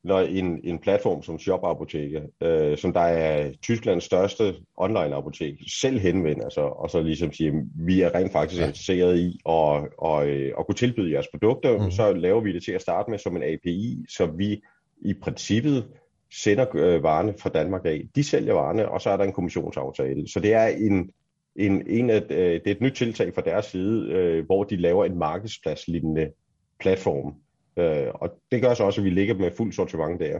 når 0.04 0.20
en, 0.20 0.60
en 0.64 0.80
platform 0.80 1.24
som 1.24 1.40
Shop 1.40 1.60
Apoteker, 1.64 2.22
øh, 2.42 2.78
som 2.78 2.94
der 2.94 3.00
er 3.00 3.52
Tysklands 3.62 4.04
største 4.04 4.56
online-apotek, 4.78 5.54
selv 5.82 6.00
henvender 6.00 6.50
sig, 6.50 6.64
og 6.64 6.90
så 6.90 7.02
ligesom 7.02 7.34
siger, 7.34 7.52
vi 7.76 8.02
er 8.02 8.16
rent 8.16 8.32
faktisk 8.32 8.62
ja. 8.62 8.68
interesseret 8.68 9.18
i 9.18 9.28
at, 9.28 9.42
og, 9.46 9.88
og, 9.98 10.26
at 10.26 10.66
kunne 10.66 10.76
tilbyde 10.76 11.12
jeres 11.12 11.28
produkter, 11.34 11.84
mm. 11.84 11.92
så 11.92 12.14
laver 12.14 12.42
vi 12.42 12.54
det 12.54 12.64
til 12.64 12.72
at 12.72 12.82
starte 12.82 13.12
med 13.12 13.20
som 13.20 13.36
en 13.36 13.44
API, 13.44 14.06
så 14.10 14.26
vi 14.26 14.62
i 15.06 15.14
princippet 15.14 15.86
sender 16.32 16.66
øh, 16.76 17.04
varerne 17.04 17.34
fra 17.40 17.50
Danmark 17.50 17.82
af. 17.86 18.02
De 18.16 18.24
sælger 18.24 18.54
varerne, 18.54 18.90
og 18.90 19.02
så 19.02 19.10
er 19.10 19.18
der 19.18 19.24
en 19.24 19.34
kommissionsaftale. 19.34 20.28
Så 20.28 20.40
det 20.40 20.54
er 20.54 20.68
en, 20.68 21.10
en, 21.56 21.88
en 21.88 22.10
af, 22.10 22.24
øh, 22.30 22.54
det 22.54 22.68
er 22.68 22.72
et 22.72 22.82
nyt 22.82 22.94
tiltag 22.94 23.34
fra 23.36 23.42
deres 23.42 23.66
side, 23.66 24.12
øh, 24.12 24.46
hvor 24.46 24.64
de 24.64 24.76
laver 24.76 25.06
en 25.06 25.18
markedspladslignende 25.18 26.32
platform. 26.80 27.34
Øh, 27.78 28.08
og 28.14 28.30
det 28.52 28.62
gør 28.62 28.74
så 28.74 28.84
også, 28.84 29.02
at 29.02 29.06
vi 29.06 29.10
ligger 29.10 29.36
med 29.36 29.52
fuld 29.58 29.74
sortiment 29.74 30.20
der. 30.20 30.40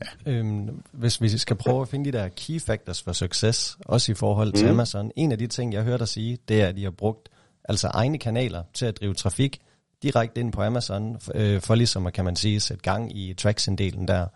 Ja. 0.00 0.32
Øhm, 0.32 0.82
hvis 0.92 1.22
vi 1.22 1.28
skal 1.28 1.56
prøve 1.56 1.82
at 1.82 1.88
finde 1.88 2.12
de 2.12 2.18
der 2.18 2.28
key 2.28 2.60
factors 2.60 3.02
for 3.02 3.12
succes, 3.12 3.78
også 3.86 4.12
i 4.12 4.14
forhold 4.14 4.52
til 4.52 4.66
mm. 4.66 4.72
Amazon, 4.72 5.10
en 5.16 5.32
af 5.32 5.38
de 5.38 5.46
ting, 5.46 5.72
jeg 5.72 5.82
hørte 5.82 5.98
dig 5.98 6.08
sige, 6.08 6.38
det 6.48 6.62
er, 6.62 6.66
at 6.66 6.76
de 6.76 6.84
har 6.84 6.90
brugt 6.90 7.28
altså 7.64 7.88
egne 7.94 8.18
kanaler 8.18 8.62
til 8.74 8.86
at 8.86 9.00
drive 9.00 9.14
trafik 9.14 9.60
direkte 10.02 10.40
ind 10.40 10.52
på 10.52 10.62
Amazon, 10.62 11.16
øh, 11.34 11.60
for 11.60 11.74
ligesom 11.74 12.06
at, 12.06 12.12
kan 12.12 12.24
man 12.24 12.36
sige, 12.36 12.60
sætte 12.60 12.82
gang 12.82 13.16
i 13.16 13.34
traction-delen 13.34 14.06
der. 14.08 14.26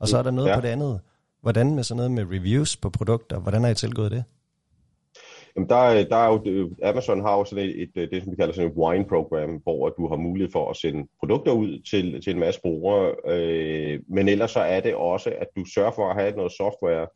Og 0.00 0.08
så 0.08 0.18
er 0.18 0.22
der 0.22 0.30
noget 0.30 0.48
ja. 0.48 0.54
på 0.54 0.60
det 0.60 0.68
andet. 0.68 1.00
Hvordan 1.40 1.74
med 1.74 1.82
sådan 1.82 1.96
noget 1.96 2.10
med 2.10 2.38
reviews 2.38 2.76
på 2.76 2.90
produkter, 2.90 3.38
hvordan 3.38 3.64
er 3.64 3.68
I 3.68 3.74
tilgået 3.74 4.10
det? 4.10 4.24
Jamen 5.56 5.68
der, 5.68 6.08
der 6.08 6.16
er 6.16 6.28
jo, 6.28 6.70
Amazon 6.84 7.20
har 7.20 7.36
jo 7.38 7.44
sådan 7.44 7.64
et, 7.64 7.82
et, 7.96 8.10
det, 8.10 8.22
som 8.22 8.32
vi 8.32 8.36
kalder 8.36 8.54
sådan 8.54 8.70
et 8.70 8.76
wine 8.76 9.04
program, 9.04 9.50
hvor 9.62 9.88
du 9.88 10.08
har 10.08 10.16
mulighed 10.16 10.52
for 10.52 10.70
at 10.70 10.76
sende 10.76 11.08
produkter 11.20 11.52
ud 11.52 11.82
til, 11.90 12.22
til 12.22 12.32
en 12.32 12.38
masse 12.38 12.60
brugere, 12.60 13.14
øh, 13.28 14.00
men 14.08 14.28
ellers 14.28 14.50
så 14.50 14.60
er 14.60 14.80
det 14.80 14.94
også, 14.94 15.30
at 15.30 15.46
du 15.56 15.64
sørger 15.64 15.92
for 15.94 16.10
at 16.10 16.20
have 16.20 16.36
noget 16.36 16.52
software, 16.52 17.06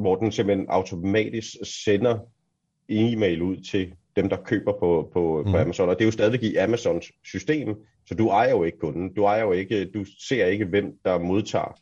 hvor 0.00 0.16
den 0.16 0.32
simpelthen 0.32 0.66
automatisk 0.68 1.48
sender 1.62 2.18
e-mail 2.88 3.42
ud 3.42 3.56
til 3.56 3.92
dem, 4.22 4.28
der 4.28 4.36
køber 4.36 4.72
på, 4.72 5.10
på, 5.12 5.42
mm. 5.46 5.52
på 5.52 5.58
Amazon. 5.58 5.88
Og 5.88 5.94
det 5.94 6.02
er 6.02 6.06
jo 6.06 6.10
stadigvæk 6.10 6.42
i 6.42 6.56
Amazons 6.56 7.12
system, 7.24 7.68
så 8.06 8.14
du 8.14 8.28
ejer 8.28 8.50
jo 8.50 8.64
ikke 8.64 8.78
kunden. 8.78 9.14
Du, 9.14 9.24
ejer 9.24 9.42
jo 9.42 9.52
ikke, 9.52 9.84
du 9.84 10.04
ser 10.28 10.46
ikke, 10.46 10.64
hvem 10.64 10.84
der 11.04 11.18
modtager 11.18 11.78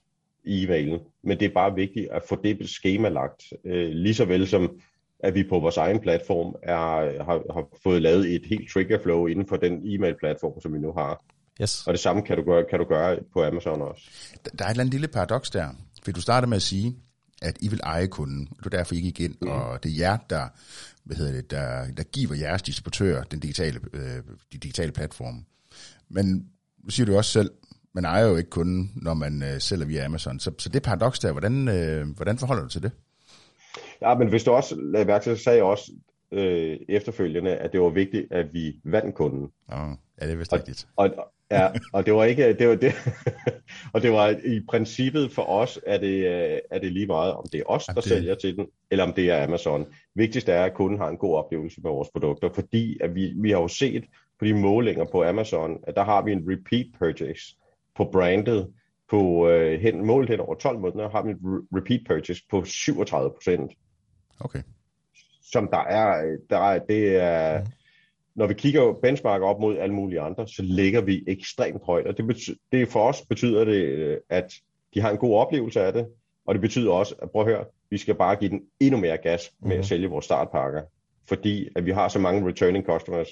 e-mailen. 0.47 1.01
Men 1.25 1.41
det 1.41 1.47
er 1.47 1.55
bare 1.55 1.75
vigtigt 1.75 2.09
at 2.11 2.23
få 2.29 2.39
det 2.45 2.69
schema 2.69 3.09
lagt. 3.09 3.43
Øh, 3.65 3.89
lige 3.89 4.15
så 4.15 4.25
vel 4.25 4.47
som 4.47 4.81
at 5.21 5.35
vi 5.35 5.45
på 5.49 5.59
vores 5.59 5.77
egen 5.77 6.01
platform 6.01 6.55
er, 6.63 6.77
har, 7.25 7.55
har 7.55 7.67
fået 7.83 8.03
lavet 8.03 8.35
et 8.35 8.47
helt 8.47 8.73
trigger 8.73 8.99
flow 9.03 9.27
inden 9.27 9.47
for 9.49 9.57
den 9.57 9.73
e-mail-platform, 9.85 10.61
som 10.61 10.75
vi 10.75 10.79
nu 10.79 10.93
har. 10.93 11.25
Yes. 11.63 11.87
Og 11.87 11.93
det 11.93 12.01
samme 12.01 12.23
kan 12.23 12.37
du, 12.37 12.43
gøre, 12.43 12.65
kan 12.71 12.79
du 12.79 12.85
gøre 12.85 13.19
på 13.33 13.45
Amazon 13.45 13.83
også. 13.83 14.03
Der 14.59 14.65
er 14.65 14.69
et 14.69 14.71
eller 14.71 14.81
andet 14.81 14.95
lille 14.95 15.09
paradoks 15.09 15.51
der. 15.51 15.69
For 16.05 16.13
du 16.13 16.21
starter 16.21 16.49
med 16.49 16.57
at 16.57 16.63
sige, 16.63 16.97
at 17.43 17.57
I 17.61 17.69
vil 17.69 17.81
eje 17.83 18.07
kunden, 18.07 18.49
og 18.59 18.65
du 18.65 18.69
derfor 18.69 18.95
ikke 18.95 19.09
igen, 19.09 19.37
mm. 19.43 19.49
og 19.49 19.83
det 19.83 19.93
er 19.93 19.97
jer, 19.99 20.17
der, 20.31 20.49
hvad 21.07 21.17
hedder 21.17 21.33
det, 21.33 21.51
der, 21.51 21.87
der 21.97 22.03
giver 22.03 22.35
jeres 22.35 22.63
distributør 22.63 23.23
den 23.23 23.41
digitale, 23.41 23.81
øh, 23.93 24.23
de 24.53 24.59
digitale 24.59 24.93
platforme. 24.93 25.45
Men 26.09 26.51
nu 26.85 26.91
siger 26.91 27.07
du 27.07 27.17
også 27.17 27.31
selv, 27.31 27.51
man 27.93 28.05
ejer 28.05 28.27
jo 28.27 28.37
ikke 28.37 28.51
kunden, 28.51 28.93
når 28.97 29.15
man 29.15 29.43
øh, 29.43 29.61
sælger 29.61 29.87
via 29.87 30.05
Amazon. 30.05 30.41
Så, 30.41 30.51
så 30.59 30.69
det 30.69 30.83
paradoks 30.83 31.19
der, 31.19 31.33
hvordan, 31.33 31.69
øh, 31.69 32.17
hvordan 32.17 32.39
forholder 32.39 32.63
du 32.63 32.69
til 32.69 32.83
det? 32.83 32.91
Ja, 34.03 34.15
men 34.15 34.29
hvis 34.29 34.45
du 34.45 34.51
også 34.51 34.77
lagde 34.81 35.07
mærke 35.07 35.23
til, 35.23 35.37
så 35.37 35.43
sagde 35.43 35.57
jeg 35.57 35.65
også 35.65 35.93
øh, 36.33 36.79
efterfølgende, 36.89 37.51
at 37.51 37.73
det 37.73 37.81
var 37.81 37.89
vigtigt, 37.89 38.33
at 38.33 38.55
vi 38.55 38.81
vandt 38.85 39.15
kunden. 39.15 39.43
Oh, 39.69 39.89
ja, 40.21 40.27
det 40.27 40.33
er 40.33 40.37
vist 40.37 40.53
rigtigt. 40.53 40.89
Og, 40.97 41.11
og, 41.19 41.33
ja, 41.51 41.69
og 41.93 42.07
det 42.07 42.15
var 42.15 42.25
ikke, 42.25 42.53
det 42.53 42.69
var 42.69 42.75
det, 42.75 42.93
og 43.97 44.03
det 44.03 44.13
var 44.13 44.29
i 44.45 44.61
princippet 44.69 45.33
for 45.33 45.43
os, 45.43 45.81
at 45.87 46.01
det, 46.01 46.27
øh, 46.27 46.59
er 46.71 46.79
det 46.79 46.93
lige 46.93 47.07
meget, 47.07 47.35
om 47.35 47.45
det 47.53 47.61
er 47.61 47.65
os, 47.67 47.85
der 47.85 47.95
det... 47.95 48.05
sælger 48.05 48.35
til 48.35 48.57
den, 48.57 48.67
eller 48.91 49.05
om 49.05 49.13
det 49.13 49.31
er 49.31 49.45
Amazon. 49.45 49.87
Vigtigst 50.15 50.49
er, 50.49 50.65
at 50.65 50.75
kunden 50.75 50.99
har 50.99 51.09
en 51.09 51.17
god 51.17 51.37
oplevelse 51.37 51.81
med 51.81 51.91
vores 51.91 52.09
produkter, 52.13 52.49
fordi 52.55 52.99
at 53.01 53.15
vi, 53.15 53.33
vi 53.37 53.51
har 53.51 53.59
jo 53.59 53.69
set 53.69 54.05
på 54.39 54.45
de 54.45 54.55
målinger 54.55 55.05
på 55.13 55.25
Amazon, 55.25 55.79
at 55.87 55.95
der 55.95 56.05
har 56.05 56.25
vi 56.25 56.33
en 56.33 56.45
repeat 56.49 56.87
purchase 56.99 57.57
på 57.97 58.05
brandet, 58.13 58.73
på 59.11 59.49
øh, 59.49 59.81
hen, 59.81 60.07
målt 60.07 60.31
hen 60.31 60.41
over 60.41 60.55
12 60.55 60.79
måneder, 60.79 61.09
har 61.09 61.23
vi 61.23 61.31
en 61.31 61.39
repeat 61.77 62.01
purchase 62.09 62.43
på 62.51 62.65
37 62.65 63.31
procent. 63.31 63.73
Okay. 64.41 64.63
Som 65.53 65.69
der 65.69 65.85
er, 65.85 66.37
der 66.51 66.59
er 66.59 66.79
det 66.79 67.17
er, 67.17 67.61
mm. 67.61 67.67
Når 68.37 68.47
vi 68.47 68.55
kigger 68.55 68.93
benchmark 69.03 69.43
op 69.43 69.61
mod 69.61 69.79
alle 69.79 69.95
mulige 69.95 70.21
andre, 70.21 70.49
så 70.49 70.63
ligger 70.63 71.01
vi 71.01 71.25
ekstremt 71.27 71.83
højt, 71.85 72.07
og 72.07 72.17
det, 72.17 72.27
betyder, 72.27 72.57
det 72.73 72.89
for 72.89 73.09
os 73.09 73.23
betyder 73.29 73.65
det, 73.65 73.83
øh, 73.83 74.17
at 74.31 74.55
de 74.95 75.01
har 75.01 75.11
en 75.11 75.17
god 75.17 75.37
oplevelse 75.37 75.81
af 75.81 75.93
det, 75.93 76.07
og 76.47 76.55
det 76.55 76.61
betyder 76.61 76.93
også, 76.93 77.15
at 77.23 77.31
prøv 77.31 77.43
at 77.43 77.49
høre, 77.49 77.65
vi 77.91 77.99
skal 77.99 78.15
bare 78.15 78.37
give 78.37 78.51
den 78.51 78.61
endnu 78.81 79.01
mere 79.01 79.17
gas 79.17 79.53
med 79.63 79.77
mm. 79.77 79.79
at 79.79 79.87
sælge 79.87 80.09
vores 80.09 80.25
startpakker, 80.25 80.83
fordi 81.29 81.69
at 81.77 81.87
vi 81.87 81.91
har 81.91 82.09
så 82.09 82.19
mange 82.19 82.49
returning 82.49 82.87
customers, 82.87 83.29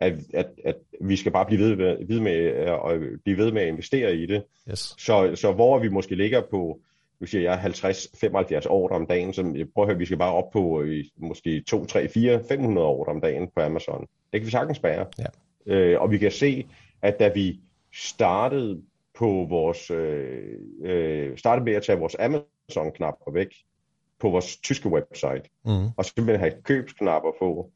at, 0.00 0.12
at, 0.34 0.46
at 0.64 0.76
vi 1.00 1.16
skal 1.16 1.32
bare 1.32 1.46
blive 1.46 1.60
ved, 1.60 1.96
ved 2.06 2.20
med, 2.20 2.32
at 2.32 3.20
blive 3.24 3.38
ved 3.38 3.52
med 3.52 3.62
at 3.62 3.68
investere 3.68 4.16
i 4.16 4.26
det. 4.26 4.44
Yes. 4.70 4.94
Så, 4.98 5.32
så 5.34 5.52
hvor 5.52 5.78
vi 5.78 5.88
måske 5.88 6.14
ligger 6.14 6.42
på, 6.50 6.80
nu 7.20 7.26
siger 7.26 7.42
jeg 7.42 7.64
50-75 7.64 8.68
ordre 8.68 8.96
om 8.96 9.06
dagen, 9.06 9.32
så 9.32 9.66
prøv 9.74 9.84
at 9.84 9.88
høre, 9.88 9.98
vi 9.98 10.04
skal 10.04 10.18
bare 10.18 10.32
op 10.32 10.50
på 10.50 10.84
måske 11.16 11.60
2, 11.60 11.86
3, 11.86 12.08
4, 12.08 12.40
500 12.48 12.86
ordre 12.86 13.12
om 13.12 13.20
dagen 13.20 13.48
på 13.56 13.62
Amazon. 13.62 14.00
Det 14.32 14.40
kan 14.40 14.46
vi 14.46 14.50
sagtens 14.50 14.78
bære. 14.78 15.06
Ja. 15.18 15.74
Øh, 15.74 16.00
og 16.00 16.10
vi 16.10 16.18
kan 16.18 16.30
se, 16.30 16.66
at 17.02 17.18
da 17.18 17.28
vi 17.28 17.60
startede 17.94 18.82
på 19.18 19.46
vores, 19.48 19.90
øh, 19.90 20.58
øh, 20.84 21.38
startede 21.38 21.64
med 21.64 21.72
at 21.72 21.82
tage 21.82 21.98
vores 21.98 22.16
Amazon-knapper 22.18 23.32
væk 23.32 23.54
på 24.20 24.30
vores 24.30 24.56
tyske 24.56 24.88
website, 24.88 25.42
mm. 25.64 25.86
og 25.96 26.04
simpelthen 26.04 26.40
have 26.40 26.62
købsknapper 26.62 27.32
på, 27.38 27.70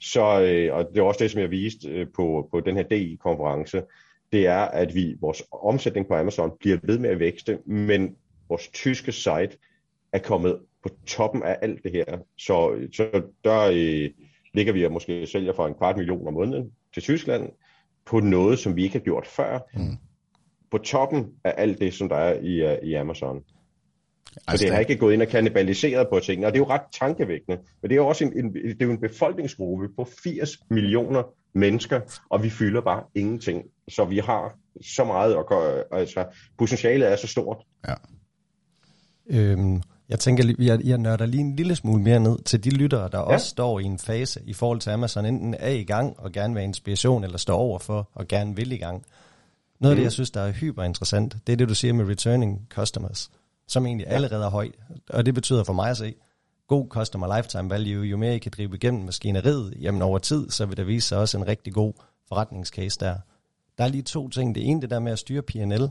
så, 0.00 0.40
øh, 0.40 0.76
og 0.76 0.88
det 0.88 0.98
er 0.98 1.02
også 1.02 1.22
det, 1.22 1.30
som 1.30 1.40
jeg 1.40 1.50
viste 1.50 1.88
øh, 1.88 2.06
på, 2.16 2.48
på 2.50 2.60
den 2.60 2.76
her 2.76 2.82
DI-konference, 2.82 3.82
det 4.32 4.46
er, 4.46 4.60
at 4.60 4.94
vi 4.94 5.16
vores 5.20 5.42
omsætning 5.52 6.08
på 6.08 6.14
Amazon 6.14 6.52
bliver 6.60 6.78
ved 6.82 6.98
med 6.98 7.10
at 7.10 7.18
vækste, 7.18 7.58
men 7.66 8.16
vores 8.50 8.68
tyske 8.68 9.12
site 9.12 9.56
er 10.12 10.18
kommet 10.18 10.58
på 10.82 10.88
toppen 11.06 11.42
af 11.42 11.58
alt 11.62 11.82
det 11.82 11.92
her. 11.92 12.18
Så, 12.38 12.88
så 12.92 13.22
der 13.44 13.60
øh, 13.60 14.10
ligger 14.54 14.72
vi 14.72 14.84
og 14.84 14.92
måske 14.92 15.26
sælger 15.26 15.52
for 15.52 15.66
en 15.66 15.74
kvart 15.74 15.96
million 15.96 16.26
om 16.26 16.34
måneden 16.34 16.72
til 16.94 17.02
Tyskland 17.02 17.48
på 18.06 18.20
noget, 18.20 18.58
som 18.58 18.76
vi 18.76 18.82
ikke 18.82 18.98
har 18.98 19.04
gjort 19.04 19.26
før. 19.26 19.58
Mm. 19.74 19.96
På 20.70 20.78
toppen 20.78 21.26
af 21.44 21.54
alt 21.56 21.80
det, 21.80 21.94
som 21.94 22.08
der 22.08 22.16
er 22.16 22.40
i, 22.40 22.64
uh, 22.64 22.88
i 22.88 22.94
Amazon. 22.94 23.44
Altså, 24.46 24.62
så 24.62 24.64
det 24.64 24.74
har 24.74 24.80
ikke 24.80 24.96
gået 24.96 25.12
ind 25.12 25.22
og 25.22 25.28
kannibaliseret 25.28 26.08
på 26.08 26.20
tingene, 26.20 26.46
og 26.46 26.52
det 26.52 26.60
er 26.60 26.64
jo 26.64 26.70
ret 26.70 26.82
tankevækkende. 26.92 27.58
Men 27.82 27.88
det 27.88 27.92
er 27.92 27.96
jo 27.96 28.06
også 28.06 28.24
en, 28.24 28.38
en, 28.38 28.54
det 28.54 28.82
er 28.82 28.86
jo 28.86 28.90
en 28.90 29.00
befolkningsgruppe 29.00 29.88
på 29.96 30.08
80 30.24 30.50
millioner 30.70 31.22
mennesker, 31.54 32.00
og 32.30 32.42
vi 32.42 32.50
fylder 32.50 32.80
bare 32.80 33.02
ingenting. 33.14 33.64
Så 33.88 34.04
vi 34.04 34.18
har 34.18 34.58
så 34.82 35.04
meget 35.04 35.36
at 35.36 35.46
gøre, 35.46 35.84
altså 35.92 36.24
potentialet 36.58 37.12
er 37.12 37.16
så 37.16 37.26
stort. 37.26 37.56
Ja. 37.88 37.94
Øhm, 39.30 39.82
jeg 40.08 40.18
tænker, 40.18 40.54
jeg, 40.58 40.80
jeg 40.84 40.98
nørder 40.98 41.26
lige 41.26 41.40
en 41.40 41.56
lille 41.56 41.76
smule 41.76 42.02
mere 42.02 42.20
ned 42.20 42.38
til 42.38 42.64
de 42.64 42.70
lyttere, 42.70 43.08
der 43.12 43.18
ja. 43.18 43.24
også 43.24 43.46
står 43.46 43.80
i 43.80 43.84
en 43.84 43.98
fase 43.98 44.40
i 44.44 44.52
forhold 44.52 44.80
til 44.80 44.90
Amazon, 44.90 45.26
enten 45.26 45.54
er 45.58 45.70
i 45.70 45.84
gang 45.84 46.20
og 46.20 46.32
gerne 46.32 46.54
vil 46.54 46.60
have 46.60 46.68
inspiration, 46.68 47.24
eller 47.24 47.38
står 47.38 47.56
overfor 47.56 48.08
og 48.14 48.28
gerne 48.28 48.56
vil 48.56 48.72
i 48.72 48.76
gang. 48.76 49.04
Noget 49.80 49.80
mm. 49.80 49.86
af 49.90 49.96
det, 49.96 50.02
mm. 50.02 50.04
jeg 50.04 50.12
synes, 50.12 50.30
der 50.30 50.40
er 50.40 50.52
hyper 50.52 50.82
interessant, 50.82 51.36
det 51.46 51.52
er 51.52 51.56
det, 51.56 51.68
du 51.68 51.74
siger 51.74 51.92
med 51.92 52.08
returning 52.08 52.66
customers 52.70 53.30
som 53.70 53.86
egentlig 53.86 54.06
ja. 54.06 54.14
allerede 54.14 54.44
er 54.44 54.50
høj. 54.50 54.70
Og 55.10 55.26
det 55.26 55.34
betyder 55.34 55.64
for 55.64 55.72
mig 55.72 55.90
at 55.90 55.96
se, 55.96 56.14
god 56.68 56.88
customer 56.88 57.36
lifetime 57.36 57.70
value, 57.70 58.04
jo 58.04 58.16
mere 58.16 58.36
I 58.36 58.38
kan 58.38 58.52
drive 58.56 58.74
igennem 58.74 59.04
maskineriet, 59.04 59.74
jamen 59.80 60.02
over 60.02 60.18
tid, 60.18 60.50
så 60.50 60.66
vil 60.66 60.76
der 60.76 60.84
vise 60.84 61.08
sig 61.08 61.18
også 61.18 61.38
en 61.38 61.46
rigtig 61.46 61.72
god 61.72 61.92
forretningscase 62.28 63.00
der. 63.00 63.16
Der 63.78 63.84
er 63.84 63.88
lige 63.88 64.02
to 64.02 64.28
ting. 64.28 64.54
Det 64.54 64.68
ene, 64.68 64.80
det 64.80 64.90
der 64.90 64.98
med 64.98 65.12
at 65.12 65.18
styre 65.18 65.42
P&L, 65.42 65.88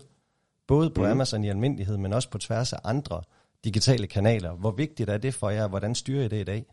både 0.70 0.90
på 0.90 1.02
mm. 1.02 1.08
Amazon 1.08 1.44
i 1.44 1.50
almindelighed, 1.50 1.98
men 1.98 2.14
også 2.14 2.30
på 2.30 2.38
tværs 2.38 2.74
af 2.74 2.80
andre 2.84 3.22
digitale 3.64 4.08
kanaler. 4.08 4.54
Hvor 4.54 4.72
vigtigt 4.72 5.10
er 5.10 5.18
det 5.18 5.34
for 5.34 5.50
jer? 5.50 5.68
Hvordan 5.68 5.96
styrer 5.96 6.26
I 6.26 6.28
det 6.28 6.42
i 6.42 6.44
dag? 6.44 6.66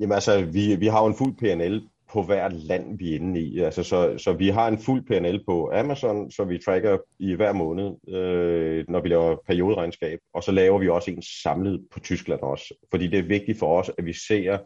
Jamen 0.00 0.12
altså, 0.12 0.44
vi, 0.44 0.76
vi 0.76 0.86
har 0.86 1.02
jo 1.02 1.06
en 1.06 1.14
fuld 1.14 1.34
P&L 1.36 1.88
på 2.12 2.22
hver 2.22 2.48
land, 2.48 2.98
vi 2.98 3.10
er 3.10 3.14
inde 3.14 3.40
i. 3.40 3.58
Altså, 3.58 3.82
så, 3.82 4.18
så 4.18 4.32
vi 4.32 4.48
har 4.48 4.68
en 4.68 4.78
fuld 4.78 5.02
PNL 5.02 5.44
på 5.44 5.70
Amazon, 5.74 6.30
så 6.30 6.44
vi 6.44 6.58
tracker 6.58 6.98
i 7.18 7.34
hver 7.34 7.52
måned, 7.52 8.14
øh, 8.14 8.84
når 8.88 9.00
vi 9.00 9.08
laver 9.08 9.36
perioderegnskab. 9.46 10.18
Og 10.34 10.42
så 10.42 10.52
laver 10.52 10.78
vi 10.78 10.88
også 10.88 11.10
en 11.10 11.22
samlet 11.42 11.86
på 11.92 12.00
Tyskland 12.00 12.40
også. 12.40 12.74
Fordi 12.90 13.06
det 13.06 13.18
er 13.18 13.22
vigtigt 13.22 13.58
for 13.58 13.78
os, 13.78 13.90
at 13.98 14.04
vi 14.04 14.12
ser 14.12 14.58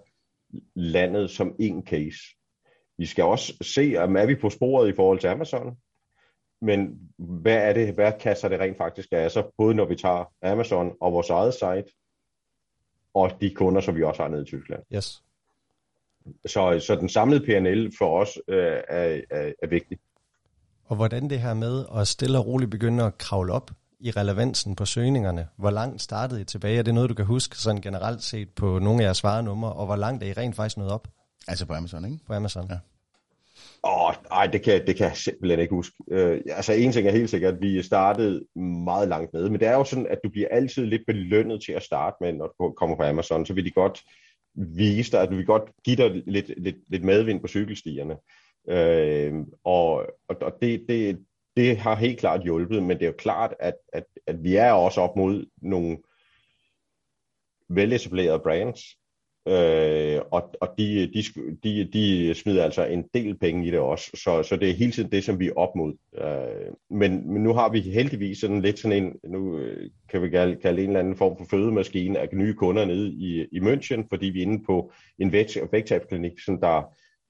landet 0.74 1.30
som 1.30 1.54
en 1.58 1.86
case. 1.86 2.20
Vi 2.98 3.06
skal 3.06 3.24
også 3.24 3.52
se, 3.60 3.94
om 3.98 4.16
er 4.16 4.26
vi 4.26 4.34
på 4.34 4.50
sporet 4.50 4.88
i 4.88 4.96
forhold 4.96 5.18
til 5.18 5.28
Amazon, 5.28 5.76
men 6.60 6.98
hvad 7.16 7.56
er 7.56 7.72
det, 7.72 7.94
hvad 7.94 8.12
kasser 8.20 8.48
det 8.48 8.60
rent 8.60 8.76
faktisk 8.76 9.08
af 9.12 9.30
så 9.30 9.50
både 9.58 9.74
når 9.74 9.84
vi 9.84 9.96
tager 9.96 10.32
Amazon 10.42 10.92
og 11.00 11.12
vores 11.12 11.30
eget 11.30 11.54
site, 11.54 11.96
og 13.14 13.30
de 13.40 13.54
kunder, 13.54 13.80
som 13.80 13.96
vi 13.96 14.02
også 14.02 14.22
har 14.22 14.28
nede 14.28 14.42
i 14.42 14.44
Tyskland. 14.44 14.82
Yes. 14.94 15.22
Så, 16.46 16.84
så 16.86 16.96
den 17.00 17.08
samlede 17.08 17.40
PNL 17.40 17.92
for 17.98 18.20
os 18.20 18.38
øh, 18.48 18.58
er, 18.88 19.20
er, 19.30 19.52
er 19.62 19.66
vigtig. 19.66 19.98
Og 20.84 20.96
hvordan 20.96 21.30
det 21.30 21.40
her 21.40 21.54
med 21.54 21.84
at 21.96 22.08
stille 22.08 22.38
og 22.38 22.46
roligt 22.46 22.70
begynde 22.70 23.04
at 23.04 23.18
kravle 23.18 23.52
op 23.52 23.70
i 24.00 24.10
relevansen 24.10 24.76
på 24.76 24.84
søgningerne, 24.84 25.48
hvor 25.56 25.70
langt 25.70 26.02
startede 26.02 26.40
I 26.40 26.44
tilbage? 26.44 26.78
Er 26.78 26.82
det 26.82 26.94
noget, 26.94 27.10
du 27.10 27.14
kan 27.14 27.24
huske 27.24 27.58
sådan 27.58 27.80
generelt 27.80 28.22
set 28.22 28.50
på 28.50 28.78
nogle 28.78 29.02
af 29.02 29.04
jeres 29.04 29.16
svarenumre, 29.16 29.72
og 29.72 29.86
hvor 29.86 29.96
langt 29.96 30.22
er 30.22 30.26
I 30.28 30.32
rent 30.32 30.56
faktisk 30.56 30.76
nået 30.76 30.90
op? 30.90 31.08
Altså 31.48 31.66
på 31.66 31.72
Amazon, 31.72 32.04
ikke? 32.04 32.18
På 32.26 32.32
Amazon. 32.32 32.66
Ja. 32.70 32.78
Åh, 33.86 34.14
nej, 34.30 34.46
det 34.46 34.62
kan, 34.62 34.86
det 34.86 34.96
kan 34.96 35.06
jeg 35.06 35.16
simpelthen 35.16 35.60
ikke 35.60 35.74
huske. 35.74 35.96
Øh, 36.10 36.40
altså 36.50 36.72
en 36.72 36.92
ting 36.92 37.08
er 37.08 37.12
helt 37.12 37.30
sikkert, 37.30 37.54
at 37.54 37.60
vi 37.60 37.82
startede 37.82 38.46
meget 38.84 39.08
langt 39.08 39.32
nede, 39.32 39.50
men 39.50 39.60
det 39.60 39.68
er 39.68 39.74
jo 39.74 39.84
sådan, 39.84 40.06
at 40.06 40.18
du 40.24 40.28
bliver 40.30 40.48
altid 40.50 40.86
lidt 40.86 41.02
belønnet 41.06 41.62
til 41.62 41.72
at 41.72 41.82
starte 41.82 42.16
med, 42.20 42.32
når 42.32 42.54
du 42.60 42.72
kommer 42.72 42.96
på 42.96 43.02
Amazon, 43.02 43.46
så 43.46 43.54
vil 43.54 43.64
de 43.64 43.70
godt 43.70 44.02
vise 44.54 45.12
dig, 45.12 45.22
at 45.22 45.28
du 45.28 45.36
vil 45.36 45.46
godt 45.46 45.70
give 45.84 45.96
dig 45.96 46.22
lidt, 46.26 46.52
lidt, 46.56 46.76
lidt 46.88 47.04
medvind 47.04 47.40
på 47.40 47.48
cykelstierne. 47.48 48.16
Øh, 48.68 49.34
og 49.64 50.06
og 50.28 50.52
det, 50.62 50.84
det, 50.88 51.18
det 51.56 51.76
har 51.76 51.94
helt 51.94 52.18
klart 52.18 52.42
hjulpet, 52.42 52.82
men 52.82 52.96
det 52.96 53.02
er 53.02 53.06
jo 53.06 53.14
klart, 53.18 53.54
at, 53.60 53.74
at, 53.92 54.04
at 54.26 54.44
vi 54.44 54.56
er 54.56 54.72
også 54.72 55.00
op 55.00 55.16
mod 55.16 55.46
nogle 55.62 55.98
veletablerede 57.68 58.40
brands, 58.40 58.80
Øh, 59.48 60.20
og 60.30 60.54
og 60.60 60.68
de, 60.78 61.10
de, 61.14 61.22
de, 61.64 61.88
de 61.92 62.34
smider 62.34 62.64
altså 62.64 62.84
en 62.84 63.04
del 63.14 63.38
penge 63.38 63.66
i 63.66 63.70
det 63.70 63.78
også, 63.78 64.10
så, 64.14 64.42
så 64.42 64.56
det 64.56 64.70
er 64.70 64.74
hele 64.74 64.92
tiden 64.92 65.12
det, 65.12 65.24
som 65.24 65.40
vi 65.40 65.46
er 65.48 65.52
op 65.56 65.76
mod. 65.76 65.94
Øh, 66.18 66.72
men, 66.90 67.32
men 67.32 67.42
nu 67.42 67.52
har 67.54 67.68
vi 67.68 67.80
heldigvis 67.80 68.38
sådan 68.38 68.62
lidt 68.62 68.78
sådan 68.78 69.04
en, 69.04 69.12
nu 69.24 69.58
øh, 69.58 69.90
kan 70.10 70.22
vi 70.22 70.30
kalde, 70.30 70.56
kalde 70.56 70.82
en 70.82 70.88
eller 70.88 71.00
anden 71.00 71.16
form 71.16 71.36
for 71.38 71.44
fødemaskine 71.50 72.18
af 72.18 72.28
nye 72.32 72.54
kunder 72.54 72.84
nede 72.84 73.08
i, 73.08 73.46
i 73.52 73.58
München, 73.60 74.06
fordi 74.08 74.26
vi 74.26 74.38
er 74.38 74.46
inde 74.46 74.64
på 74.66 74.92
en 75.18 75.32
vægttabsklinik, 75.72 76.40
som 76.44 76.60
der, 76.60 76.82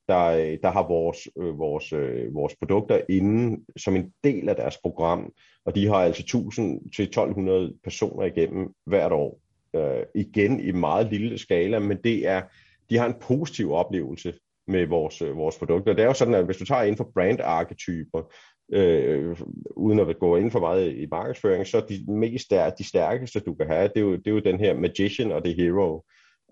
der, 0.09 0.57
der 0.63 0.71
har 0.71 0.89
vores, 0.89 1.29
øh, 1.39 1.59
vores, 1.59 1.93
øh, 1.93 2.35
vores 2.35 2.57
produkter 2.57 3.01
inde 3.09 3.65
som 3.77 3.97
en 3.97 4.13
del 4.25 4.49
af 4.49 4.57
deres 4.57 4.79
program, 4.79 5.33
og 5.65 5.75
de 5.75 5.87
har 5.87 5.95
altså 5.95 6.23
1000 6.23 6.91
til 6.97 7.05
1200 7.05 7.75
personer 7.85 8.27
igennem 8.27 8.69
hvert 8.87 9.13
år 9.13 9.46
øh, 9.77 10.03
igen 10.15 10.61
i 10.61 10.73
meget 10.73 11.07
lille 11.13 11.39
skala, 11.39 11.79
men 11.79 11.99
det 12.05 12.27
er 12.27 12.43
de 12.91 12.99
har 12.99 13.07
en 13.07 13.15
positiv 13.21 13.73
oplevelse 13.73 14.35
med 14.69 14.87
vores, 14.87 15.23
øh, 15.23 15.37
vores 15.37 15.59
produkter. 15.59 15.93
Det 15.93 16.03
er 16.03 16.07
jo 16.07 16.15
sådan, 16.15 16.35
at 16.35 16.45
hvis 16.45 16.57
du 16.57 16.65
tager 16.65 16.83
inden 16.83 16.97
for 16.97 17.11
brand-arketyper, 17.15 18.33
øh, 18.73 19.37
uden 19.77 19.99
at 19.99 20.19
gå 20.19 20.37
ind 20.37 20.51
for 20.51 20.61
meget 20.61 20.97
i 20.97 21.07
markedsføring, 21.11 21.67
så 21.67 21.81
de 21.89 22.13
mest 22.13 22.51
der, 22.51 22.71
de 22.71 22.89
stærkeste, 22.89 23.41
du 23.41 23.55
kan 23.55 23.67
have, 23.67 23.89
det 23.89 23.97
er 23.97 24.01
jo, 24.01 24.17
det 24.17 24.27
er 24.27 24.31
jo 24.31 24.39
den 24.39 24.59
her 24.59 24.75
magician 24.75 25.33
og 25.33 25.45
det 25.45 25.55
hero. 25.55 26.05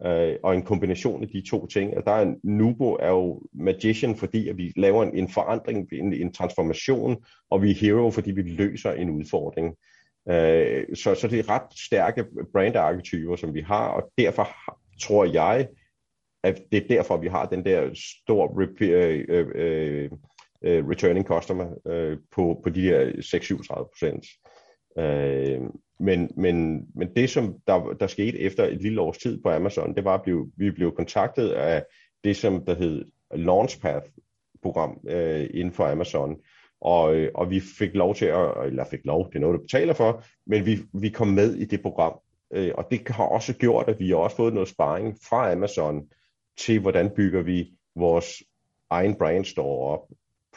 Øh, 0.06 0.36
og 0.42 0.54
en 0.54 0.62
kombination 0.62 1.22
af 1.22 1.28
de 1.28 1.42
to 1.50 1.66
ting. 1.66 1.96
Og 1.96 2.02
der 2.06 2.12
er 2.12 2.34
Nubo 2.44 2.92
er 2.92 3.10
jo 3.10 3.42
magician, 3.52 4.16
fordi 4.16 4.48
at 4.48 4.56
vi 4.56 4.72
laver 4.76 5.02
en, 5.02 5.16
en 5.16 5.28
forandring, 5.28 5.88
en, 5.92 6.12
en 6.12 6.32
transformation, 6.32 7.24
og 7.50 7.62
vi 7.62 7.70
er 7.70 7.74
hero, 7.74 8.10
fordi 8.10 8.30
vi 8.30 8.42
løser 8.42 8.92
en 8.92 9.10
udfordring. 9.10 9.74
Øh, 10.30 10.96
så, 10.96 11.14
så 11.14 11.28
det 11.28 11.38
er 11.38 11.50
ret 11.50 11.78
stærke 11.78 12.24
brandarketyper, 12.52 13.36
som 13.36 13.54
vi 13.54 13.60
har, 13.60 13.88
og 13.88 14.12
derfor 14.18 14.48
tror 15.00 15.24
jeg, 15.24 15.68
at 16.42 16.62
det 16.72 16.82
er 16.82 16.88
derfor, 16.88 17.16
vi 17.16 17.28
har 17.28 17.46
den 17.46 17.64
der 17.64 17.90
stor 18.22 18.62
repair, 18.62 18.98
øh 19.08 19.24
øh, 19.28 19.46
øh, 19.54 20.10
øh, 20.64 20.88
returning 20.88 21.26
customer 21.26 21.74
øh, 21.86 22.18
på, 22.30 22.60
på 22.62 22.70
de 22.70 22.82
der 22.82 23.10
6-37 23.10 23.74
procent. 23.74 24.26
Øh, 24.98 25.60
men, 26.00 26.30
men, 26.36 26.86
men 26.94 27.14
det, 27.16 27.30
som 27.30 27.54
der, 27.66 27.96
der 28.00 28.06
skete 28.06 28.38
efter 28.38 28.64
et 28.64 28.82
lille 28.82 29.00
års 29.00 29.18
tid 29.18 29.42
på 29.42 29.50
Amazon, 29.50 29.94
det 29.94 30.04
var, 30.04 30.14
at 30.14 30.26
vi, 30.26 30.32
vi 30.56 30.70
blev 30.70 30.94
kontaktet 30.96 31.48
af 31.48 31.84
det, 32.24 32.36
som 32.36 32.64
der 32.64 32.74
hed 32.74 33.04
Launchpath-program 33.34 35.00
øh, 35.08 35.50
inden 35.54 35.74
for 35.74 35.84
Amazon. 35.84 36.36
Og, 36.84 37.14
øh, 37.14 37.30
og 37.34 37.50
vi 37.50 37.60
fik 37.78 37.94
lov 37.94 38.14
til 38.14 38.26
at, 38.26 38.66
eller 38.66 38.84
fik 38.84 39.00
lov, 39.04 39.28
det 39.28 39.36
er 39.36 39.40
noget, 39.40 39.58
du 39.58 39.62
betaler 39.62 39.94
for, 39.94 40.24
men 40.46 40.66
vi, 40.66 40.78
vi 40.92 41.08
kom 41.08 41.28
med 41.28 41.54
i 41.54 41.64
det 41.64 41.82
program. 41.82 42.12
Øh, 42.54 42.72
og 42.74 42.86
det 42.90 43.08
har 43.08 43.24
også 43.24 43.54
gjort, 43.54 43.88
at 43.88 43.98
vi 43.98 44.08
har 44.08 44.16
også 44.16 44.36
fået 44.36 44.54
noget 44.54 44.68
sparring 44.68 45.16
fra 45.28 45.52
Amazon 45.52 46.02
til, 46.58 46.80
hvordan 46.80 47.10
bygger 47.16 47.42
vi 47.42 47.72
vores 47.96 48.42
egen 48.90 49.14
brand 49.14 49.44
store 49.44 49.98
op 49.98 50.06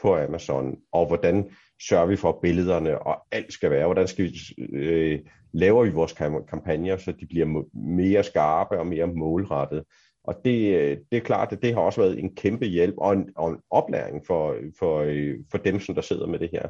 på 0.02 0.18
Amazon, 0.18 0.78
og 0.92 1.08
hvordan 1.08 1.50
sørger 1.90 2.06
vi 2.06 2.16
for, 2.16 2.40
billederne 2.42 3.00
og 3.00 3.18
alt 3.32 3.54
skal 3.54 3.70
være, 3.70 3.86
hvordan 3.86 4.08
skal 4.08 4.26
vi, 4.26 4.32
øh, 4.74 5.20
laver 5.54 5.84
vi 5.84 5.92
vores 5.92 6.14
kampagner, 6.50 6.98
så 6.98 7.12
de 7.12 7.26
bliver 7.26 7.64
mere 7.74 8.24
skarpe 8.24 8.80
og 8.80 8.88
mere 8.88 9.08
målrettet. 9.08 9.84
Og 10.28 10.36
det, 10.46 10.76
øh, 10.76 10.98
det 11.12 11.18
er 11.18 11.22
klart, 11.22 11.52
at 11.52 11.62
det 11.62 11.74
har 11.74 11.82
også 11.82 12.02
været 12.02 12.20
en 12.20 12.36
kæmpe 12.36 12.66
hjælp 12.66 12.96
og 12.98 13.14
en, 13.14 13.30
og 13.36 13.50
en 13.50 13.58
oplæring 13.70 14.26
for, 14.28 14.56
for, 14.80 15.00
øh, 15.00 15.36
for 15.52 15.58
dem, 15.58 15.80
som 15.80 15.96
der 15.96 16.02
sidder 16.02 16.28
med 16.28 16.40
det 16.40 16.50
her 16.52 16.70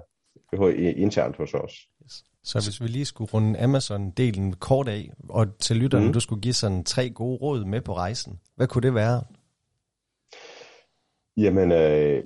internt 0.97 1.37
hos 1.37 1.53
os. 1.53 1.73
Yes. 2.03 2.23
Så 2.43 2.65
hvis 2.65 2.81
vi 2.81 2.87
lige 2.87 3.05
skulle 3.05 3.31
runde 3.33 3.59
Amazon-delen 3.59 4.59
kort 4.59 4.87
af, 4.87 5.09
og 5.29 5.57
til 5.59 5.75
lytterne, 5.75 6.07
mm. 6.07 6.13
du 6.13 6.19
skulle 6.19 6.41
give 6.41 6.53
sådan 6.53 6.83
tre 6.83 7.09
gode 7.09 7.37
råd 7.37 7.65
med 7.65 7.81
på 7.81 7.93
rejsen, 7.93 8.39
hvad 8.55 8.67
kunne 8.67 8.81
det 8.81 8.93
være? 8.93 9.23
Jamen, 11.37 11.71
øh, 11.71 12.23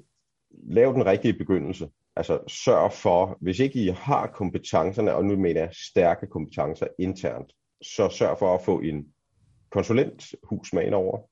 lav 0.63 0.93
den 0.93 1.05
rigtige 1.05 1.33
begyndelse. 1.33 1.89
Altså 2.15 2.39
sørg 2.47 2.93
for, 2.93 3.37
hvis 3.41 3.59
ikke 3.59 3.83
I 3.83 3.87
har 3.87 4.27
kompetencerne, 4.27 5.15
og 5.15 5.25
nu 5.25 5.35
mener 5.35 5.61
jeg 5.61 5.69
stærke 5.89 6.27
kompetencer 6.27 6.87
internt, 6.99 7.53
så 7.81 8.09
sørg 8.09 8.39
for 8.39 8.55
at 8.55 8.61
få 8.61 8.79
en 8.79 9.05
konsulenthus 9.71 10.73
med 10.73 10.85
ind 10.85 10.93
over 10.93 11.29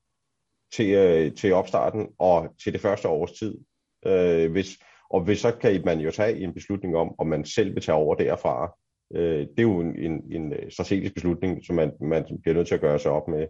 til, 0.73 0.89
øh, 0.89 1.35
til 1.35 1.53
opstarten 1.53 2.07
og 2.19 2.55
til 2.63 2.73
det 2.73 2.81
første 2.81 3.07
års 3.07 3.31
tid. 3.31 3.57
Øh, 4.05 4.51
hvis, 4.51 4.77
og 5.09 5.23
hvis 5.23 5.39
så 5.39 5.51
kan 5.61 5.81
man 5.85 5.99
jo 5.99 6.11
tage 6.11 6.39
en 6.39 6.53
beslutning 6.53 6.95
om, 6.95 7.15
om 7.19 7.27
man 7.27 7.45
selv 7.45 7.75
vil 7.75 7.83
tage 7.83 7.95
over 7.95 8.15
derfra. 8.15 8.77
Øh, 9.15 9.39
det 9.39 9.59
er 9.59 9.63
jo 9.63 9.79
en, 9.79 9.95
en, 9.99 10.23
en 10.31 10.53
øh, 10.53 10.71
strategisk 10.71 11.13
beslutning, 11.13 11.65
som 11.65 11.75
man, 11.75 11.91
man 12.01 12.25
bliver 12.41 12.55
nødt 12.55 12.67
til 12.67 12.75
at 12.75 12.81
gøre 12.81 12.99
sig 12.99 13.11
op 13.11 13.27
med. 13.27 13.47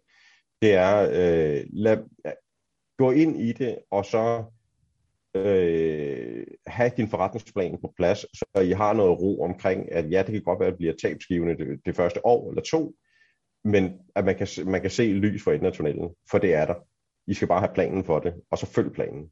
Det 0.62 0.74
er, 0.74 1.02
øh, 1.02 1.66
lad, 1.74 1.98
gå 2.98 3.12
ind 3.12 3.42
i 3.42 3.52
det, 3.52 3.78
og 3.92 4.06
så 4.06 4.44
øh, 5.36 6.48
have 6.68 6.92
din 6.98 7.10
forretningsplan 7.10 7.78
på 7.82 7.94
plads, 7.98 8.20
så 8.20 8.62
I 8.62 8.72
har 8.72 8.94
noget 8.94 9.20
ro 9.20 9.42
omkring, 9.42 9.92
at 9.92 10.12
ja, 10.12 10.24
det 10.24 10.32
kan 10.32 10.44
godt 10.44 10.60
være, 10.60 10.68
at 10.68 10.74
det 10.74 10.78
bliver 10.78 10.94
tabsgivende 11.02 11.58
det, 11.58 11.80
det 11.86 11.96
første 11.96 12.26
år 12.26 12.50
eller 12.50 12.62
to, 12.62 12.94
men 13.66 13.92
at 14.16 14.26
man 14.26 14.36
kan, 14.38 14.48
man 14.66 14.82
kan 14.82 14.90
se 14.90 15.04
lys 15.04 15.44
for 15.44 15.52
enden 15.52 15.66
af 15.66 15.74
tunnelen, 15.74 16.10
for 16.32 16.38
det 16.38 16.54
er 16.54 16.66
der. 16.66 16.76
I 17.28 17.34
skal 17.34 17.48
bare 17.48 17.60
have 17.60 17.74
planen 17.74 18.04
for 18.06 18.20
det, 18.20 18.34
og 18.52 18.58
så 18.58 18.66
følg 18.66 18.92
planen. 18.92 19.30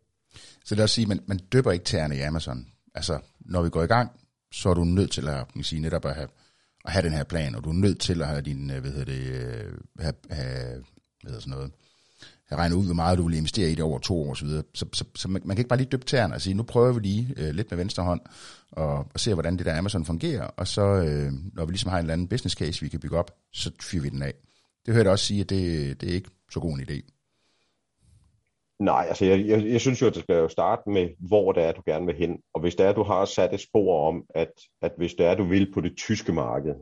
Så 0.66 0.76
det 0.76 0.82
vil 0.82 0.90
sige, 0.90 1.04
at 1.04 1.10
man, 1.10 1.20
man 1.28 1.38
døber 1.38 1.72
ikke 1.72 1.86
tæerne 1.86 2.18
i 2.18 2.20
Amazon. 2.20 2.68
Altså, 2.96 3.20
når 3.40 3.62
vi 3.62 3.70
går 3.70 3.84
i 3.84 3.88
gang, 3.88 4.12
så 4.52 4.70
er 4.70 4.74
du 4.74 4.84
nødt 4.84 5.12
til 5.12 5.28
at, 5.30 5.54
kan 5.54 5.64
sige, 5.64 5.82
netop 5.82 6.06
at 6.06 6.16
have, 6.16 6.28
at 6.86 6.92
have 6.92 7.04
den 7.04 7.14
her 7.14 7.24
plan, 7.24 7.56
og 7.56 7.64
du 7.64 7.70
er 7.70 7.74
nødt 7.74 8.00
til 8.00 8.22
at 8.22 8.28
have 8.28 8.42
din, 8.42 8.72
øh, 8.72 8.82
hvad 8.82 8.92
hedder 8.92 9.06
det, 9.06 9.24
øh, 9.24 9.74
have, 10.00 10.14
have 10.30 10.84
hvad 11.22 11.32
hedder 11.32 11.40
sådan 11.40 11.52
noget, 11.52 11.72
have 12.50 12.60
regnet 12.60 12.76
ud, 12.76 12.86
hvor 12.86 12.94
meget 12.94 13.18
du 13.18 13.24
vil 13.28 13.38
investere 13.38 13.70
i 13.70 13.76
det 13.76 13.84
over 13.84 14.00
to 14.00 14.22
år 14.22 14.32
osv. 14.32 14.48
Så, 14.48 14.64
så, 14.74 14.86
så, 14.94 15.06
så 15.16 15.28
man, 15.28 15.42
man 15.46 15.56
kan 15.56 15.62
ikke 15.62 15.70
bare 15.70 15.80
lige 15.80 15.90
dyppe 15.92 16.06
tæerne 16.06 16.34
og 16.36 16.42
sige, 16.42 16.54
nu 16.54 16.64
prøver 16.64 16.94
vi 16.94 17.00
lige 17.00 17.34
øh, 17.38 17.50
lidt 17.50 17.72
med 17.72 17.78
venstre 17.78 18.04
hånd, 18.04 18.22
og, 18.72 18.98
og 19.14 19.20
ser, 19.20 19.34
hvordan 19.34 19.58
det 19.58 19.66
der 19.66 19.78
Amazon 19.78 20.06
fungerer, 20.06 20.44
og 20.44 20.68
så, 20.68 20.82
øh, 20.82 21.32
når 21.54 21.66
vi 21.66 21.72
ligesom 21.72 21.92
har 21.92 21.98
en 21.98 22.04
eller 22.04 22.14
anden 22.14 22.28
business 22.28 22.56
case, 22.56 22.82
vi 22.82 22.90
kan 22.90 23.00
bygge 23.00 23.18
op, 23.18 23.32
så 23.54 23.72
fyrer 23.82 24.02
vi 24.02 24.10
den 24.10 24.22
af. 24.22 24.34
Det 24.86 24.94
hørte 24.94 25.08
jeg 25.08 25.12
også 25.12 25.26
sige, 25.26 25.42
at 25.42 25.50
det, 25.50 26.02
det 26.02 26.10
er 26.10 26.14
ikke 26.14 26.30
så 26.52 26.60
god 26.60 26.74
en 26.74 26.86
idé. 26.90 27.14
Nej, 28.80 29.06
altså 29.08 29.26
jeg, 29.26 29.48
jeg, 29.48 29.66
jeg 29.66 29.82
synes 29.82 30.02
jo, 30.02 30.08
at 30.08 30.14
det 30.16 30.24
skal 30.24 30.36
jo 30.36 30.48
starte 30.48 30.90
med, 30.90 31.10
hvor 31.20 31.52
det 31.52 31.64
er, 31.64 31.72
du 31.72 31.82
gerne 31.86 32.06
vil 32.06 32.16
hen. 32.16 32.40
Og 32.54 32.62
hvis 32.62 32.76
det 32.76 32.86
er, 32.86 32.94
du 32.94 33.04
har 33.04 33.26
sat 33.26 33.54
et 33.54 33.60
spor 33.60 34.08
om, 34.08 34.24
at, 34.36 34.52
at 34.82 34.92
hvis 34.98 35.14
det 35.14 35.26
er, 35.26 35.36
du 35.36 35.44
vil 35.44 35.74
på 35.74 35.82
det 35.82 35.98
tyske 35.98 36.34
marked, 36.34 36.76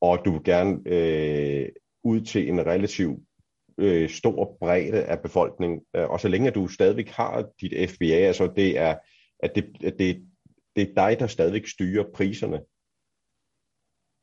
og 0.00 0.18
du 0.24 0.32
vil 0.32 0.44
gerne 0.44 0.78
øh, 0.86 1.68
ud 2.04 2.20
til 2.20 2.48
en 2.48 2.66
relativ 2.66 3.20
øh, 3.78 4.10
stor 4.10 4.56
bredde 4.60 5.04
af 5.04 5.22
befolkningen, 5.22 5.80
øh, 5.96 6.08
og 6.08 6.20
så 6.20 6.28
længe 6.28 6.50
du 6.50 6.68
stadigvæk 6.68 7.08
har 7.08 7.46
dit 7.60 7.90
FBA, 7.90 8.04
altså 8.04 8.52
det 8.56 8.78
er, 8.78 8.96
at 9.42 9.52
det, 9.54 9.64
at 9.84 9.94
det, 9.98 10.22
det 10.76 10.90
er 10.90 10.94
dig, 10.94 11.20
der 11.20 11.26
stadigvæk 11.26 11.66
styrer 11.66 12.04
priserne, 12.14 12.60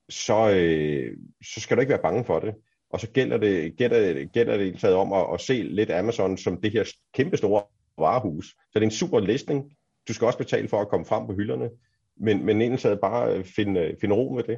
så, 0.10 0.52
øh, 0.52 1.18
så 1.54 1.60
skal 1.60 1.78
du 1.78 1.82
ikke 1.82 1.92
være 1.92 2.02
bange 2.02 2.26
for 2.26 2.40
det. 2.40 2.56
Og 2.90 3.00
så 3.00 3.12
gælder 3.12 3.38
det, 3.38 3.78
gælder, 3.78 4.26
gælder 4.26 4.58
det 4.58 4.80
taget 4.80 4.96
om 4.96 5.14
at, 5.14 5.26
at 5.34 5.42
se 5.42 5.54
lidt 5.54 5.92
Amazon 5.92 6.38
som 6.38 6.62
det 6.62 6.72
her 6.72 6.84
kæmpe 7.14 7.38
store 7.38 7.64
varehus. 7.98 8.46
Så 8.46 8.72
det 8.74 8.80
er 8.80 8.86
en 8.86 8.92
super 8.92 9.20
listning. 9.20 9.72
Du 10.08 10.14
skal 10.14 10.26
også 10.26 10.38
betale 10.38 10.68
for 10.68 10.82
at 10.82 10.90
komme 10.90 11.06
frem 11.06 11.28
på 11.28 11.34
hylderne. 11.34 11.70
Men, 12.18 12.46
men 12.46 12.62
egentlig 12.62 12.82
taget 12.82 13.00
bare 13.02 13.44
finde, 13.44 13.96
finde 14.02 14.16
ro 14.16 14.34
med 14.36 14.44
det. 14.44 14.58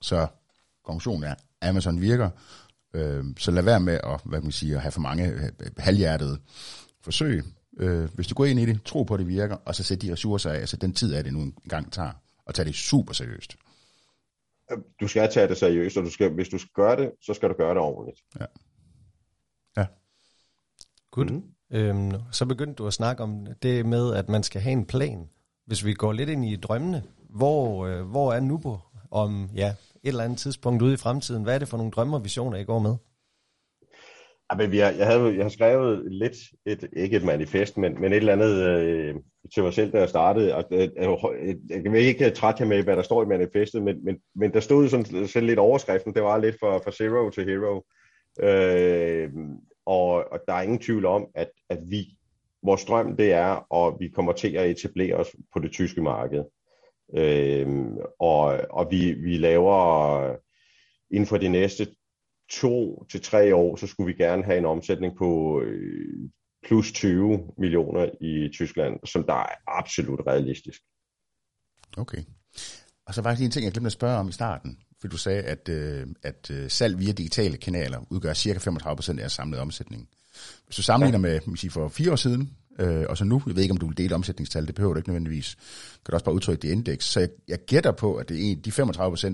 Så 0.00 0.26
konklusionen 0.84 1.24
er, 1.24 1.34
Amazon 1.62 2.00
virker, 2.00 2.30
øh, 2.94 3.24
så 3.38 3.50
lad 3.50 3.62
være 3.62 3.80
med 3.80 4.00
at, 4.04 4.20
hvad 4.24 4.40
man 4.40 4.52
siger, 4.52 4.78
have 4.78 4.92
for 4.92 5.00
mange 5.00 5.28
øh, 5.28 5.50
halvhjertede 5.78 6.38
forsøg. 7.02 7.44
Øh, 7.80 8.14
hvis 8.14 8.26
du 8.26 8.34
går 8.34 8.44
ind 8.44 8.60
i 8.60 8.66
det, 8.66 8.82
tro 8.84 9.02
på, 9.02 9.14
at 9.14 9.20
det 9.20 9.28
virker, 9.28 9.56
og 9.64 9.74
så 9.74 9.82
sæt 9.82 10.02
de 10.02 10.12
ressourcer 10.12 10.50
af, 10.50 10.56
altså 10.56 10.76
den 10.76 10.92
tid 10.92 11.14
er 11.14 11.22
det 11.22 11.32
nu 11.32 11.40
engang 11.40 11.92
tager, 11.92 12.12
og 12.44 12.54
tage 12.54 12.66
det 12.66 12.74
super 12.74 13.12
seriøst 13.12 13.56
du 15.00 15.08
skal 15.08 15.30
tage 15.32 15.48
det 15.48 15.56
seriøst, 15.56 15.96
og 15.96 16.04
du 16.04 16.10
skal, 16.10 16.30
hvis 16.30 16.48
du 16.48 16.58
skal 16.58 16.70
gøre 16.74 16.96
det, 16.96 17.12
så 17.22 17.34
skal 17.34 17.48
du 17.48 17.54
gøre 17.54 17.70
det 17.70 17.78
ordentligt. 17.78 18.20
Ja. 18.40 18.44
Ja. 19.76 19.86
Godt. 21.10 21.30
Mm. 21.30 21.42
Øhm, 21.72 22.12
så 22.32 22.46
begyndte 22.46 22.74
du 22.74 22.86
at 22.86 22.92
snakke 22.92 23.22
om 23.22 23.46
det 23.62 23.86
med, 23.86 24.14
at 24.14 24.28
man 24.28 24.42
skal 24.42 24.60
have 24.60 24.72
en 24.72 24.86
plan. 24.86 25.28
Hvis 25.66 25.84
vi 25.84 25.94
går 25.94 26.12
lidt 26.12 26.28
ind 26.28 26.44
i 26.44 26.56
drømmene, 26.56 27.02
hvor, 27.28 27.86
øh, 27.86 28.02
hvor 28.02 28.32
er 28.32 28.40
Nubo 28.40 28.78
om 29.10 29.50
ja, 29.54 29.74
eller 30.08 30.24
andet 30.24 30.38
tidspunkt 30.38 30.82
ude 30.82 30.94
i 30.94 30.96
fremtiden? 30.96 31.42
Hvad 31.42 31.54
er 31.54 31.58
det 31.58 31.68
for 31.68 31.76
nogle 31.76 31.92
drømme 31.92 32.16
og 32.16 32.24
visioner, 32.24 32.58
I 32.58 32.64
går 32.64 32.78
med? 32.78 32.96
Ja, 34.52 34.56
men 34.56 34.70
vi 34.70 34.78
har, 34.78 34.90
jeg, 34.90 35.06
havde, 35.06 35.34
jeg 35.36 35.44
har 35.44 35.48
skrevet 35.48 36.12
lidt, 36.12 36.36
et, 36.66 36.88
ikke 36.96 37.16
et 37.16 37.24
manifest, 37.24 37.76
men, 37.76 38.00
men 38.00 38.12
et 38.12 38.16
eller 38.16 38.32
andet 38.32 38.68
øh, 38.68 39.14
til 39.54 39.62
mig 39.62 39.74
selv, 39.74 39.92
da 39.92 39.98
jeg 39.98 40.08
startede. 40.08 40.54
Og, 40.54 40.64
øh, 40.72 40.88
øh 40.96 41.54
jeg 41.70 41.82
kan 41.82 41.94
ikke 41.94 42.26
øh, 42.26 42.32
trætte 42.32 42.62
jer 42.62 42.68
med, 42.68 42.82
hvad 42.82 42.96
der 42.96 43.02
står 43.02 43.22
i 43.22 43.26
manifestet, 43.26 43.82
men, 43.82 44.04
men, 44.04 44.16
men 44.34 44.52
der 44.52 44.60
stod 44.60 44.88
sådan, 44.88 45.28
sådan 45.28 45.46
lidt 45.46 45.58
overskriften, 45.58 46.14
det 46.14 46.22
var 46.22 46.38
lidt 46.38 46.56
fra, 46.60 46.78
fra 46.78 46.92
zero 46.92 47.30
til 47.30 47.44
hero. 47.44 47.84
Øh, 48.42 49.30
og, 49.86 50.32
og 50.32 50.40
der 50.48 50.54
er 50.54 50.62
ingen 50.62 50.78
tvivl 50.78 51.04
om, 51.04 51.26
at, 51.34 51.50
at 51.68 51.78
vi, 51.88 52.16
vores 52.62 52.84
drøm 52.84 53.16
det 53.16 53.32
er, 53.32 53.66
og 53.70 53.96
vi 54.00 54.08
kommer 54.08 54.32
til 54.32 54.56
at 54.56 54.70
etablere 54.70 55.14
os 55.14 55.36
på 55.52 55.58
det 55.58 55.72
tyske 55.72 56.02
marked. 56.02 56.44
Øh, 57.16 57.86
og 58.20 58.60
og 58.70 58.88
vi, 58.90 59.12
vi 59.12 59.36
laver 59.36 60.36
inden 61.10 61.26
for 61.26 61.36
de 61.36 61.48
næste 61.48 61.86
to 62.50 63.04
til 63.10 63.22
tre 63.22 63.54
år, 63.54 63.76
så 63.76 63.86
skulle 63.86 64.12
vi 64.12 64.22
gerne 64.22 64.44
have 64.44 64.58
en 64.58 64.66
omsætning 64.66 65.16
på 65.18 65.60
øh, 65.64 66.30
plus 66.66 66.92
20 66.92 67.40
millioner 67.58 68.10
i 68.20 68.48
Tyskland, 68.52 69.06
som 69.06 69.24
der 69.24 69.34
er 69.34 69.54
absolut 69.66 70.20
realistisk. 70.26 70.80
Okay. 71.96 72.22
Og 73.06 73.14
så 73.14 73.22
faktisk 73.22 73.44
en 73.44 73.50
ting, 73.50 73.64
jeg 73.64 73.72
glemte 73.72 73.86
at 73.86 73.92
spørge 73.92 74.18
om 74.18 74.28
i 74.28 74.32
starten, 74.32 74.78
for 75.00 75.08
du 75.08 75.16
sagde, 75.16 75.42
at, 75.42 75.68
øh, 75.68 76.06
at 76.22 76.50
øh, 76.50 76.70
salg 76.70 76.98
via 76.98 77.12
digitale 77.12 77.56
kanaler 77.56 78.06
udgør 78.10 78.32
cirka 78.32 78.58
35% 78.58 79.10
af 79.10 79.20
jeres 79.20 79.32
samlede 79.32 79.62
omsætning. 79.62 80.08
Hvis 80.66 80.76
du 80.76 80.82
sammenligner 80.82 81.28
ja. 81.28 81.32
med 81.32 81.40
man 81.46 81.56
siger, 81.56 81.70
for 81.70 81.88
fire 81.88 82.12
år 82.12 82.16
siden, 82.16 82.56
øh, 82.80 83.06
og 83.08 83.16
så 83.16 83.24
nu, 83.24 83.42
jeg 83.46 83.56
ved 83.56 83.62
ikke, 83.62 83.72
om 83.72 83.78
du 83.78 83.86
vil 83.86 83.98
dele 83.98 84.14
omsætningstal, 84.14 84.66
det 84.66 84.74
behøver 84.74 84.94
du 84.94 84.98
ikke 84.98 85.08
nødvendigvis, 85.08 85.54
kan 86.04 86.12
du 86.12 86.14
også 86.14 86.24
bare 86.24 86.34
udtrykke 86.34 86.62
det 86.62 86.68
indeks. 86.68 87.04
Så 87.04 87.20
jeg, 87.20 87.28
jeg 87.48 87.58
gætter 87.58 87.92
på, 87.92 88.16
at 88.16 88.28
det 88.28 88.52
er, 88.52 88.56
de 88.56 88.70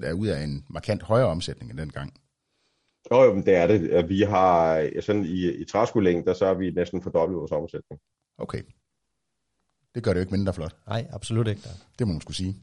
35% 0.03 0.07
er 0.07 0.13
ud 0.13 0.27
af 0.27 0.43
en 0.43 0.65
markant 0.69 1.03
højere 1.03 1.27
omsætning 1.27 1.71
end 1.71 1.79
dengang. 1.79 2.15
Jo, 3.11 3.23
jo, 3.23 3.35
men 3.35 3.47
det 3.47 3.55
er 3.55 3.67
det. 3.67 4.09
Vi 4.09 4.21
har 4.21 5.01
sådan 5.01 5.25
i, 5.25 5.51
i 5.51 5.65
træskolængder, 5.65 6.35
så 6.35 6.47
har 6.47 6.55
vi 6.55 6.71
næsten 6.71 7.03
fordoblet 7.03 7.39
vores 7.39 7.53
omsætning. 7.53 8.01
Okay. 8.39 8.63
Det 9.95 10.03
gør 10.03 10.13
det 10.13 10.17
jo 10.19 10.23
ikke 10.23 10.35
mindre 10.35 10.55
flot. 10.55 10.77
Nej, 10.87 11.07
absolut 11.13 11.49
ikke. 11.49 11.61
Det 11.99 12.07
må 12.07 12.13
man 12.13 12.21
skulle 12.21 12.37
sige. 12.37 12.57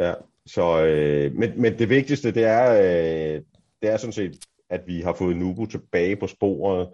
Ja, 0.00 0.14
så, 0.46 0.84
øh, 0.84 1.34
men, 1.34 1.62
men 1.62 1.78
det 1.78 1.88
vigtigste, 1.88 2.30
det 2.30 2.44
er, 2.44 2.72
øh, 2.72 3.42
det 3.82 3.90
er 3.90 3.96
sådan 3.96 4.12
set, 4.12 4.38
at 4.70 4.80
vi 4.86 5.00
har 5.00 5.12
fået 5.12 5.36
Nubu 5.36 5.66
tilbage 5.66 6.16
på 6.16 6.26
sporet 6.26 6.88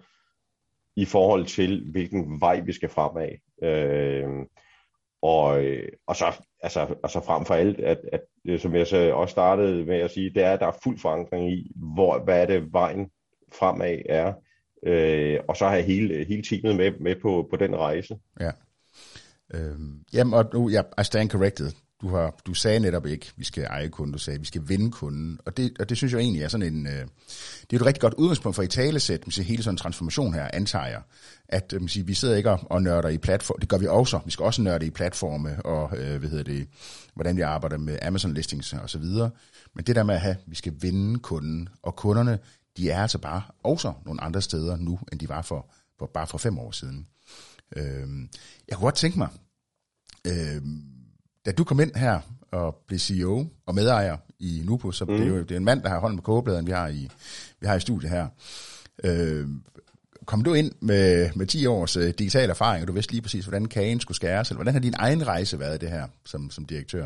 i 0.95 1.05
forhold 1.05 1.45
til, 1.45 1.91
hvilken 1.91 2.41
vej 2.41 2.59
vi 2.59 2.73
skal 2.73 2.89
fremad. 2.89 3.29
Øh, 3.63 4.29
og, 5.21 5.63
og, 6.07 6.15
så, 6.15 6.25
altså, 6.61 6.95
og 7.03 7.09
så 7.09 7.19
frem 7.19 7.45
for 7.45 7.53
alt, 7.53 7.79
at, 7.79 7.99
at, 8.13 8.21
øh, 8.45 8.59
som 8.59 8.75
jeg 8.75 8.87
så 8.87 9.11
også 9.13 9.31
startede 9.31 9.85
med 9.85 9.99
at 9.99 10.11
sige, 10.11 10.29
det 10.29 10.43
er, 10.43 10.53
at 10.53 10.59
der 10.59 10.67
er 10.67 10.79
fuld 10.83 10.99
forankring 10.99 11.51
i, 11.53 11.71
hvor, 11.75 12.19
hvad 12.23 12.41
er 12.41 12.45
det 12.45 12.73
vejen 12.73 13.09
fremad 13.53 13.97
er. 14.09 14.33
Øh, 14.85 15.39
og 15.47 15.57
så 15.57 15.65
har 15.65 15.75
jeg 15.75 15.85
hele, 15.85 16.25
hele 16.25 16.43
teamet 16.43 16.75
med, 16.75 16.91
med 16.99 17.15
på, 17.21 17.47
på 17.49 17.55
den 17.55 17.75
rejse. 17.75 18.17
Ja. 18.39 18.51
Øhm, 19.53 20.03
jamen, 20.13 20.33
og 20.33 20.45
nu, 20.53 20.69
ja, 20.69 20.77
altså, 20.77 21.01
I 21.01 21.03
stand 21.03 21.29
corrected. 21.29 21.71
Du, 22.05 22.09
har, 22.09 22.35
du 22.45 22.53
sagde 22.53 22.79
netop 22.79 23.05
ikke, 23.05 23.31
vi 23.37 23.43
skal 23.43 23.63
eje 23.63 23.87
kunden, 23.87 24.13
du 24.13 24.19
sagde, 24.19 24.39
vi 24.39 24.45
skal 24.45 24.61
vinde 24.65 24.91
kunden. 24.91 25.39
Og 25.45 25.57
det, 25.57 25.77
og 25.79 25.89
det 25.89 25.97
synes 25.97 26.13
jeg 26.13 26.19
egentlig 26.19 26.43
er 26.43 26.47
sådan 26.47 26.73
en, 26.73 26.87
øh, 26.87 27.07
det 27.61 27.71
er 27.71 27.75
et 27.75 27.85
rigtig 27.85 28.01
godt 28.01 28.13
udgangspunkt 28.13 28.55
for 28.55 28.63
i 28.63 28.67
talesæt, 28.67 29.27
man 29.27 29.45
hele 29.45 29.63
sådan 29.63 29.73
en 29.73 29.77
transformation 29.77 30.33
her, 30.33 30.49
antager 30.53 30.85
jeg. 30.85 31.01
At 31.49 31.73
øh, 31.73 31.81
man 31.81 31.87
siger, 31.89 32.03
vi 32.03 32.13
sidder 32.13 32.35
ikke 32.35 32.51
og 32.51 32.81
nørder 32.83 33.09
i 33.09 33.17
platform, 33.17 33.59
det 33.59 33.69
gør 33.69 33.77
vi 33.77 33.87
også, 33.87 34.19
vi 34.25 34.31
skal 34.31 34.45
også 34.45 34.61
nørde 34.61 34.85
i 34.85 34.89
platforme, 34.89 35.65
og 35.65 35.97
øh, 35.97 36.19
hvad 36.19 36.29
hedder 36.29 36.43
det, 36.43 36.67
hvordan 37.15 37.37
vi 37.37 37.41
arbejder 37.41 37.77
med 37.77 37.97
Amazon 38.01 38.33
listings 38.33 38.73
og 38.73 38.89
så 38.89 38.99
videre. 38.99 39.29
Men 39.75 39.85
det 39.85 39.95
der 39.95 40.03
med 40.03 40.15
at 40.15 40.21
have, 40.21 40.35
vi 40.47 40.55
skal 40.55 40.73
vinde 40.81 41.19
kunden, 41.19 41.69
og 41.83 41.95
kunderne, 41.95 42.39
de 42.77 42.89
er 42.89 43.01
altså 43.01 43.17
bare 43.17 43.41
også 43.63 43.93
nogle 44.05 44.21
andre 44.21 44.41
steder 44.41 44.77
nu, 44.77 44.99
end 45.11 45.19
de 45.19 45.29
var 45.29 45.41
for, 45.41 45.73
for 45.99 46.11
bare 46.13 46.27
for 46.27 46.37
fem 46.37 46.59
år 46.59 46.71
siden. 46.71 47.07
Øh, 47.75 48.07
jeg 48.67 48.77
kunne 48.77 48.85
godt 48.85 48.95
tænke 48.95 49.17
mig, 49.17 49.27
øh, 50.27 50.61
da 51.45 51.51
du 51.51 51.63
kom 51.63 51.79
ind 51.79 51.95
her 51.95 52.19
og 52.51 52.75
blev 52.87 52.99
CEO 52.99 53.45
og 53.65 53.75
medejer 53.75 54.17
i 54.39 54.61
Nupo, 54.65 54.91
så 54.91 55.05
mm. 55.05 55.17
det, 55.17 55.21
er 55.21 55.27
jo, 55.27 55.39
det 55.39 55.51
er 55.51 55.57
en 55.57 55.65
mand, 55.65 55.81
der 55.81 55.89
har 55.89 55.99
hånden 55.99 56.17
på 56.17 56.23
kogebladen, 56.23 56.67
vi 56.67 56.71
har 56.71 56.87
i, 56.87 57.09
vi 57.59 57.67
har 57.67 57.75
i 57.75 57.79
studiet 57.79 58.11
her. 58.11 58.27
Øh, 59.03 59.47
kom 60.25 60.43
du 60.43 60.53
ind 60.53 60.71
med, 60.79 61.29
med 61.35 61.45
10 61.45 61.65
års 61.65 61.97
uh, 61.97 62.03
digital 62.03 62.49
erfaring, 62.49 62.81
og 62.81 62.87
du 62.87 62.93
vidste 62.93 63.13
lige 63.13 63.21
præcis, 63.21 63.45
hvordan 63.45 63.65
kagen 63.65 63.99
skulle 63.99 64.15
skæres, 64.15 64.49
eller 64.49 64.57
hvordan 64.57 64.73
har 64.73 64.81
din 64.81 64.93
egen 64.99 65.27
rejse 65.27 65.59
været 65.59 65.81
det 65.81 65.89
her 65.89 66.07
som, 66.25 66.49
som 66.49 66.65
direktør? 66.65 67.05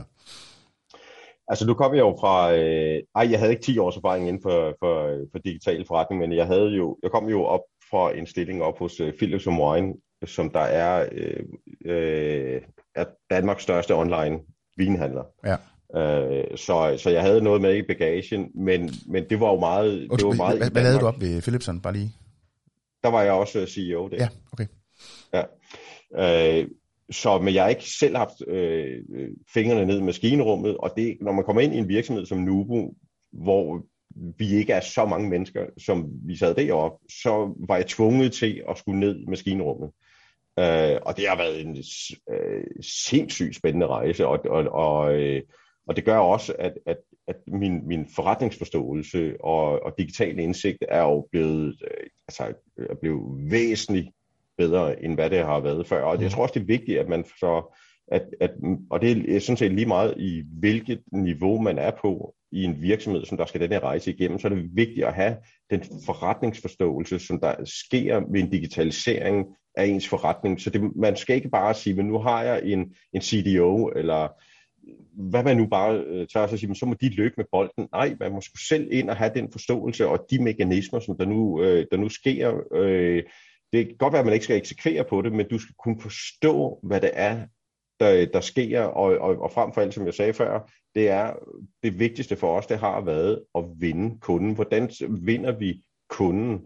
Altså 1.48 1.66
nu 1.68 1.74
kom 1.74 1.94
jeg 1.94 2.00
jo 2.00 2.18
fra, 2.20 2.54
øh, 2.54 3.00
ej 3.16 3.32
jeg 3.32 3.40
havde 3.40 3.52
ikke 3.52 3.64
10 3.64 3.78
års 3.78 3.98
erfaring 3.98 4.28
inden 4.28 4.42
for, 4.42 4.76
for, 4.80 4.96
for 5.32 5.40
digital 5.40 5.86
forretning, 5.88 6.22
men 6.22 6.34
jeg 6.34 6.46
havde 6.46 6.70
jo, 6.70 6.98
jeg 7.04 7.12
kom 7.12 7.30
jo 7.30 7.44
op 7.44 7.62
fra 7.92 8.18
en 8.18 8.28
stilling 8.28 8.64
op 8.64 8.80
hos 8.80 9.02
uh, 9.02 9.10
Philips 9.18 9.48
Wine, 9.48 9.94
som 10.26 10.50
der 10.50 10.60
er, 10.60 11.10
øh, 11.12 11.44
øh, 11.86 12.62
er 12.96 13.06
Danmarks 13.30 13.64
største 13.64 13.96
online 13.96 14.40
vinhandler. 14.78 15.24
Ja. 15.46 15.56
Øh, 15.96 16.58
så, 16.58 16.96
så 16.98 17.10
jeg 17.10 17.22
havde 17.22 17.42
noget 17.42 17.62
med 17.62 17.76
i 17.76 17.82
bagagen, 17.82 18.52
men, 18.56 18.92
men 19.08 19.30
det 19.30 19.40
var 19.40 19.52
jo 19.52 19.60
meget... 19.60 20.08
Okay, 20.12 20.18
det 20.18 20.28
var 20.28 20.34
meget 20.34 20.58
hvad, 20.58 20.72
hvad 20.72 20.84
lavede 20.84 21.00
du 21.00 21.08
op 21.08 21.22
ved 21.22 21.42
Philipson, 21.42 21.82
bare 21.82 21.94
lige? 21.94 22.16
Der 23.04 23.10
var 23.10 23.22
jeg 23.22 23.32
også 23.32 23.66
CEO 23.66 24.08
der. 24.08 24.18
Ja, 24.18 24.30
okay. 24.54 24.66
Ja. 25.34 25.44
Øh, 26.60 26.68
så, 27.12 27.38
men 27.38 27.54
jeg 27.54 27.64
har 27.64 27.70
ikke 27.70 27.90
selv 28.00 28.18
haft 28.18 28.48
øh, 28.48 28.98
fingrene 29.54 29.86
ned 29.86 30.00
i 30.00 30.04
maskinrummet, 30.04 30.78
og 30.78 30.94
det, 30.98 31.18
når 31.22 31.32
man 31.32 31.44
kommer 31.44 31.62
ind 31.62 31.74
i 31.74 31.78
en 31.78 31.88
virksomhed 31.88 32.26
som 32.26 32.38
Nubu, 32.38 32.94
hvor 33.32 33.82
vi 34.38 34.54
ikke 34.54 34.74
er 34.74 34.80
så 34.80 35.06
mange 35.06 35.30
mennesker, 35.30 35.66
som 35.78 36.10
vi 36.26 36.36
sad 36.36 36.56
deroppe, 36.56 36.98
så 37.24 37.56
var 37.68 37.76
jeg 37.76 37.88
tvunget 37.88 38.34
til 38.34 38.64
at 38.70 38.78
skulle 38.78 39.00
ned 39.00 39.20
i 39.20 39.26
maskinrummet. 39.28 39.92
Øh, 40.60 41.00
og 41.02 41.18
det 41.18 41.28
har 41.28 41.38
været 41.38 41.62
en 41.62 41.78
øh, 42.32 42.64
sindssygt 42.82 43.56
spændende 43.56 43.88
rejse, 43.88 44.28
og, 44.28 44.40
og, 44.46 44.64
og, 44.64 45.14
øh, 45.14 45.42
og 45.88 45.96
det 45.96 46.06
gør 46.06 46.18
også, 46.18 46.54
at, 46.60 46.74
at, 46.86 46.98
at 47.28 47.36
min, 47.48 47.88
min 47.88 48.08
forretningsforståelse 48.16 49.34
og, 49.40 49.84
og 49.84 49.94
digitale 49.98 50.44
indsigt 50.44 50.78
er 50.90 51.02
jo 51.02 51.28
blevet, 51.32 51.76
øh, 51.84 52.08
altså, 52.28 52.44
er 52.78 52.96
blevet 53.02 53.52
væsentligt 53.52 54.08
bedre, 54.58 55.04
end 55.04 55.16
hvad 55.16 55.30
det 55.30 55.46
har 55.46 55.60
været 55.60 55.88
før. 55.88 56.04
Og 56.04 56.18
jeg 56.18 56.24
mm. 56.24 56.30
tror 56.30 56.44
også, 56.44 56.54
det 56.54 56.62
er 56.62 56.78
vigtigt, 56.78 57.00
at 57.00 57.10
man 57.10 57.24
så, 57.24 57.76
at, 58.12 58.24
at, 58.42 58.52
og 58.90 59.02
det 59.02 59.36
er 59.36 59.40
sådan 59.40 59.58
set 59.58 59.72
lige 59.72 59.86
meget 59.86 60.14
i 60.18 60.44
hvilket 60.60 61.02
niveau 61.12 61.62
man 61.62 61.78
er 61.78 61.92
på 62.02 62.36
i 62.52 62.64
en 62.64 62.82
virksomhed, 62.82 63.26
som 63.26 63.38
der 63.38 63.46
skal 63.46 63.62
den 63.62 63.72
her 63.72 63.80
rejse 63.80 64.12
igennem, 64.12 64.40
så 64.40 64.48
er 64.48 64.56
det 64.56 64.70
vigtigt 64.76 65.06
at 65.06 65.14
have 65.14 65.38
den 65.70 65.84
forretningsforståelse, 66.06 67.20
som 67.20 67.40
der 67.40 67.56
sker 67.66 68.22
ved 68.32 68.40
en 68.42 68.50
digitalisering 68.50 69.46
af 69.76 69.86
ens 69.86 70.08
forretning. 70.08 70.62
Så 70.62 70.70
det, 70.70 70.96
man 70.96 71.16
skal 71.16 71.36
ikke 71.36 71.50
bare 71.50 71.74
sige, 71.74 71.96
men 71.96 72.06
nu 72.06 72.18
har 72.18 72.44
jeg 72.44 72.62
en, 72.64 72.96
en 73.14 73.22
CDO, 73.22 73.88
eller 73.88 74.28
hvad 75.32 75.44
man 75.44 75.58
nu 75.58 75.68
bare 75.68 76.04
øh, 76.08 76.28
tør 76.28 76.44
at 76.44 76.50
sige, 76.60 76.68
men 76.68 76.76
så 76.76 76.86
må 76.86 76.96
de 77.02 77.10
lykke 77.10 77.34
med 77.38 77.46
bolden. 77.52 77.88
Nej, 77.92 78.16
man 78.20 78.32
må 78.32 78.42
selv 78.70 78.88
ind 78.92 79.10
og 79.10 79.16
have 79.16 79.32
den 79.36 79.52
forståelse 79.52 80.08
og 80.08 80.26
de 80.32 80.44
mekanismer, 80.44 81.00
som 81.00 81.18
der 81.18 81.26
nu, 81.26 81.64
øh, 81.64 81.86
der 81.92 81.98
nu 81.98 82.10
sker. 82.10 82.54
Øh, 82.74 83.24
det 83.74 83.88
kan 83.88 83.96
godt 83.98 84.14
være, 84.14 84.20
at 84.20 84.26
man 84.26 84.34
ikke 84.34 84.44
skal 84.44 84.58
eksekvere 84.58 85.06
på 85.10 85.22
det, 85.22 85.34
men 85.34 85.50
du 85.50 85.60
skal 85.60 85.76
kunne 85.84 86.02
forstå, 86.02 86.80
hvad 86.84 87.02
det 87.02 87.12
er, 87.14 87.46
der, 88.00 88.26
der 88.26 88.42
sker, 88.42 88.82
og, 88.82 89.18
og, 89.18 89.42
og 89.42 89.52
frem 89.52 89.74
for 89.74 89.82
alt, 89.82 89.94
som 89.94 90.06
jeg 90.06 90.14
sagde 90.14 90.34
før, 90.34 90.72
det 90.96 91.10
er 91.10 91.34
det 91.84 92.00
vigtigste 92.00 92.36
for 92.36 92.58
os, 92.58 92.68
det 92.68 92.80
har 92.80 93.02
været 93.02 93.44
at 93.56 93.64
vinde 93.78 94.20
kunden. 94.20 94.56
Hvordan 94.56 94.90
vinder 95.10 95.52
vi 95.52 95.82
kunden? 96.10 96.62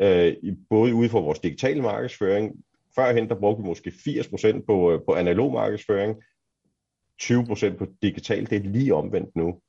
øh, 0.00 0.34
både 0.70 0.94
ude 0.94 1.08
for 1.08 1.20
vores 1.20 1.38
digitale 1.38 1.82
markedsføring. 1.82 2.64
Førhen 2.94 3.28
der 3.28 3.40
brugte 3.40 3.62
vi 3.62 3.68
måske 3.68 3.90
80% 3.90 4.64
på, 4.66 4.92
øh, 4.92 5.00
på 5.06 5.14
analog 5.14 5.52
markedsføring, 5.52 6.22
20% 7.22 7.76
på 7.76 7.86
digital. 8.02 8.50
Det 8.50 8.56
er 8.56 8.70
lige 8.70 8.94
omvendt 8.94 9.36
nu. 9.36 9.60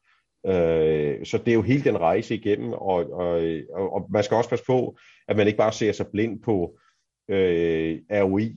Øh, 0.45 1.25
så 1.25 1.37
det 1.37 1.47
er 1.47 1.55
jo 1.55 1.61
hele 1.61 1.83
den 1.83 1.97
rejse 1.97 2.35
igennem, 2.35 2.73
og, 2.73 3.11
og, 3.11 3.93
og 3.93 4.07
man 4.09 4.23
skal 4.23 4.37
også 4.37 4.49
passe 4.49 4.65
på, 4.65 4.97
at 5.27 5.37
man 5.37 5.47
ikke 5.47 5.57
bare 5.57 5.73
ser 5.73 5.91
sig 5.91 6.07
blind 6.07 6.41
på 6.41 6.79
øh, 7.29 7.99
ROI, 8.11 8.55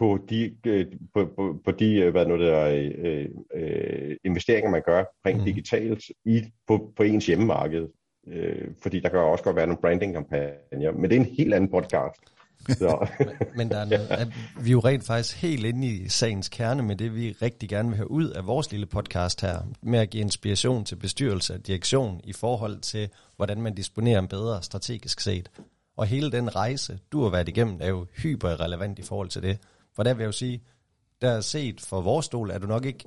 på 0.00 0.18
de, 0.30 0.56
øh, 0.66 0.86
på, 1.14 1.28
på, 1.36 1.60
på 1.64 1.70
de 1.70 1.94
øh, 1.94 2.10
hvad 2.10 2.26
nu 2.26 2.38
der, 2.38 2.64
øh, 2.64 3.26
øh, 3.54 4.16
investeringer, 4.24 4.70
man 4.70 4.82
gør 4.86 5.04
rent 5.26 5.38
mm. 5.38 5.44
digitalt 5.44 6.04
i, 6.24 6.42
på, 6.68 6.92
på 6.96 7.02
ens 7.02 7.26
hjemmemarked. 7.26 7.86
Øh, 8.28 8.68
fordi 8.82 9.00
der 9.00 9.08
kan 9.08 9.18
også 9.18 9.44
godt 9.44 9.56
være 9.56 9.66
nogle 9.66 9.80
branding-kampagner, 9.80 10.92
men 10.92 11.10
det 11.10 11.16
er 11.16 11.20
en 11.20 11.36
helt 11.38 11.54
anden 11.54 11.70
podcast. 11.70 12.20
Så. 12.68 13.06
men, 13.18 13.28
men 13.56 13.68
der 13.68 13.78
er 13.78 13.84
noget, 13.84 14.10
at 14.10 14.28
vi 14.60 14.68
er 14.68 14.72
jo 14.72 14.80
rent 14.80 15.06
faktisk 15.06 15.42
helt 15.42 15.66
inde 15.66 15.86
i 15.86 16.08
sagens 16.08 16.48
kerne 16.48 16.82
med 16.82 16.96
det, 16.96 17.14
vi 17.14 17.32
rigtig 17.42 17.68
gerne 17.68 17.88
vil 17.88 17.96
have 17.96 18.10
ud 18.10 18.28
af 18.28 18.46
vores 18.46 18.70
lille 18.70 18.86
podcast 18.86 19.40
her, 19.40 19.58
med 19.82 19.98
at 19.98 20.10
give 20.10 20.20
inspiration 20.20 20.84
til 20.84 20.96
bestyrelse 20.96 21.54
og 21.54 21.66
direktion 21.66 22.20
i 22.24 22.32
forhold 22.32 22.80
til, 22.80 23.08
hvordan 23.36 23.62
man 23.62 23.74
disponerer 23.74 24.18
en 24.18 24.28
bedre 24.28 24.62
strategisk 24.62 25.20
set. 25.20 25.50
Og 25.96 26.06
hele 26.06 26.32
den 26.32 26.56
rejse, 26.56 26.98
du 27.12 27.22
har 27.22 27.30
været 27.30 27.48
igennem, 27.48 27.78
er 27.80 27.88
jo 27.88 28.06
hyperrelevant 28.22 28.98
i 28.98 29.02
forhold 29.02 29.28
til 29.28 29.42
det. 29.42 29.58
For 29.96 30.02
der 30.02 30.14
vil 30.14 30.22
jeg 30.22 30.26
jo 30.26 30.32
sige, 30.32 30.62
der 31.20 31.40
set 31.40 31.80
for 31.80 32.00
vores 32.00 32.26
stol, 32.26 32.50
er 32.50 32.58
du 32.58 32.66
nok 32.66 32.84
ikke 32.84 33.04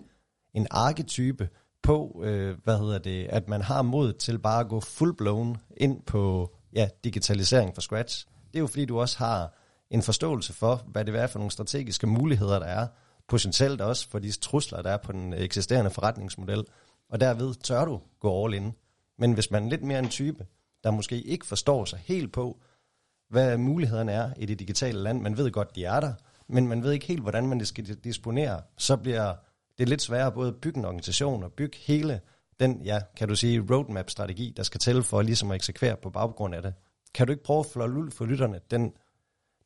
en 0.54 0.68
arketype, 0.72 1.50
på, 1.84 2.22
øh, 2.24 2.58
hvad 2.64 2.78
hedder 2.78 2.98
det, 2.98 3.26
at 3.26 3.50
man 3.50 3.62
har 3.62 3.82
mod 3.82 4.14
til 4.14 4.40
bare 4.40 4.60
at 4.60 4.70
gå 4.70 4.80
full-blown 4.80 5.58
ind 5.78 6.02
på 6.02 6.56
ja, 6.74 6.90
digitalisering 7.04 7.76
fra 7.76 7.82
scratch. 7.82 8.28
Det 8.48 8.56
er 8.56 8.60
jo 8.60 8.68
fordi, 8.68 8.86
du 8.86 9.00
også 9.00 9.18
har 9.18 9.54
en 9.90 10.02
forståelse 10.02 10.54
for, 10.54 10.76
hvad 10.88 11.06
det 11.06 11.16
er 11.16 11.28
for 11.28 11.40
nogle 11.40 11.52
strategiske 11.52 12.08
muligheder, 12.08 12.60
der 12.60 12.66
er, 12.66 12.88
potentielt 13.28 13.82
også 13.82 14.10
for 14.10 14.20
de 14.20 14.32
trusler, 14.32 14.82
der 14.82 14.92
er 14.92 14.98
på 14.98 15.12
den 15.12 15.34
eksisterende 15.34 15.92
forretningsmodel, 15.92 16.66
og 17.10 17.20
derved 17.20 17.56
tør 17.56 17.86
du 17.86 18.02
gå 18.20 18.46
all 18.46 18.54
in. 18.54 18.74
Men 19.20 19.34
hvis 19.34 19.52
man 19.52 19.66
er 19.66 19.70
lidt 19.70 19.84
mere 19.84 20.00
en 20.00 20.10
type, 20.10 20.46
der 20.84 20.92
måske 20.92 21.22
ikke 21.22 21.46
forstår 21.46 21.86
sig 21.86 22.00
helt 22.00 22.34
på, 22.34 22.60
hvad 23.30 23.58
mulighederne 23.58 24.12
er 24.12 24.34
i 24.38 24.46
det 24.46 24.60
digitale 24.60 25.00
land, 25.00 25.22
man 25.22 25.38
ved 25.38 25.52
godt, 25.52 25.76
de 25.76 25.86
er 25.86 26.00
der, 26.00 26.14
men 26.48 26.68
man 26.68 26.84
ved 26.84 26.92
ikke 26.92 27.06
helt, 27.06 27.22
hvordan 27.22 27.48
man 27.48 27.60
det 27.60 27.68
skal 27.68 27.86
disponere, 27.86 28.62
så 28.78 28.98
bliver 28.98 29.34
det 29.78 29.90
lidt 29.90 30.02
sværere 30.02 30.32
både 30.32 30.48
at 30.48 30.56
bygge 30.62 30.80
en 30.80 30.86
organisation 30.86 31.44
og 31.44 31.52
bygge 31.52 31.78
hele 31.78 32.22
den, 32.60 32.82
ja, 32.86 33.00
kan 33.18 33.28
du 33.28 33.36
sige, 33.36 33.66
roadmap-strategi, 33.72 34.54
der 34.58 34.64
skal 34.64 34.80
til 34.80 35.04
for 35.04 35.22
ligesom 35.22 35.52
at 35.52 35.56
eksekvere 35.56 35.96
på 36.04 36.10
baggrund 36.10 36.56
af 36.56 36.62
det. 36.62 36.74
Kan 37.14 37.28
du 37.28 37.34
ikke 37.34 37.44
prøve 37.44 37.60
at 37.60 37.66
flå 37.66 37.86
ud 37.86 38.12
for 38.12 38.26
lytterne 38.26 38.60
den, 38.72 38.94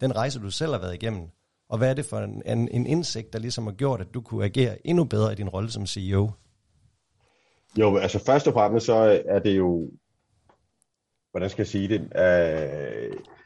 den 0.01 0.15
rejse, 0.15 0.39
du 0.39 0.51
selv 0.51 0.71
har 0.71 0.79
været 0.79 0.93
igennem? 0.93 1.29
Og 1.69 1.77
hvad 1.77 1.89
er 1.89 1.93
det 1.93 2.05
for 2.05 2.17
en, 2.17 2.41
en, 2.45 2.67
en 2.71 2.85
indsigt, 2.85 3.33
der 3.33 3.39
ligesom 3.39 3.63
har 3.63 3.73
gjort, 3.73 4.01
at 4.01 4.13
du 4.13 4.21
kunne 4.21 4.45
agere 4.45 4.87
endnu 4.87 5.03
bedre 5.03 5.31
i 5.31 5.35
din 5.35 5.49
rolle 5.49 5.71
som 5.71 5.85
CEO? 5.85 6.31
Jo, 7.79 7.97
altså 7.97 8.19
først 8.19 8.47
og 8.47 8.53
fremmest 8.53 8.85
så 8.85 9.21
er 9.25 9.39
det 9.39 9.57
jo, 9.57 9.91
hvordan 11.31 11.49
skal 11.49 11.61
jeg 11.61 11.67
sige 11.67 11.87
det, 11.87 12.01
uh, 12.01 13.36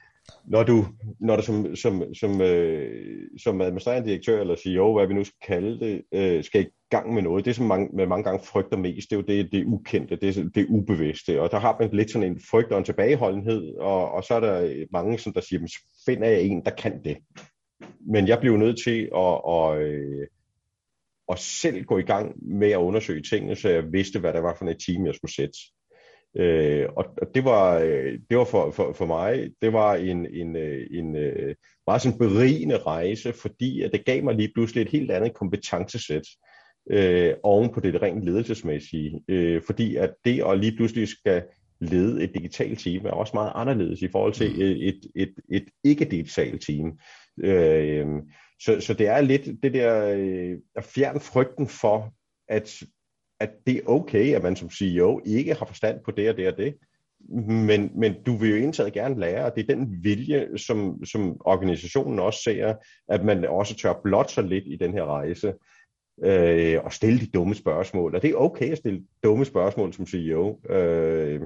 når 0.45 0.63
du, 0.63 0.85
når 1.19 1.35
du 1.35 1.41
som, 1.41 1.75
som, 1.75 2.13
som, 2.13 2.41
øh, 2.41 3.27
som 3.43 3.61
administrerende 3.61 4.09
direktør 4.09 4.41
eller 4.41 4.55
CEO, 4.55 4.93
hvad 4.93 5.07
vi 5.07 5.13
nu 5.13 5.23
skal 5.23 5.37
kalde 5.47 5.79
det, 5.79 6.01
øh, 6.13 6.43
skal 6.43 6.61
i 6.61 6.69
gang 6.89 7.13
med 7.13 7.21
noget, 7.21 7.45
det 7.45 7.55
som 7.55 7.65
mange, 7.65 7.89
man 7.93 8.09
mange 8.09 8.23
gange 8.23 8.45
frygter 8.45 8.77
mest, 8.77 9.09
det 9.09 9.15
er 9.15 9.19
jo 9.19 9.25
det, 9.27 9.51
det 9.51 9.65
ukendte, 9.65 10.15
det, 10.15 10.55
det 10.55 10.65
ubevidste, 10.69 11.41
og 11.41 11.51
der 11.51 11.59
har 11.59 11.77
man 11.79 11.89
lidt 11.93 12.11
sådan 12.11 12.31
en 12.31 12.41
frygt 12.49 12.71
og 12.71 12.77
en 12.77 12.85
tilbageholdenhed, 12.85 13.75
og, 13.75 14.11
og 14.11 14.23
så 14.23 14.33
er 14.33 14.39
der 14.39 14.85
mange, 14.91 15.19
som 15.19 15.33
der 15.33 15.41
siger, 15.41 15.67
finder 16.05 16.27
jeg 16.27 16.41
en, 16.41 16.65
der 16.65 16.71
kan 16.71 17.03
det. 17.03 17.17
Men 17.99 18.27
jeg 18.27 18.39
blev 18.39 18.57
nødt 18.57 18.83
til 18.83 19.09
at, 19.15 19.41
at, 19.49 19.81
øh, 19.81 20.27
at 21.31 21.39
selv 21.39 21.83
gå 21.83 21.97
i 21.97 22.01
gang 22.03 22.35
med 22.59 22.71
at 22.71 22.77
undersøge 22.77 23.21
tingene, 23.21 23.55
så 23.55 23.69
jeg 23.69 23.93
vidste, 23.93 24.19
hvad 24.19 24.33
der 24.33 24.39
var 24.39 24.55
for 24.55 24.65
et 24.65 24.77
team, 24.87 25.05
jeg 25.05 25.15
skulle 25.15 25.35
sætte. 25.35 25.57
Øh, 26.37 26.87
og, 26.97 27.05
og 27.21 27.27
det 27.35 27.45
var, 27.45 27.79
øh, 27.79 28.19
det 28.29 28.37
var 28.37 28.43
for, 28.43 28.71
for, 28.71 28.93
for 28.93 29.05
mig, 29.05 29.51
det 29.61 29.73
var 29.73 29.95
en, 29.95 30.25
en, 30.25 30.55
øh, 30.55 30.87
en, 30.91 31.15
en 31.15 31.55
meget 31.87 32.01
sådan 32.01 32.17
berigende 32.17 32.77
rejse, 32.77 33.33
fordi 33.33 33.81
at 33.81 33.91
det 33.91 34.05
gav 34.05 34.23
mig 34.23 34.35
lige 34.35 34.51
pludselig 34.53 34.81
et 34.81 34.89
helt 34.89 35.11
andet 35.11 35.33
kompetencesæt 35.33 36.27
øh, 36.91 37.33
oven 37.43 37.69
på 37.73 37.79
det 37.79 38.01
rent 38.01 38.23
ledelsesmæssige. 38.23 39.21
Øh, 39.27 39.61
fordi 39.65 39.95
at 39.95 40.13
det 40.25 40.43
at 40.47 40.59
lige 40.59 40.75
pludselig 40.75 41.07
skal 41.07 41.43
lede 41.81 42.23
et 42.23 42.35
digitalt 42.35 42.79
team 42.79 43.05
er 43.05 43.11
også 43.11 43.31
meget 43.33 43.51
anderledes 43.55 44.01
i 44.01 44.07
forhold 44.07 44.33
til 44.33 44.49
mm. 44.55 44.61
et, 44.61 44.87
et, 44.87 44.99
et, 45.15 45.33
et 45.49 45.65
ikke-digitalt 45.83 46.61
team. 46.65 46.99
Øh, 47.43 48.07
så, 48.59 48.79
så 48.79 48.93
det 48.93 49.07
er 49.07 49.21
lidt 49.21 49.63
det 49.63 49.73
der 49.73 50.15
øh, 50.17 50.57
at 50.75 50.83
fjerne 50.83 51.19
frygten 51.19 51.67
for, 51.67 52.13
at 52.49 52.83
at 53.41 53.49
det 53.67 53.77
er 53.77 53.81
okay, 53.85 54.35
at 54.35 54.43
man 54.43 54.55
som 54.55 54.69
CEO 54.69 55.21
ikke 55.25 55.53
har 55.53 55.65
forstand 55.65 55.99
på 56.05 56.11
det 56.11 56.29
og 56.29 56.37
det 56.37 56.47
og 56.47 56.57
det. 56.57 56.75
Men, 57.67 57.91
men 57.95 58.15
du 58.25 58.35
vil 58.35 58.49
jo 58.49 58.55
indtaget 58.55 58.93
gerne 58.93 59.19
lære, 59.19 59.45
og 59.45 59.55
det 59.55 59.61
er 59.69 59.75
den 59.75 60.03
vilje, 60.03 60.57
som, 60.57 61.05
som 61.05 61.37
organisationen 61.39 62.19
også 62.19 62.41
ser, 62.43 62.73
at 63.09 63.25
man 63.25 63.45
også 63.45 63.75
tør 63.75 63.99
blot 64.03 64.31
sig 64.31 64.43
lidt 64.43 64.63
i 64.67 64.75
den 64.75 64.93
her 64.93 65.05
rejse 65.05 65.53
øh, 66.23 66.79
og 66.83 66.93
stille 66.93 67.19
de 67.19 67.25
dumme 67.25 67.55
spørgsmål. 67.55 68.15
Og 68.15 68.21
det 68.21 68.29
er 68.29 68.35
okay 68.35 68.71
at 68.71 68.77
stille 68.77 69.03
dumme 69.23 69.45
spørgsmål 69.45 69.93
som 69.93 70.05
CEO. 70.07 70.59
Øh, 70.69 71.41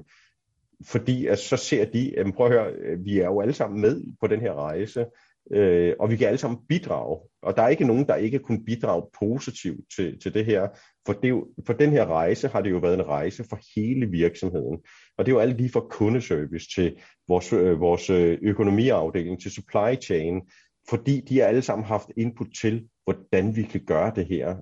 fordi 0.85 1.25
at 1.25 1.39
så 1.39 1.57
ser 1.57 1.85
de, 1.85 2.19
at 2.19 2.33
prøv 2.33 2.47
at 2.47 2.53
høre, 2.53 2.97
vi 2.97 3.19
er 3.19 3.25
jo 3.25 3.41
alle 3.41 3.53
sammen 3.53 3.81
med 3.81 4.03
på 4.21 4.27
den 4.27 4.41
her 4.41 4.53
rejse, 4.53 5.05
øh, 5.51 5.93
og 5.99 6.11
vi 6.11 6.15
kan 6.15 6.27
alle 6.27 6.37
sammen 6.37 6.59
bidrage. 6.69 7.19
Og 7.41 7.55
der 7.55 7.61
er 7.61 7.67
ikke 7.67 7.87
nogen, 7.87 8.07
der 8.07 8.15
ikke 8.15 8.39
kunne 8.39 8.65
bidrage 8.65 9.03
positivt 9.19 9.85
til, 9.95 10.19
til 10.19 10.33
det 10.33 10.45
her, 10.45 10.67
for, 11.05 11.13
det 11.13 11.43
for 11.65 11.73
den 11.73 11.91
her 11.91 12.05
rejse 12.05 12.47
har 12.47 12.61
det 12.61 12.71
jo 12.71 12.77
været 12.77 12.93
en 12.93 13.07
rejse 13.07 13.43
for 13.49 13.59
hele 13.75 14.05
virksomheden. 14.05 14.79
Og 15.17 15.25
det 15.25 15.31
er 15.31 15.35
jo 15.35 15.39
alt 15.39 15.57
lige 15.57 15.69
fra 15.69 15.85
kundeservice 15.89 16.67
til 16.75 16.95
vores, 17.27 17.53
øh, 17.53 17.79
vores 17.79 18.09
øh, 18.09 18.37
økonomiafdeling, 18.41 19.41
til 19.41 19.51
supply 19.51 20.01
chain, 20.01 20.41
fordi 20.89 21.21
de 21.21 21.39
har 21.39 21.45
alle 21.45 21.61
sammen 21.61 21.85
haft 21.85 22.07
input 22.17 22.47
til, 22.61 22.87
hvordan 23.03 23.55
vi 23.55 23.63
kan 23.63 23.81
gøre 23.85 24.11
det 24.15 24.25
her, 24.25 24.55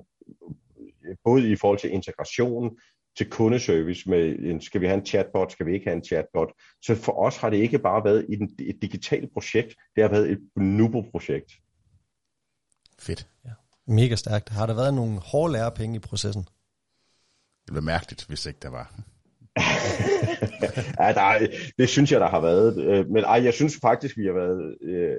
både 1.24 1.52
i 1.52 1.56
forhold 1.56 1.80
til 1.80 1.92
integration, 1.92 2.78
til 3.18 3.30
kundeservice 3.30 4.10
med, 4.10 4.40
en, 4.40 4.62
skal 4.62 4.82
vi 4.82 4.86
have 4.86 5.00
en 5.00 5.06
chatbot, 5.06 5.52
skal 5.52 5.66
vi 5.66 5.74
ikke 5.74 5.86
have 5.86 5.96
en 5.96 6.04
chatbot. 6.04 6.52
Så 6.82 6.96
for 6.96 7.12
os 7.26 7.38
har 7.38 7.50
det 7.50 7.58
ikke 7.58 7.80
bare 7.80 8.04
været 8.04 8.26
et, 8.30 8.68
et 8.70 8.82
digitalt 8.82 9.34
projekt, 9.34 9.76
det 9.96 10.04
har 10.04 10.10
været 10.10 10.32
et 10.32 10.40
Nubo-projekt. 10.56 11.52
Fedt. 13.00 13.28
Ja. 13.46 13.52
Mega 13.88 14.16
stærkt. 14.16 14.50
Har 14.50 14.66
der 14.66 14.74
været 14.74 14.94
nogle 14.94 15.20
hårde 15.20 15.54
lærepenge 15.54 15.96
i 15.96 16.00
processen? 16.00 16.44
Det 17.66 17.72
blev 17.72 17.84
mærkeligt, 17.84 18.26
hvis 18.28 18.46
ikke 18.46 18.60
der 18.62 18.70
var. 18.70 18.96
ja, 21.04 21.14
der 21.14 21.22
er, 21.22 21.48
det 21.78 21.90
synes 21.90 22.12
jeg, 22.12 22.20
der 22.20 22.30
har 22.30 22.40
været. 22.40 22.84
Øh, 22.84 23.10
men 23.10 23.24
ej, 23.24 23.44
jeg 23.44 23.54
synes 23.54 23.78
faktisk, 23.82 24.18
vi 24.18 24.26
har 24.26 24.34
været, 24.34 24.78
øh, 24.82 25.18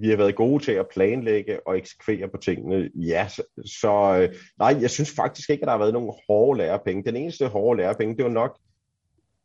vi 0.00 0.08
har 0.08 0.16
været 0.16 0.34
gode 0.34 0.64
til 0.64 0.72
at 0.72 0.88
planlægge 0.94 1.66
og 1.66 1.78
eksekvere 1.78 2.28
på 2.28 2.36
tingene. 2.36 2.90
Ja, 2.94 3.28
så, 3.28 3.42
så 3.64 4.18
øh, 4.22 4.34
nej, 4.58 4.76
jeg 4.80 4.90
synes 4.90 5.10
faktisk 5.10 5.50
ikke, 5.50 5.62
at 5.62 5.66
der 5.66 5.72
har 5.72 5.78
været 5.78 5.92
nogen 5.92 6.12
hårde 6.28 6.58
lærepenge. 6.58 7.04
Den 7.04 7.16
eneste 7.16 7.46
hårde 7.46 7.80
lærepenge, 7.80 8.16
det 8.16 8.24
var 8.24 8.30
nok, 8.30 8.58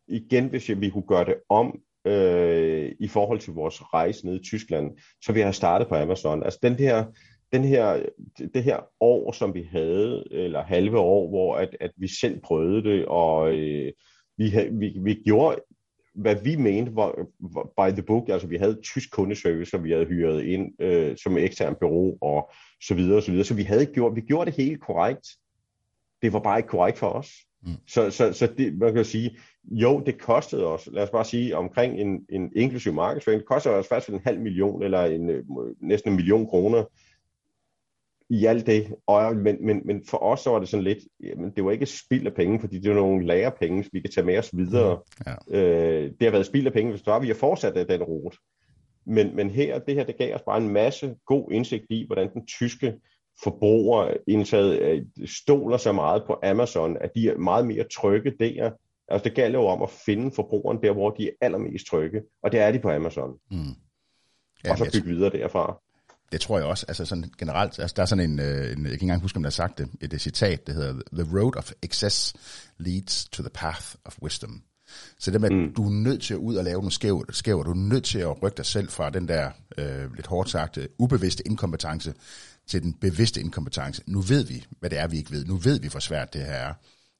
igen, 0.07 0.47
hvis 0.47 0.69
vi 0.69 0.89
kunne 0.89 1.07
gøre 1.07 1.25
det 1.25 1.35
om, 1.49 1.79
øh, 2.05 2.91
i 2.99 3.07
forhold 3.07 3.39
til 3.39 3.53
vores 3.53 3.81
rejse 3.93 4.25
ned 4.25 4.35
i 4.35 4.43
Tyskland, 4.43 4.91
så 5.21 5.33
vi 5.33 5.39
har 5.39 5.51
startet 5.51 5.87
på 5.87 5.95
Amazon. 5.95 6.43
Altså 6.43 6.59
den 6.63 6.75
her, 6.75 7.05
den 7.53 7.63
her, 7.63 8.03
det 8.53 8.63
her 8.63 8.79
år, 8.99 9.31
som 9.31 9.53
vi 9.53 9.67
havde, 9.71 10.23
eller 10.31 10.63
halve 10.63 10.99
år, 10.99 11.29
hvor 11.29 11.55
at, 11.55 11.77
at 11.79 11.91
vi 11.97 12.07
selv 12.07 12.41
prøvede 12.41 12.83
det, 12.83 13.05
og 13.05 13.53
øh, 13.53 13.91
vi, 14.37 14.51
vi, 14.71 14.93
vi 14.99 15.13
gjorde, 15.13 15.61
hvad 16.15 16.35
vi 16.43 16.55
mente 16.55 16.95
var, 16.95 17.15
var 17.39 17.63
by 17.63 17.93
the 17.93 18.03
book, 18.03 18.29
altså 18.29 18.47
vi 18.47 18.57
havde 18.57 18.79
tysk 18.83 19.11
kundeservice, 19.11 19.69
som 19.69 19.83
vi 19.83 19.91
havde 19.91 20.05
hyret 20.05 20.43
ind 20.43 20.81
øh, 20.81 21.17
som 21.17 21.37
ekstern 21.37 21.75
bureau, 21.79 22.17
og 22.21 22.51
så 22.81 22.93
videre, 22.95 23.17
og 23.17 23.23
så 23.23 23.31
videre. 23.31 23.45
Så 23.45 23.53
vi 23.53 23.63
havde 23.63 23.85
gjort, 23.85 24.15
vi 24.15 24.21
gjorde 24.21 24.51
det 24.51 24.57
helt 24.57 24.81
korrekt. 24.81 25.27
Det 26.21 26.33
var 26.33 26.39
bare 26.39 26.59
ikke 26.59 26.69
korrekt 26.69 26.97
for 26.97 27.07
os. 27.07 27.31
Mm. 27.65 27.71
Så, 27.87 28.11
så, 28.11 28.33
så 28.33 28.47
det, 28.57 28.77
man 28.77 28.93
kan 28.93 29.05
sige, 29.05 29.37
jo, 29.63 30.03
det 30.05 30.21
kostede 30.21 30.65
os, 30.65 30.89
lad 30.91 31.03
os 31.03 31.09
bare 31.09 31.25
sige, 31.25 31.57
omkring 31.57 31.99
en, 31.99 32.25
en 32.29 32.51
inklusiv 32.55 32.93
markedsføring, 32.93 33.39
det 33.39 33.47
kostede 33.47 33.75
os 33.75 33.87
faktisk 33.87 34.09
en 34.09 34.21
halv 34.23 34.39
million, 34.39 34.83
eller 34.83 35.05
en, 35.05 35.29
øh, 35.29 35.43
næsten 35.81 36.11
en 36.11 36.15
million 36.15 36.47
kroner, 36.47 36.83
i 38.33 38.45
alt 38.45 38.67
det. 38.67 38.95
Og, 39.07 39.35
men, 39.35 39.65
men, 39.65 39.81
men 39.85 40.05
for 40.09 40.17
os 40.17 40.39
så 40.39 40.49
var 40.49 40.59
det 40.59 40.69
sådan 40.69 40.83
lidt, 40.83 40.99
jamen, 41.23 41.51
det 41.55 41.65
var 41.65 41.71
ikke 41.71 41.85
spild 41.85 42.27
af 42.27 42.33
penge, 42.33 42.59
fordi 42.59 42.79
det 42.79 42.91
var 42.91 42.97
nogle 42.97 43.25
lærepenge, 43.25 43.89
vi 43.91 43.99
kan 43.99 44.11
tage 44.11 44.25
med 44.25 44.37
os 44.37 44.49
videre. 44.53 44.99
Ja. 45.25 45.59
Øh, 45.59 46.03
det 46.03 46.21
har 46.21 46.31
været 46.31 46.45
spild 46.45 46.67
af 46.67 46.73
penge, 46.73 46.91
hvis 46.91 47.05
var 47.05 47.19
vi 47.19 47.27
har 47.27 47.33
fortsat 47.33 47.77
af 47.77 47.87
den 47.87 48.03
rute. 48.03 48.37
Men, 49.05 49.35
men 49.35 49.49
her, 49.49 49.79
det 49.79 49.95
her, 49.95 50.03
det 50.03 50.17
gav 50.17 50.35
os 50.35 50.41
bare 50.41 50.57
en 50.57 50.69
masse 50.69 51.15
god 51.25 51.51
indsigt 51.51 51.85
i, 51.89 52.05
hvordan 52.05 52.33
den 52.33 52.45
tyske 52.45 52.93
forbruger 53.43 54.13
indtaget 54.27 54.79
øh, 54.79 55.05
stoler 55.25 55.77
så 55.77 55.91
meget 55.91 56.23
på 56.27 56.39
Amazon, 56.43 56.97
at 57.01 57.11
de 57.15 57.29
er 57.29 57.37
meget 57.37 57.67
mere 57.67 57.83
trygge 57.83 58.33
der. 58.39 58.71
Altså 59.07 59.23
det 59.23 59.33
gælder 59.35 59.59
jo 59.59 59.65
om 59.65 59.81
at 59.81 59.89
finde 59.89 60.31
forbrugeren 60.35 60.83
der, 60.83 60.93
hvor 60.93 61.09
de 61.09 61.27
er 61.27 61.31
allermest 61.41 61.85
trygge, 61.85 62.21
og 62.43 62.51
det 62.51 62.59
er 62.59 62.71
de 62.71 62.79
på 62.79 62.89
Amazon. 62.89 63.37
Mm. 63.51 63.57
Ja, 64.65 64.71
og 64.71 64.77
så 64.77 64.89
bygge 64.93 65.07
videre 65.07 65.29
derfra. 65.29 65.82
Det 66.33 66.41
tror 66.41 66.57
jeg 66.57 66.67
også, 66.67 66.85
altså 66.87 67.05
sådan 67.05 67.31
generelt, 67.37 67.79
altså 67.79 67.93
der 67.95 68.01
er 68.01 68.05
sådan 68.05 68.29
en, 68.31 68.39
øh, 68.39 68.47
en 68.47 68.59
jeg 68.59 68.75
kan 68.75 68.85
ikke 68.91 69.03
engang 69.03 69.21
huske, 69.21 69.37
om 69.37 69.43
der 69.43 69.49
har 69.49 69.51
sagt 69.51 69.77
det, 69.77 69.87
et, 70.01 70.13
et 70.13 70.21
citat, 70.21 70.67
det 70.67 70.75
hedder, 70.75 70.93
The 71.13 71.39
road 71.39 71.55
of 71.55 71.71
excess 71.81 72.33
leads 72.77 73.25
to 73.25 73.43
the 73.43 73.49
path 73.49 73.95
of 74.05 74.17
wisdom. 74.23 74.61
Så 75.19 75.31
det 75.31 75.41
med, 75.41 75.51
at 75.51 75.57
mm. 75.57 75.73
du 75.75 75.85
er 75.85 75.89
nødt 75.89 76.21
til 76.21 76.33
at 76.33 76.37
ud 76.37 76.55
og 76.55 76.63
lave 76.63 76.77
nogle 76.77 76.91
skævt, 76.91 77.35
skævt, 77.35 77.65
du 77.65 77.71
er 77.71 77.75
nødt 77.75 78.03
til 78.03 78.19
at 78.19 78.43
rykke 78.43 78.57
dig 78.57 78.65
selv 78.65 78.89
fra 78.89 79.09
den 79.09 79.27
der, 79.27 79.51
øh, 79.77 80.15
lidt 80.15 80.27
hårdt 80.27 80.49
sagt, 80.49 80.79
ubevidste 80.97 81.47
inkompetence 81.47 82.13
til 82.67 82.81
den 82.83 82.93
bevidste 82.93 83.41
inkompetence. 83.41 84.03
Nu 84.07 84.21
ved 84.21 84.43
vi, 84.45 84.65
hvad 84.79 84.89
det 84.89 84.99
er, 84.99 85.07
vi 85.07 85.17
ikke 85.17 85.31
ved. 85.31 85.45
Nu 85.45 85.55
ved 85.55 85.79
vi, 85.79 85.87
hvor 85.87 85.99
svært 85.99 86.33
det 86.33 86.41
her 86.41 86.51
er. 86.51 86.73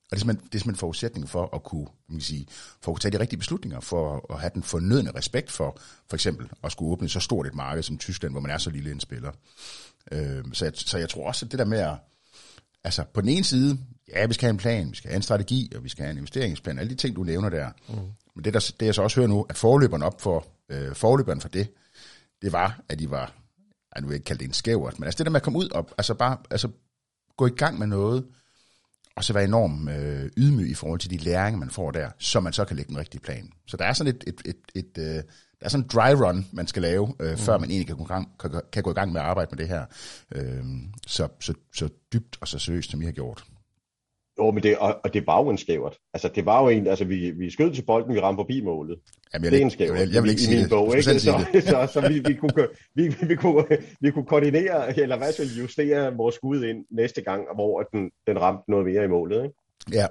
Og 0.03 0.09
det 0.09 0.15
er 0.15 0.19
simpelthen, 0.19 0.47
det 0.47 0.55
er 0.55 0.59
simpelthen 0.59 0.75
en 0.75 0.79
forudsætning 0.79 1.29
for 1.29 1.55
at 1.55 1.63
kunne, 1.63 1.87
man 2.09 2.17
kan 2.17 2.21
sige, 2.21 2.47
for 2.81 2.91
at 2.91 2.95
kunne 2.95 2.99
tage 2.99 3.11
de 3.11 3.19
rigtige 3.19 3.39
beslutninger, 3.39 3.79
for 3.79 4.33
at 4.33 4.39
have 4.39 4.51
den 4.53 4.63
fornødne 4.63 5.11
respekt 5.11 5.51
for, 5.51 5.77
for 6.09 6.15
eksempel, 6.15 6.49
at 6.63 6.71
skulle 6.71 6.91
åbne 6.91 7.09
så 7.09 7.19
stort 7.19 7.47
et 7.47 7.55
marked 7.55 7.83
som 7.83 7.97
Tyskland, 7.97 8.33
hvor 8.33 8.41
man 8.41 8.51
er 8.51 8.57
så 8.57 8.69
lille 8.69 8.91
en 8.91 8.99
spiller. 8.99 9.31
Øh, 10.11 10.43
så, 10.53 10.65
jeg, 10.65 10.73
så 10.75 10.97
jeg 10.97 11.09
tror 11.09 11.27
også, 11.27 11.45
at 11.45 11.51
det 11.51 11.59
der 11.59 11.65
med 11.65 11.79
at, 11.79 11.95
altså 12.83 13.03
på 13.13 13.21
den 13.21 13.29
ene 13.29 13.43
side, 13.43 13.77
ja, 14.07 14.25
vi 14.25 14.33
skal 14.33 14.45
have 14.45 14.51
en 14.51 14.57
plan, 14.57 14.91
vi 14.91 14.95
skal 14.95 15.09
have 15.09 15.15
en 15.15 15.21
strategi, 15.21 15.71
og 15.75 15.83
vi 15.83 15.89
skal 15.89 16.03
have 16.03 16.11
en 16.11 16.17
investeringsplan, 16.17 16.79
alle 16.79 16.89
de 16.89 16.95
ting, 16.95 17.15
du 17.15 17.23
nævner 17.23 17.49
der. 17.49 17.69
Mm. 17.89 17.95
Men 18.35 18.43
det, 18.43 18.53
der, 18.53 18.71
det 18.79 18.85
jeg 18.85 18.95
så 18.95 19.01
også 19.01 19.19
hører 19.19 19.27
nu, 19.27 19.45
at 19.49 19.57
forløberen 19.57 20.03
op 20.03 20.21
for, 20.21 20.47
øh, 20.69 20.95
forløberen 20.95 21.41
for 21.41 21.49
det, 21.49 21.67
det 22.41 22.51
var, 22.51 22.81
at 22.89 22.99
de 22.99 23.09
var, 23.09 23.33
jeg 23.95 24.01
nu 24.01 24.07
vil 24.07 24.15
ikke 24.15 24.25
kalde 24.25 24.39
det 24.39 24.47
en 24.47 24.53
skævert, 24.53 24.99
men 24.99 25.05
altså 25.05 25.17
det 25.17 25.25
der 25.25 25.31
med 25.31 25.39
at 25.39 25.43
komme 25.43 25.59
ud 25.59 25.69
og 25.69 25.89
altså 25.97 26.13
bare, 26.13 26.37
altså 26.51 26.69
gå 27.37 27.47
i 27.47 27.49
gang 27.49 27.79
med 27.79 27.87
noget, 27.87 28.25
og 29.15 29.23
så 29.23 29.33
være 29.33 29.43
enormt 29.43 29.89
øh, 29.89 30.29
ydmyg 30.37 30.69
i 30.69 30.73
forhold 30.73 30.99
til 30.99 31.09
de 31.09 31.17
læringer, 31.17 31.59
man 31.59 31.69
får 31.69 31.91
der, 31.91 32.09
så 32.19 32.39
man 32.39 32.53
så 32.53 32.65
kan 32.65 32.75
lægge 32.75 32.89
den 32.89 32.97
rigtige 32.97 33.21
plan. 33.21 33.49
Så 33.67 33.77
der 33.77 33.85
er 33.85 33.93
sådan 33.93 34.15
et, 34.15 34.23
et, 34.27 34.41
et, 34.45 34.57
et, 34.75 34.97
øh, 34.97 35.15
der 35.63 35.67
er 35.67 35.69
sådan 35.69 35.83
en 35.83 35.89
dry 35.93 36.11
run, 36.25 36.45
man 36.51 36.67
skal 36.67 36.81
lave, 36.81 37.13
øh, 37.19 37.31
mm. 37.31 37.37
før 37.37 37.57
man 37.57 37.69
egentlig 37.69 37.87
kan 37.87 37.97
gå, 37.97 38.03
gang, 38.03 38.29
kan, 38.39 38.61
kan 38.71 38.83
gå 38.83 38.91
i 38.91 38.93
gang 38.93 39.11
med 39.11 39.21
at 39.21 39.27
arbejde 39.27 39.49
med 39.51 39.57
det 39.57 39.67
her. 39.67 39.85
Øh, 40.35 40.63
så, 41.07 41.27
så, 41.39 41.53
så 41.75 41.89
dybt 42.13 42.37
og 42.41 42.47
så 42.47 42.59
seriøst, 42.59 42.91
som 42.91 42.99
vi 42.99 43.05
har 43.05 43.11
gjort. 43.11 43.43
Jo, 44.39 44.51
men 44.51 44.63
det, 44.63 44.77
og, 44.77 44.99
og 45.03 45.13
det 45.13 45.27
var 45.27 45.43
jo 45.43 45.49
en 45.49 45.57
skævert. 45.57 45.97
Altså, 46.13 46.27
det 46.27 46.45
var 46.45 46.63
jo 46.63 46.69
en, 46.69 46.87
altså, 46.87 47.05
vi, 47.05 47.31
vi 47.31 47.49
skød 47.49 47.73
til 47.73 47.85
bolden, 47.85 48.15
vi 48.15 48.19
ramte 48.19 48.39
forbi 48.39 48.61
målet. 48.61 48.99
Jamen, 49.33 49.43
jeg 49.43 49.51
det 49.51 49.59
er 49.59 49.63
en 49.63 49.69
skævert. 49.69 49.99
Jeg, 49.99 50.13
jeg 50.13 50.23
vil 50.23 50.29
ikke 50.29 50.41
sige 50.41 50.55
min 50.55 50.63
det. 50.63 50.69
bog, 50.69 50.97
ikke? 50.97 51.03
Så, 51.03 51.19
så, 51.19 51.31
så, 51.61 51.89
så 51.93 52.07
vi, 52.07 52.19
vi, 52.19 52.33
kunne, 52.33 52.67
vi, 52.95 53.15
vi, 53.27 53.35
kunne, 53.35 53.65
vi 54.01 54.11
kunne 54.11 54.25
koordinere, 54.25 54.99
eller 54.99 55.17
hvad 55.17 55.31
skal 55.31 55.45
justere 55.45 56.15
vores 56.15 56.35
skud 56.35 56.63
ind 56.63 56.85
næste 56.91 57.21
gang, 57.21 57.47
hvor 57.55 57.81
den, 57.81 58.11
den 58.27 58.41
ramte 58.41 58.71
noget 58.71 58.85
mere 58.85 59.03
i 59.03 59.07
målet, 59.07 59.43
ikke? 59.43 59.55
Ja. 59.91 60.07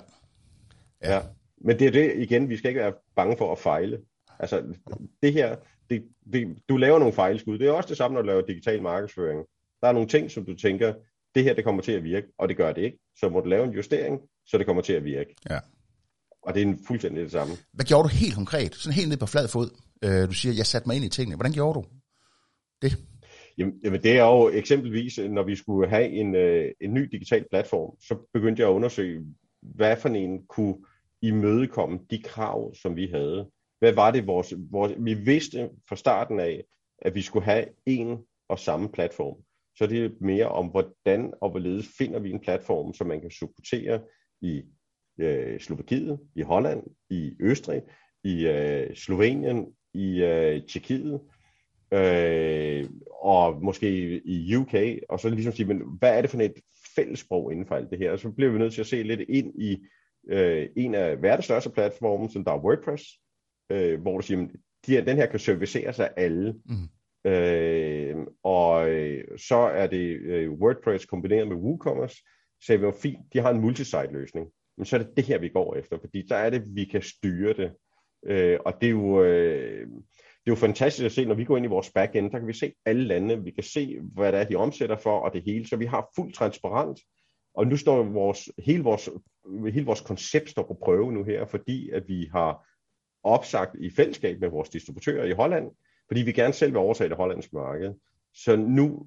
ja. 1.04 1.14
ja. 1.14 1.20
Men 1.64 1.78
det 1.78 1.86
er 1.86 1.90
det, 1.90 2.12
igen, 2.16 2.48
vi 2.48 2.56
skal 2.56 2.68
ikke 2.68 2.80
være 2.80 2.92
bange 3.16 3.36
for 3.36 3.52
at 3.52 3.58
fejle. 3.58 3.98
Altså, 4.38 4.62
det 5.22 5.32
her, 5.32 5.56
det, 5.90 6.04
det, 6.32 6.56
du 6.68 6.76
laver 6.76 6.98
nogle 6.98 7.14
fejlskud. 7.14 7.58
Det 7.58 7.66
er 7.68 7.72
også 7.72 7.88
det 7.88 7.96
samme, 7.96 8.14
når 8.14 8.22
du 8.22 8.26
laver 8.26 8.42
digital 8.42 8.82
markedsføring. 8.82 9.44
Der 9.80 9.88
er 9.88 9.92
nogle 9.92 10.08
ting, 10.08 10.30
som 10.30 10.44
du 10.44 10.54
tænker, 10.54 10.92
det 11.35 11.45
her 11.45 11.55
det 11.55 11.64
kommer 11.64 11.83
til 11.83 11.93
at 11.93 12.05
virke, 12.05 12.26
og 12.39 12.49
det 12.49 12.57
gør 12.57 12.72
det 12.72 12.83
ikke. 12.83 12.99
Så 13.16 13.28
må 13.28 13.41
du 13.41 13.49
lave 13.49 13.64
en 13.64 13.72
justering, 13.72 14.20
så 14.47 14.59
det 14.59 14.66
kommer 14.66 14.83
til 14.83 14.93
at 14.93 15.05
virke. 15.05 15.35
Ja. 15.51 15.59
Og 16.43 16.55
det 16.55 16.62
er 16.62 16.66
en 16.66 16.78
fuldstændig 16.87 17.22
det 17.22 17.33
samme. 17.33 17.55
Hvad 17.72 17.85
gjorde 17.85 18.09
du 18.09 18.14
helt 18.14 18.35
konkret, 18.35 18.74
sådan 18.74 18.95
helt 18.95 19.09
ned 19.09 19.16
på 19.16 19.26
flad 19.26 19.49
fod, 19.49 19.70
Øh, 20.05 20.28
du 20.28 20.33
siger, 20.33 20.55
jeg 20.55 20.66
satte 20.66 20.89
mig 20.89 20.97
ind 20.97 21.05
i 21.05 21.09
tingene. 21.09 21.37
Hvordan 21.37 21.53
gjorde 21.53 21.74
du 21.74 21.85
det? 22.83 22.93
Jamen, 23.59 23.74
jamen 23.85 24.03
det 24.03 24.18
er 24.18 24.24
jo 24.24 24.49
eksempelvis, 24.49 25.18
når 25.18 25.43
vi 25.43 25.57
skulle 25.57 25.89
have 25.89 26.09
en, 26.09 26.35
øh, 26.35 26.70
en 26.80 26.95
ny 26.95 27.09
digital 27.12 27.45
platform, 27.51 27.97
så 28.01 28.16
begyndte 28.33 28.62
jeg 28.62 28.68
at 28.68 28.74
undersøge, 28.74 29.20
hvad 29.62 29.97
for 29.97 30.09
en 30.09 30.47
kunne 30.47 30.76
imødekomme 31.22 31.99
de 32.11 32.22
krav, 32.22 32.74
som 32.74 32.97
vi 32.97 33.07
havde. 33.07 33.51
Hvad 33.78 33.93
var 33.93 34.11
det, 34.11 34.26
vores, 34.26 34.55
vores, 34.70 34.93
vi 34.99 35.14
vidste 35.14 35.70
fra 35.89 35.97
starten 35.97 36.41
af, 36.41 36.64
at 36.99 37.14
vi 37.14 37.22
skulle 37.22 37.45
have 37.45 37.64
en 37.87 38.18
og 38.49 38.59
samme 38.59 38.89
platform. 38.89 39.37
Så 39.76 39.86
det 39.86 40.20
mere 40.20 40.48
om, 40.48 40.66
hvordan 40.66 41.32
og 41.40 41.50
hvorledes 41.50 41.88
finder 41.98 42.18
vi 42.18 42.30
en 42.30 42.40
platform, 42.40 42.94
som 42.94 43.06
man 43.06 43.20
kan 43.20 43.30
supportere 43.30 44.00
i 44.40 44.62
øh, 45.20 45.60
Slovakiet, 45.60 46.20
i 46.36 46.42
Holland, 46.42 46.82
i 47.10 47.36
Østrig, 47.40 47.82
i 48.24 48.46
øh, 48.46 48.94
Slovenien, 48.94 49.66
i 49.94 50.22
øh, 50.22 50.62
Tjekkiet, 50.68 51.20
øh, 51.92 52.90
og 53.22 53.64
måske 53.64 54.20
i 54.24 54.56
UK, 54.56 54.74
og 55.08 55.20
så 55.20 55.28
ligesom 55.28 55.52
sige, 55.52 55.66
men 55.66 55.82
hvad 55.98 56.16
er 56.16 56.20
det 56.20 56.30
for 56.30 56.40
et 56.40 56.54
fællessprog 56.96 57.52
inden 57.52 57.66
for 57.66 57.74
alt 57.74 57.90
det 57.90 57.98
her? 57.98 58.10
Og 58.10 58.18
så 58.18 58.30
bliver 58.30 58.52
vi 58.52 58.58
nødt 58.58 58.72
til 58.72 58.80
at 58.80 58.86
se 58.86 59.02
lidt 59.02 59.20
ind 59.20 59.62
i 59.62 59.78
øh, 60.28 60.68
en 60.76 60.94
af 60.94 61.22
verdens 61.22 61.44
største 61.44 61.70
platforme, 61.70 62.30
som 62.30 62.44
der 62.44 62.52
er 62.52 62.64
WordPress, 62.64 63.04
øh, 63.70 64.00
hvor 64.00 64.16
du 64.16 64.22
siger, 64.26 64.46
de 64.86 64.92
her, 64.92 65.04
den 65.04 65.16
her 65.16 65.26
kan 65.26 65.38
servicere 65.38 65.92
sig 65.92 66.10
alle. 66.16 66.54
Mm. 66.64 66.88
Øhm, 67.24 68.20
øh, 68.20 68.26
og 68.42 68.88
så 69.36 69.56
er 69.56 69.86
det 69.86 70.20
øh, 70.20 70.52
WordPress 70.52 71.06
kombineret 71.06 71.48
med 71.48 71.56
WooCommerce, 71.56 72.16
så 72.60 72.72
er 72.72 72.76
det 72.76 72.84
jo 72.84 72.90
fint, 72.90 73.32
de 73.32 73.38
har 73.38 73.50
en 73.50 73.60
multisite 73.60 74.12
løsning. 74.12 74.48
Men 74.76 74.86
så 74.86 74.96
er 74.96 75.02
det 75.02 75.16
det 75.16 75.24
her, 75.24 75.38
vi 75.38 75.48
går 75.48 75.76
efter, 75.76 75.98
fordi 75.98 76.26
der 76.28 76.36
er 76.36 76.50
det, 76.50 76.62
vi 76.74 76.84
kan 76.84 77.02
styre 77.02 77.52
det. 77.52 77.72
Øh, 78.26 78.58
og 78.66 78.74
det 78.80 78.86
er 78.86 78.90
jo... 78.90 79.24
Øh, 79.24 79.88
det 80.44 80.50
er 80.50 80.52
jo 80.52 80.66
fantastisk 80.66 81.04
at 81.04 81.12
se, 81.12 81.24
når 81.24 81.34
vi 81.34 81.44
går 81.44 81.56
ind 81.56 81.66
i 81.66 81.68
vores 81.68 81.90
backend, 81.90 82.30
der 82.30 82.38
kan 82.38 82.48
vi 82.48 82.52
se 82.52 82.72
alle 82.86 83.04
lande, 83.04 83.44
vi 83.44 83.50
kan 83.50 83.64
se, 83.64 84.00
hvad 84.00 84.32
det 84.32 84.40
er, 84.40 84.44
de 84.44 84.56
omsætter 84.56 84.96
for, 84.96 85.18
og 85.18 85.32
det 85.32 85.42
hele, 85.44 85.68
så 85.68 85.76
vi 85.76 85.86
har 85.86 86.08
fuld 86.16 86.32
transparent. 86.32 87.00
Og 87.54 87.66
nu 87.66 87.76
står 87.76 88.02
vores, 88.02 88.50
hele, 88.58 88.82
vores, 88.82 89.10
hele 89.72 89.86
vores 89.86 90.00
koncept 90.00 90.50
står 90.50 90.62
på 90.62 90.78
prøve 90.82 91.12
nu 91.12 91.24
her, 91.24 91.46
fordi 91.46 91.90
at 91.90 92.08
vi 92.08 92.28
har 92.32 92.66
opsagt 93.22 93.76
i 93.80 93.90
fællesskab 93.90 94.40
med 94.40 94.48
vores 94.48 94.68
distributører 94.68 95.24
i 95.24 95.32
Holland, 95.32 95.70
fordi 96.12 96.22
vi 96.22 96.32
gerne 96.32 96.52
selv 96.52 96.72
vil 96.72 96.78
overtage 96.78 97.08
det 97.08 97.16
hollandske 97.16 97.56
marked. 97.56 97.94
Så 98.34 98.56
nu 98.56 99.06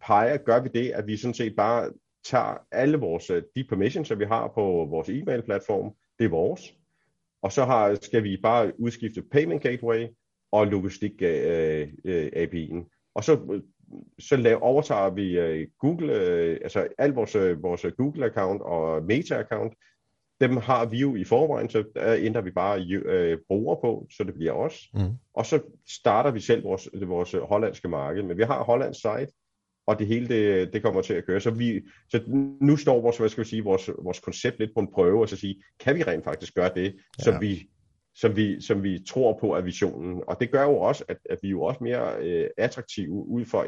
peger, 0.00 0.36
gør 0.36 0.60
vi 0.62 0.68
det, 0.74 0.90
at 0.90 1.06
vi 1.06 1.16
sådan 1.16 1.34
set 1.34 1.56
bare 1.56 1.92
tager 2.24 2.66
alle 2.72 2.98
vores, 2.98 3.30
øh, 3.30 3.42
de 3.56 3.64
permissions, 3.64 4.08
som 4.08 4.18
vi 4.18 4.24
har 4.24 4.48
på 4.48 4.86
vores 4.90 5.08
e-mail-platform, 5.08 5.94
det 6.18 6.24
er 6.24 6.28
vores. 6.28 6.74
Og 7.42 7.52
så 7.52 7.64
har, 7.64 7.98
skal 8.02 8.24
vi 8.24 8.36
bare 8.42 8.80
udskifte 8.80 9.22
Payment 9.22 9.62
Gateway 9.62 10.06
og 10.52 10.66
Logistik 10.66 11.22
øh, 11.22 11.88
øh, 12.04 12.26
API'en. 12.36 13.10
Og 13.14 13.24
så, 13.24 13.40
øh, 13.52 13.62
så 14.18 14.36
lave, 14.36 14.62
overtager 14.62 15.10
vi 15.10 15.38
øh, 15.38 15.68
Google, 15.78 16.12
øh, 16.14 16.58
altså 16.62 16.88
alt 16.98 17.16
vores, 17.16 17.34
øh, 17.34 17.62
vores 17.62 17.84
Google-account 17.84 18.62
og 18.62 19.02
Meta-account, 19.02 19.93
dem 20.40 20.56
har 20.56 20.86
vi 20.86 20.98
jo 20.98 21.16
i 21.16 21.24
forvejen, 21.24 21.70
så 21.70 21.84
der 21.94 22.14
ændrer 22.18 22.42
vi 22.42 22.50
bare 22.50 22.80
øh, 22.80 23.38
bruger 23.48 23.74
på, 23.74 24.06
så 24.16 24.24
det 24.24 24.34
bliver 24.34 24.52
os. 24.52 24.88
Mm. 24.94 25.00
Og 25.34 25.46
så 25.46 25.60
starter 25.88 26.30
vi 26.30 26.40
selv 26.40 26.64
vores, 26.64 26.88
vores 27.06 27.34
hollandske 27.42 27.88
marked. 27.88 28.22
Men 28.22 28.38
vi 28.38 28.42
har 28.42 28.64
Hollands 28.64 28.96
site, 28.96 29.32
og 29.86 29.98
det 29.98 30.06
hele 30.06 30.28
det, 30.28 30.72
det 30.72 30.82
kommer 30.82 31.02
til 31.02 31.14
at 31.14 31.26
køre. 31.26 31.40
Så, 31.40 31.50
vi, 31.50 31.82
så 32.10 32.22
nu 32.60 32.76
står 32.76 33.00
vores, 33.00 33.18
hvad 33.18 33.28
skal 33.28 33.44
vi 33.44 33.48
sige, 33.48 33.64
vores, 33.64 33.90
vores 34.02 34.20
koncept 34.20 34.58
lidt 34.58 34.70
på 34.74 34.80
en 34.80 34.92
prøve, 34.92 35.20
og 35.20 35.28
så 35.28 35.36
sige, 35.36 35.62
kan 35.80 35.96
vi 35.96 36.02
rent 36.02 36.24
faktisk 36.24 36.54
gøre 36.54 36.70
det, 36.74 36.94
ja. 37.18 37.24
som, 37.24 37.40
vi, 37.40 37.68
som, 38.14 38.36
vi, 38.36 38.60
som 38.60 38.82
vi 38.82 38.98
tror 39.08 39.38
på 39.40 39.54
er 39.54 39.60
visionen. 39.60 40.22
Og 40.26 40.36
det 40.40 40.50
gør 40.50 40.62
jo 40.62 40.76
også, 40.76 41.04
at, 41.08 41.16
at 41.30 41.38
vi 41.42 41.48
er 41.48 41.52
jo 41.52 41.62
også 41.62 41.84
mere 41.84 42.16
øh, 42.20 42.48
attraktive 42.56 43.12
ud 43.12 43.44
for 43.44 43.64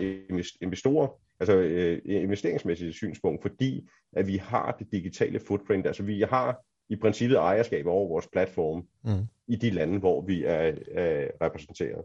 investorer, 0.60 1.08
altså 1.40 1.56
øh, 1.56 2.00
investeringsmæssigt 2.04 2.94
synspunkt, 2.94 3.42
fordi 3.42 3.88
at 4.16 4.26
vi 4.26 4.36
har 4.36 4.76
det 4.78 4.86
digitale 4.92 5.40
footprint, 5.46 5.86
altså 5.86 6.02
vi 6.02 6.24
har 6.30 6.64
i 6.88 6.96
princippet 6.96 7.36
ejerskab 7.36 7.86
over 7.86 8.08
vores 8.08 8.26
platform 8.32 8.84
mm. 9.04 9.26
i 9.48 9.56
de 9.56 9.70
lande, 9.70 9.98
hvor 9.98 10.26
vi 10.26 10.44
er, 10.44 10.72
er 10.94 11.28
repræsenteret. 11.42 12.04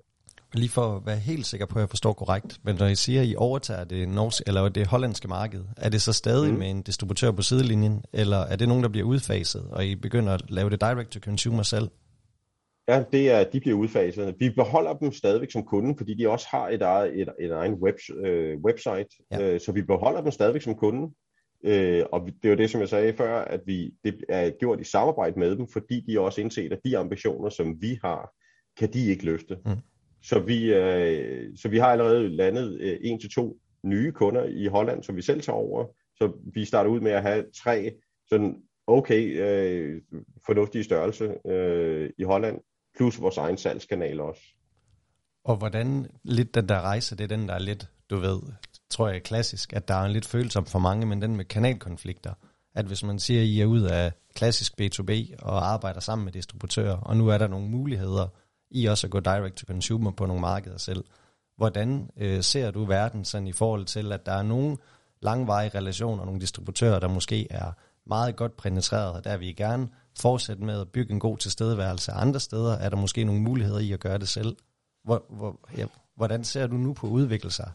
Lige 0.54 0.70
for 0.70 0.96
at 0.96 1.06
være 1.06 1.18
helt 1.18 1.46
sikker 1.46 1.66
på, 1.66 1.76
at 1.76 1.82
jeg 1.82 1.90
forstår 1.90 2.14
korrekt, 2.14 2.60
men 2.64 2.76
når 2.76 2.86
I 2.86 2.96
siger, 2.96 3.22
at 3.22 3.28
I 3.28 3.36
overtager 3.38 3.84
det, 3.84 4.10
norsk, 4.10 4.44
eller 4.48 4.70
det 4.70 4.88
hollandske 4.88 5.28
marked, 5.28 5.64
er 5.78 5.90
det 5.90 6.02
så 6.02 6.14
stadig 6.14 6.54
mm. 6.54 6.60
med 6.60 6.70
en 6.70 6.82
distributør 6.82 7.32
på 7.32 7.42
sidelinjen, 7.42 8.04
eller 8.14 8.38
er 8.38 8.56
det 8.56 8.68
nogen, 8.68 8.84
der 8.84 8.90
bliver 8.90 9.08
udfaset, 9.08 9.68
og 9.72 9.86
I 9.86 9.96
begynder 9.96 10.34
at 10.34 10.42
lave 10.50 10.70
det 10.70 10.82
direct 10.82 11.10
to 11.10 11.20
consumer 11.20 11.64
selv? 11.64 11.90
Ja, 12.92 13.04
det 13.12 13.32
er, 13.32 13.44
de 13.44 13.60
bliver 13.60 13.78
udfaset. 13.78 14.36
Vi 14.40 14.50
beholder 14.50 14.94
dem 14.94 15.12
stadigvæk 15.12 15.52
som 15.52 15.64
kunde, 15.64 15.98
fordi 15.98 16.14
de 16.14 16.30
også 16.30 16.48
har 16.52 16.70
et, 16.70 16.82
eget, 16.82 17.22
et, 17.22 17.30
et 17.40 17.52
egen 17.52 17.74
web, 17.74 17.96
øh, 18.16 18.58
website, 18.58 19.08
ja. 19.32 19.54
øh, 19.54 19.60
så 19.60 19.72
vi 19.72 19.82
beholder 19.82 20.22
dem 20.22 20.32
stadigvæk 20.32 20.62
som 20.62 20.76
kunde. 20.76 21.14
Øh, 21.64 22.04
og 22.12 22.26
det 22.26 22.46
er 22.46 22.50
jo 22.50 22.56
det, 22.56 22.70
som 22.70 22.82
jeg 22.82 22.90
sagde 22.90 23.14
før, 23.14 23.42
at 23.42 23.62
vi 23.66 23.94
det 24.04 24.24
er 24.30 24.50
gjort 24.50 24.82
i 24.82 24.84
samarbejde 24.84 25.40
med 25.40 25.56
dem, 25.56 25.68
fordi 25.68 26.02
de 26.08 26.20
også 26.20 26.42
indset, 26.42 26.74
at 26.74 26.80
de 26.86 26.98
ambitioner, 26.98 27.50
som 27.50 27.82
vi 27.82 28.00
har, 28.04 28.34
kan 28.78 28.94
de 28.94 29.08
ikke 29.08 29.26
løfte. 29.26 29.58
Mm. 29.66 29.72
Så, 30.24 30.40
vi, 30.40 30.74
øh, 30.74 31.58
så 31.58 31.70
vi 31.70 31.78
har 31.78 31.88
allerede 31.88 32.30
landet 32.30 32.82
øh, 32.82 32.98
en 33.02 33.20
til 33.20 33.32
to 33.32 33.58
nye 33.84 34.12
kunder 34.12 34.44
i 34.44 34.66
Holland, 34.66 35.04
som 35.04 35.16
vi 35.16 35.22
selv 35.22 35.42
tager 35.42 35.58
over. 35.58 35.86
Så 36.16 36.32
vi 36.54 36.66
starter 36.66 36.90
ud 36.90 37.00
med 37.00 37.12
at 37.12 37.22
have 37.22 37.46
tre 37.64 37.92
sådan 38.30 38.56
okay 38.88 39.42
øh, 39.42 40.02
fornuftige 40.46 40.84
størrelse 40.84 41.48
øh, 41.48 42.10
i 42.18 42.24
Holland, 42.24 42.60
plus 42.98 43.22
vores 43.22 43.38
egen 43.38 43.58
salgskanal 43.58 44.22
også. 44.22 44.42
Og 45.44 45.56
hvordan 45.56 46.08
lidt 46.24 46.56
den 46.56 46.70
der 46.70 46.82
rejse, 46.82 47.18
det 47.18 47.24
er 47.24 47.38
den, 47.38 47.48
der 47.48 47.54
er 47.54 47.60
lidt, 47.60 47.88
du 48.10 48.18
ved, 48.18 48.42
tror 48.90 49.08
jeg 49.08 49.16
er 49.16 49.20
klassisk, 49.20 49.74
at 49.74 49.88
der 49.88 49.94
er 49.94 50.06
en 50.06 50.12
lidt 50.12 50.26
følsom 50.26 50.66
for 50.66 50.80
mange, 50.80 51.06
men 51.06 51.22
den 51.22 51.36
med 51.36 51.46
kanalkonflikter. 51.46 52.34
At 52.76 52.86
hvis 52.86 53.04
man 53.04 53.20
siger, 53.20 53.42
at 53.42 53.48
I 53.48 53.62
er 53.62 53.66
ud 53.66 53.82
af 53.82 54.12
klassisk 54.36 54.74
B2B 54.82 55.36
og 55.40 55.72
arbejder 55.72 56.00
sammen 56.00 56.26
med 56.26 56.34
distributører, 56.34 56.98
og 56.98 57.18
nu 57.18 57.28
er 57.28 57.38
der 57.38 57.48
nogle 57.48 57.68
muligheder 57.68 58.28
i 58.72 58.86
også 58.86 59.08
at 59.08 59.12
gå 59.12 59.20
direct 59.20 59.56
to 59.56 59.66
consumer 59.68 60.12
på 60.12 60.26
nogle 60.26 60.42
markeder 60.42 60.78
selv. 60.78 61.04
Hvordan 61.58 62.10
øh, 62.18 62.44
ser 62.44 62.72
du 62.72 62.86
verden 62.86 63.26
sådan 63.26 63.48
i 63.48 63.52
forhold 63.52 63.86
til, 63.86 64.12
at 64.12 64.26
der 64.26 64.32
er 64.32 64.44
nogle 64.44 64.78
langvarige 65.22 65.78
relationer, 65.78 66.26
nogle 66.26 66.42
distributører, 66.42 67.00
der 67.00 67.08
måske 67.08 67.48
er 67.50 67.72
meget 68.06 68.36
godt 68.36 68.58
penetreret, 68.58 69.14
og 69.14 69.24
der 69.24 69.38
vil 69.38 69.48
I 69.48 69.54
gerne 69.54 69.90
fortsætte 70.20 70.64
med 70.64 70.82
at 70.82 70.92
bygge 70.92 71.14
en 71.14 71.20
god 71.20 71.38
tilstedeværelse 71.38 72.12
andre 72.12 72.40
steder, 72.40 72.74
er 72.74 72.90
der 72.90 72.98
måske 72.98 73.24
nogle 73.24 73.42
muligheder 73.42 73.80
i 73.80 73.92
at 73.92 74.00
gøre 74.00 74.18
det 74.18 74.28
selv. 74.28 74.56
Hvor, 75.04 75.26
hvor, 75.30 75.60
ja, 75.78 75.86
hvordan 76.16 76.44
ser 76.44 76.68
du 76.68 76.76
nu 76.76 76.94
på 76.94 77.08
at 77.08 77.12
udvikle 77.12 77.52
sig 77.52 77.72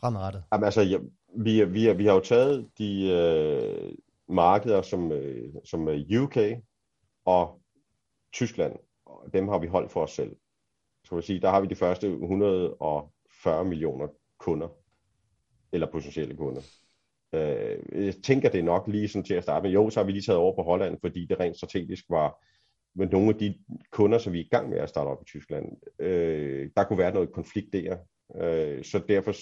fremadrettet? 0.00 0.42
Jamen 0.52 0.64
altså, 0.64 0.82
ja, 0.82 0.98
vi, 1.36 1.64
vi, 1.64 1.92
vi 1.92 2.06
har 2.06 2.14
jo 2.14 2.20
taget 2.20 2.68
de 2.78 3.10
øh, 3.10 3.92
markeder 4.28 4.82
som, 4.82 5.12
øh, 5.12 5.54
som 5.64 5.88
øh, 5.88 6.22
UK 6.22 6.36
og 7.24 7.60
Tyskland, 8.32 8.72
og 9.06 9.32
dem 9.32 9.48
har 9.48 9.58
vi 9.58 9.66
holdt 9.66 9.92
for 9.92 10.02
os 10.02 10.10
selv. 10.10 10.36
Så 11.04 11.14
vil 11.14 11.24
sige, 11.24 11.40
der 11.40 11.50
har 11.50 11.60
vi 11.60 11.66
de 11.66 11.74
første 11.74 12.08
140 12.08 13.64
millioner 13.64 14.08
kunder, 14.38 14.68
eller 15.72 15.86
potentielle 15.92 16.36
kunder. 16.36 16.62
Øh, 17.32 18.06
jeg 18.06 18.14
tænker, 18.24 18.48
det 18.48 18.64
nok 18.64 18.88
lige 18.88 19.08
sådan 19.08 19.24
til 19.24 19.34
at 19.34 19.42
starte 19.42 19.62
med. 19.62 19.70
Jo, 19.70 19.90
så 19.90 20.00
har 20.00 20.04
vi 20.04 20.12
lige 20.12 20.22
taget 20.22 20.38
over 20.38 20.56
på 20.56 20.62
Holland, 20.62 20.98
fordi 21.00 21.26
det 21.26 21.40
rent 21.40 21.56
strategisk 21.56 22.04
var 22.10 22.44
med 22.94 23.06
nogle 23.06 23.28
af 23.28 23.34
de 23.34 23.54
kunder, 23.90 24.18
som 24.18 24.32
vi 24.32 24.40
er 24.40 24.44
i 24.44 24.48
gang 24.50 24.70
med 24.70 24.78
at 24.78 24.88
starte 24.88 25.08
op 25.08 25.22
i 25.22 25.24
Tyskland. 25.24 25.66
Øh, 25.98 26.70
der 26.76 26.84
kunne 26.84 26.98
være 26.98 27.14
noget 27.14 27.32
konflikt 27.32 27.72
der. 27.72 27.96
Øh, 28.36 28.84
så 28.84 29.00
derfor 29.08 29.32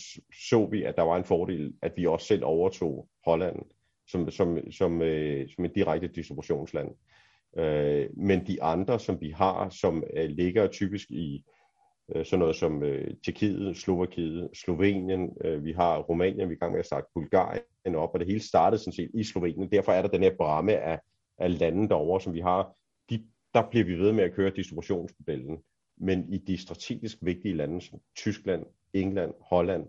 så 0.49 0.67
vi, 0.71 0.83
at 0.83 0.97
der 0.97 1.03
var 1.03 1.17
en 1.17 1.25
fordel, 1.25 1.75
at 1.83 1.93
vi 1.97 2.07
også 2.07 2.27
selv 2.27 2.45
overtog 2.45 3.09
Holland 3.25 3.57
som, 4.09 4.31
som, 4.31 4.73
som, 4.73 5.03
øh, 5.03 5.49
som 5.55 5.65
et 5.65 5.75
direkte 5.75 6.09
distributionsland. 6.09 6.89
Øh, 7.57 8.07
men 8.17 8.47
de 8.47 8.63
andre, 8.63 9.01
som 9.01 9.21
vi 9.21 9.31
har, 9.31 9.69
som 9.69 10.05
øh, 10.17 10.31
ligger 10.31 10.67
typisk 10.67 11.11
i 11.11 11.37
øh, 11.37 11.43
Øh, 12.15 12.25
sådan 12.25 12.39
noget 12.39 12.57
som 12.57 12.83
øh, 12.83 13.15
Tjekkiet, 13.25 13.77
Slovakiet, 13.77 14.51
Slovenien, 14.55 15.37
øh, 15.45 15.65
vi 15.65 15.73
har 15.73 15.99
Rumænien, 15.99 16.49
vi 16.49 16.53
er 16.53 16.57
i 16.57 16.59
gang 16.59 16.73
med 16.73 16.81
at 16.81 16.87
starte 16.87 17.07
Bulgarien 17.15 17.95
op, 17.97 18.11
og 18.15 18.21
det 18.21 18.29
hele 18.29 18.41
startede 18.41 18.81
sådan 18.81 18.93
set 18.93 19.11
i 19.15 19.25
Slovenien. 19.25 19.71
Derfor 19.71 19.93
er 19.93 20.03
der 20.03 20.09
den 20.09 20.23
her 20.23 20.37
bramme 20.37 20.73
af, 20.73 21.01
af 21.39 21.59
lande 21.59 21.89
derovre, 21.89 22.21
som 22.21 22.35
vi 22.35 22.41
har. 22.41 22.75
De, 23.11 23.25
der 23.55 23.71
bliver 23.71 23.85
vi 23.85 23.99
ved 23.99 24.13
med 24.13 24.25
at 24.25 24.35
køre 24.35 24.51
distributionsmodellen. 24.57 25.59
Men 25.99 26.33
i 26.33 26.39
de 26.39 26.59
strategisk 26.59 27.19
vigtige 27.23 27.55
lande 27.55 27.81
som 27.81 27.99
Tyskland, 28.17 28.67
England, 28.93 29.35
Holland 29.41 29.87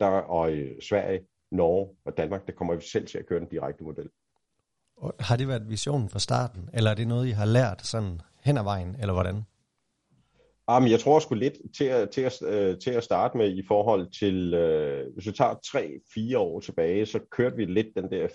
der, 0.00 0.06
og 0.06 0.52
øh, 0.52 0.82
Sverige, 0.82 1.20
Norge 1.50 1.96
og 2.04 2.16
Danmark, 2.16 2.46
der 2.46 2.52
kommer 2.52 2.74
vi 2.74 2.80
selv 2.80 3.06
til 3.06 3.18
at 3.18 3.26
køre 3.26 3.40
den 3.40 3.48
direkte 3.48 3.84
model. 3.84 4.08
Og 4.96 5.14
har 5.20 5.36
det 5.36 5.48
været 5.48 5.70
visionen 5.70 6.08
fra 6.08 6.18
starten, 6.18 6.70
eller 6.72 6.90
er 6.90 6.94
det 6.94 7.08
noget, 7.08 7.26
I 7.26 7.30
har 7.30 7.44
lært 7.44 7.86
sådan 7.86 8.20
hen 8.44 8.58
ad 8.58 8.62
vejen, 8.62 8.96
eller 9.00 9.12
hvordan? 9.12 9.42
Ah, 10.68 10.74
Jamen, 10.74 10.90
jeg 10.90 11.00
tror 11.00 11.18
sgu 11.18 11.34
lidt 11.34 11.58
til 11.76 11.84
at, 11.84 12.10
til, 12.10 12.20
at, 12.20 12.42
øh, 12.42 12.78
til 12.78 12.90
at 12.90 13.04
starte 13.04 13.36
med 13.36 13.56
i 13.56 13.62
forhold 13.68 14.10
til, 14.10 14.54
øh, 14.54 15.14
hvis 15.14 15.26
vi 15.26 15.32
tager 15.32 15.54
tre, 15.72 15.92
fire 16.14 16.38
år 16.38 16.60
tilbage, 16.60 17.06
så 17.06 17.20
kørte 17.30 17.56
vi 17.56 17.64
lidt 17.64 17.86
den 17.96 18.10
der 18.10 18.28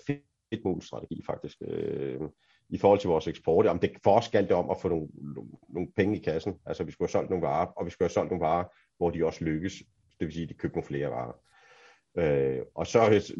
strategi 0.80 1.22
faktisk. 1.26 1.56
Øh, 1.68 2.20
I 2.70 2.78
forhold 2.78 3.00
til 3.00 3.08
vores 3.08 3.28
eksport. 3.28 3.66
Jamen 3.66 3.82
det, 3.82 3.90
for 4.04 4.18
os 4.18 4.24
skal 4.24 4.44
det 4.44 4.52
om 4.52 4.70
at 4.70 4.80
få 4.82 4.88
nogle, 4.88 5.08
nogle, 5.34 5.50
nogle 5.68 5.88
penge 5.96 6.16
i 6.16 6.22
kassen. 6.22 6.54
Altså 6.66 6.84
vi 6.84 6.92
skulle 6.92 7.06
have 7.06 7.12
solgt 7.12 7.30
nogle 7.30 7.46
varer, 7.46 7.66
og 7.66 7.86
vi 7.86 7.90
skulle 7.90 8.06
have 8.06 8.12
solgt 8.12 8.30
nogle 8.30 8.44
varer, 8.44 8.64
hvor 8.96 9.10
de 9.10 9.24
også 9.24 9.44
lykkes. 9.44 9.72
Det 10.20 10.26
vil 10.26 10.32
sige, 10.32 10.42
at 10.42 10.48
de 10.48 10.54
købte 10.54 10.76
nogle 10.76 10.86
flere 10.86 11.10
varer. 11.10 11.40
Øh, 12.18 12.62
og 12.74 12.86
så, 12.86 13.32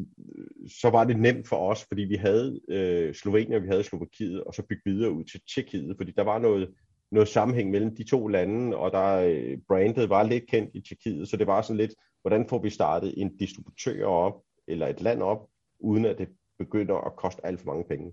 så 0.80 0.91
var 0.91 1.05
det 1.05 1.18
nemt 1.18 1.49
for 1.49 1.70
os, 1.70 1.84
fordi 1.84 2.03
vi 2.03 2.16
havde 2.16 2.61
øh, 2.68 3.14
Slovenien, 3.14 3.62
vi 3.62 3.68
havde 3.68 3.84
Slovakiet, 3.84 4.45
og 4.45 4.55
så 4.55 4.62
bygge 4.62 4.82
videre 4.84 5.11
ud 5.11 5.24
til 5.24 5.41
Tjekkiet, 5.55 5.97
fordi 5.97 6.12
der 6.16 6.22
var 6.22 6.39
noget, 6.39 6.74
noget 7.11 7.29
sammenhæng 7.29 7.71
mellem 7.71 7.97
de 7.97 8.05
to 8.05 8.27
lande, 8.27 8.77
og 8.77 8.93
der 8.93 9.15
øh, 9.15 9.59
brandet 9.69 10.09
var 10.09 10.23
lidt 10.23 10.47
kendt 10.47 10.71
i 10.75 10.81
Tjekkiet, 10.81 11.29
så 11.29 11.37
det 11.37 11.47
var 11.47 11.63
sådan 11.63 11.77
lidt, 11.77 11.95
hvordan 12.23 12.49
får 12.49 12.59
vi 12.59 12.71
startet 12.71 13.15
en 13.17 13.37
distributør 13.37 14.07
op, 14.07 14.43
eller 14.69 14.87
et 14.87 15.01
land 15.01 15.23
op, 15.23 15.49
uden 15.81 16.05
at 16.05 16.19
det 16.19 16.29
begynder 16.59 16.95
at 16.95 17.17
koste 17.17 17.47
alt 17.47 17.61
for 17.61 17.67
mange 17.67 17.85
penge. 17.85 18.13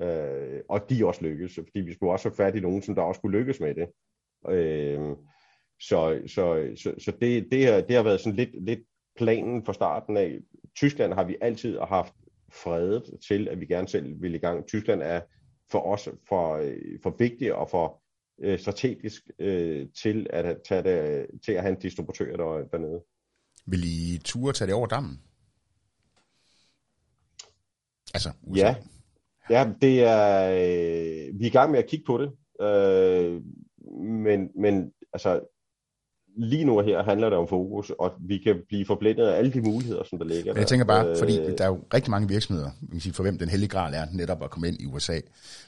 Øh, 0.00 0.60
og 0.68 0.90
de 0.90 1.06
også 1.06 1.24
lykkes, 1.24 1.54
fordi 1.54 1.80
vi 1.80 1.94
skulle 1.94 2.12
også 2.12 2.28
have 2.28 2.36
fat 2.36 2.56
i 2.56 2.60
nogen, 2.60 2.82
som 2.82 2.94
der 2.94 3.02
også 3.02 3.18
skulle 3.18 3.38
lykkes 3.38 3.60
med 3.60 3.74
det. 3.74 3.88
Øh, 4.48 5.16
så 5.80 6.22
så, 6.26 6.72
så, 6.76 6.94
så 6.98 7.12
det, 7.20 7.48
det, 7.52 7.66
har, 7.66 7.80
det 7.80 7.96
har 7.96 8.02
været 8.02 8.20
sådan 8.20 8.36
lidt, 8.36 8.64
lidt 8.64 8.80
planen 9.16 9.64
fra 9.64 9.72
starten 9.72 10.16
af. 10.16 10.38
Tyskland 10.76 11.12
har 11.12 11.24
vi 11.24 11.36
altid 11.40 11.78
haft 11.78 12.14
fredet 12.52 13.18
til, 13.28 13.48
at 13.48 13.60
vi 13.60 13.66
gerne 13.66 13.88
selv 13.88 14.22
vil 14.22 14.34
i 14.34 14.38
gang. 14.38 14.66
Tyskland 14.66 15.02
er 15.02 15.20
for 15.70 15.80
os 15.80 16.08
for, 16.28 16.56
øh, 16.56 16.98
for 17.02 17.14
vigtig 17.18 17.54
og 17.54 17.70
for 17.70 18.02
øh, 18.40 18.58
strategisk 18.58 19.30
øh, 19.38 19.86
til 20.02 20.26
at 20.30 20.56
tage 20.68 20.82
det, 20.82 21.26
til 21.44 21.52
at 21.52 21.62
have 21.62 21.72
en 21.72 21.80
distributør 21.80 22.36
der, 22.36 22.68
dernede. 22.72 23.02
Vil 23.66 23.84
I 23.84 24.18
ture 24.24 24.52
tage 24.52 24.66
det 24.66 24.74
over 24.74 24.86
dammen? 24.86 25.22
Altså 28.14 28.30
USA. 28.42 28.60
Ja, 28.60 28.76
ja 29.50 29.72
det 29.82 30.02
er, 30.04 30.50
øh, 30.50 31.38
vi 31.38 31.44
er 31.44 31.50
i 31.50 31.52
gang 31.52 31.70
med 31.70 31.78
at 31.78 31.86
kigge 31.86 32.04
på 32.06 32.18
det, 32.18 32.32
øh, 32.66 33.42
men, 34.02 34.50
men 34.54 34.92
altså, 35.12 35.40
lige 36.36 36.64
nu 36.64 36.80
her 36.80 37.02
handler 37.02 37.28
det 37.28 37.38
om 37.38 37.48
fokus, 37.48 37.92
og 37.98 38.12
vi 38.20 38.38
kan 38.38 38.56
blive 38.68 38.86
forblændet 38.86 39.26
af 39.26 39.38
alle 39.38 39.52
de 39.52 39.60
muligheder, 39.60 40.02
som 40.04 40.18
der 40.18 40.26
ligger. 40.26 40.52
Men 40.52 40.58
jeg 40.58 40.66
tænker 40.66 40.86
bare, 40.86 41.16
fordi 41.18 41.38
øh, 41.38 41.58
der 41.58 41.64
er 41.64 41.68
jo 41.68 41.80
rigtig 41.94 42.10
mange 42.10 42.28
virksomheder, 42.28 42.70
kan 42.90 43.00
sige, 43.00 43.12
for 43.12 43.22
hvem 43.22 43.38
den 43.38 43.48
hellige 43.48 43.68
gral 43.68 43.94
er 43.94 44.06
netop 44.12 44.42
at 44.42 44.50
komme 44.50 44.68
ind 44.68 44.80
i 44.80 44.86
USA. 44.86 45.20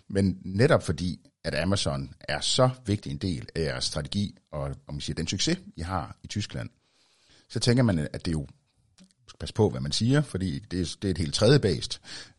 Men 0.08 0.38
netop 0.44 0.82
fordi, 0.82 1.20
at 1.44 1.54
Amazon 1.54 2.10
er 2.20 2.40
så 2.40 2.70
vigtig 2.86 3.12
en 3.12 3.18
del 3.18 3.48
af 3.54 3.60
jeres 3.60 3.84
strategi, 3.84 4.34
og 4.52 4.62
om 4.62 4.94
man 4.94 5.00
siger, 5.00 5.14
den 5.14 5.26
succes, 5.26 5.58
I 5.76 5.80
har 5.80 6.16
i 6.24 6.26
Tyskland, 6.26 6.70
så 7.48 7.60
tænker 7.60 7.82
man, 7.82 7.98
at 7.98 8.24
det 8.24 8.28
er 8.28 8.32
jo 8.32 8.46
passe 9.42 9.54
på, 9.54 9.70
hvad 9.70 9.80
man 9.80 9.92
siger, 9.92 10.22
fordi 10.22 10.58
det 10.58 10.80
er, 10.80 10.96
det 11.02 11.08
er 11.08 11.10
et 11.10 11.18
helt 11.18 11.34
tredje 11.34 11.78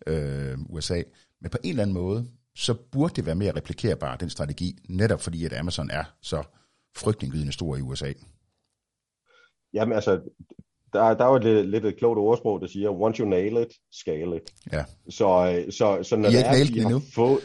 øh, 0.07 0.57
USA. 0.69 1.01
Men 1.41 1.51
på 1.51 1.57
en 1.63 1.69
eller 1.69 1.83
anden 1.83 1.93
måde, 1.93 2.25
så 2.55 2.73
burde 2.73 3.13
det 3.15 3.25
være 3.25 3.35
mere 3.35 3.55
replikerbart, 3.55 4.19
den 4.19 4.29
strategi, 4.29 4.77
netop 4.89 5.21
fordi, 5.21 5.45
at 5.45 5.53
Amazon 5.53 5.89
er 5.89 6.03
så 6.21 6.43
frygtindgydende 6.95 7.51
stor 7.51 7.75
i 7.77 7.81
USA. 7.81 8.13
Jamen 9.73 9.95
altså, 9.95 10.21
der, 10.93 11.13
der 11.13 11.25
er 11.25 11.31
jo 11.31 11.37
lidt, 11.37 11.69
lidt 11.69 11.85
et 11.85 11.97
klogt 11.97 12.19
ordsprog, 12.19 12.61
der 12.61 12.67
siger, 12.67 12.89
once 12.89 13.23
you 13.23 13.29
nail 13.29 13.57
it, 13.57 13.73
scale 13.91 14.35
it. 14.35 14.53
Ja. 14.71 14.85
Så, 15.09 15.25
øh, 15.27 15.71
så, 15.71 16.03
så 16.03 16.15
når 16.15 16.29
I 16.29 16.33
er 16.33 16.37
ikke 16.37 16.49
nailet 16.49 16.81
endnu? 16.81 17.01
Fået, 17.15 17.39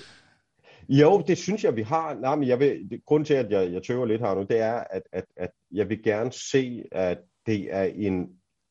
jo, 0.89 1.25
det 1.27 1.39
synes 1.39 1.65
jeg, 1.65 1.77
vi 1.77 1.83
har. 1.83 2.15
Nej, 2.15 2.37
men 2.37 2.49
jeg 2.49 2.59
vil, 2.59 2.91
det, 2.91 3.05
grund 3.05 3.25
til, 3.25 3.35
at 3.35 3.51
jeg, 3.51 3.73
jeg 3.73 3.83
tøver 3.83 4.07
lidt 4.07 4.21
her 4.21 4.35
nu, 4.35 4.43
det 4.43 4.59
er, 4.59 4.85
at, 4.91 5.03
at, 5.13 5.25
at 5.37 5.51
jeg 5.73 5.89
vil 5.89 6.03
gerne 6.03 6.33
se, 6.33 6.85
at 6.93 7.19
det 7.47 7.75
er 7.75 7.83
en 7.83 8.29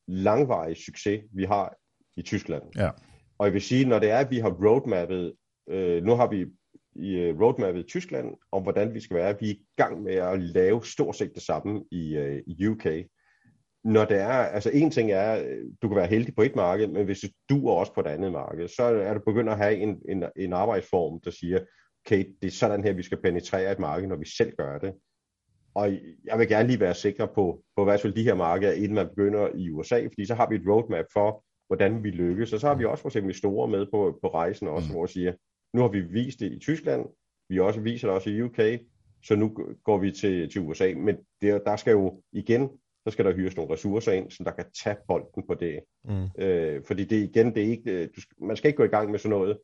langvarig 0.07 0.77
succes, 0.77 1.23
vi 1.33 1.43
har 1.43 1.75
i 2.17 2.21
Tyskland. 2.21 2.63
Ja. 2.75 2.89
Og 3.37 3.45
jeg 3.45 3.53
vil 3.53 3.61
sige, 3.61 3.85
når 3.85 3.99
det 3.99 4.11
er, 4.11 4.17
at 4.17 4.31
vi 4.31 4.39
har 4.39 4.49
roadmappet, 4.49 5.33
øh, 5.69 6.03
nu 6.03 6.15
har 6.15 6.27
vi 6.27 6.45
i 6.99 7.15
øh, 7.15 7.41
roadmappet 7.41 7.79
i 7.79 7.87
Tyskland, 7.87 8.35
om 8.51 8.63
hvordan 8.63 8.93
vi 8.93 8.99
skal 8.99 9.17
være. 9.17 9.39
Vi 9.39 9.49
er 9.49 9.53
i 9.53 9.65
gang 9.77 10.03
med 10.03 10.15
at 10.15 10.39
lave 10.39 10.85
stort 10.85 11.15
set 11.15 11.35
det 11.35 11.43
samme 11.43 11.83
i, 11.91 12.17
øh, 12.17 12.41
i 12.47 12.67
UK. 12.67 12.85
Når 13.83 14.05
det 14.05 14.17
er, 14.17 14.29
altså 14.29 14.69
en 14.73 14.91
ting 14.91 15.11
er, 15.11 15.39
øh, 15.39 15.65
du 15.81 15.87
kan 15.87 15.97
være 15.97 16.07
heldig 16.07 16.35
på 16.35 16.41
et 16.41 16.55
marked, 16.55 16.87
men 16.87 17.05
hvis 17.05 17.25
du 17.49 17.67
er 17.67 17.73
også 17.73 17.93
på 17.93 17.99
et 17.99 18.07
andet 18.07 18.31
marked, 18.31 18.67
så 18.67 18.83
er 18.83 19.13
du 19.13 19.19
begyndt 19.25 19.49
at 19.49 19.57
have 19.57 19.75
en, 19.75 20.01
en, 20.09 20.23
en 20.35 20.53
arbejdsform, 20.53 21.19
der 21.19 21.31
siger, 21.31 21.59
okay, 22.05 22.25
det 22.41 22.47
er 22.47 22.51
sådan 22.51 22.83
her, 22.83 22.93
vi 22.93 23.03
skal 23.03 23.21
penetrere 23.21 23.71
et 23.71 23.79
marked, 23.79 24.07
når 24.07 24.15
vi 24.15 24.29
selv 24.37 24.53
gør 24.57 24.77
det. 24.77 24.93
Og 25.75 25.91
jeg 26.25 26.39
vil 26.39 26.47
gerne 26.47 26.67
lige 26.67 26.79
være 26.79 26.93
sikker 26.93 27.25
på, 27.25 27.63
på 27.75 27.83
hvert 27.83 28.01
fald 28.01 28.13
de 28.13 28.23
her 28.23 28.35
markeder, 28.35 28.71
inden 28.71 28.93
man 28.93 29.07
begynder 29.07 29.49
i 29.55 29.69
USA, 29.69 30.03
fordi 30.03 30.25
så 30.25 30.35
har 30.35 30.49
vi 30.49 30.55
et 30.55 30.67
roadmap 30.67 31.05
for, 31.13 31.43
hvordan 31.67 32.03
vi 32.03 32.09
lykkes. 32.09 32.53
Og 32.53 32.59
så 32.59 32.67
har 32.67 32.75
vi 32.75 32.85
også 32.85 33.01
for 33.01 33.09
eksempel 33.09 33.35
store 33.35 33.67
med 33.67 33.85
på, 33.85 34.19
på 34.21 34.27
rejsen 34.27 34.67
også, 34.67 34.87
mm. 34.87 34.93
hvor 34.93 35.05
vi 35.05 35.11
siger, 35.11 35.33
nu 35.77 35.81
har 35.83 35.89
vi 35.89 36.01
vist 36.01 36.39
det 36.39 36.51
i 36.51 36.59
Tyskland, 36.59 37.05
vi 37.49 37.59
også 37.59 37.79
viser 37.79 38.07
det 38.07 38.15
også 38.15 38.29
i 38.29 38.41
UK, 38.41 38.59
så 39.23 39.35
nu 39.35 39.57
går 39.83 39.97
vi 39.97 40.11
til, 40.11 40.49
til 40.51 40.61
USA. 40.61 40.93
Men 40.97 41.15
det, 41.41 41.61
der 41.65 41.75
skal 41.75 41.91
jo 41.91 42.21
igen, 42.33 42.69
så 43.07 43.11
skal 43.11 43.25
der 43.25 43.35
hyres 43.35 43.55
nogle 43.55 43.73
ressourcer 43.73 44.11
ind, 44.11 44.31
så 44.31 44.43
der 44.43 44.51
kan 44.51 44.65
tage 44.83 44.95
bolden 45.07 45.43
på 45.47 45.53
det. 45.53 45.79
Mm. 46.03 46.43
Øh, 46.43 46.81
fordi 46.87 47.05
det 47.05 47.15
igen, 47.15 47.55
det 47.55 47.63
er 47.63 47.67
ikke, 47.67 47.91
øh, 47.91 48.09
du, 48.15 48.21
man 48.45 48.57
skal 48.57 48.67
ikke 48.67 48.77
gå 48.77 48.83
i 48.83 48.87
gang 48.87 49.11
med 49.11 49.19
sådan 49.19 49.37
noget 49.37 49.57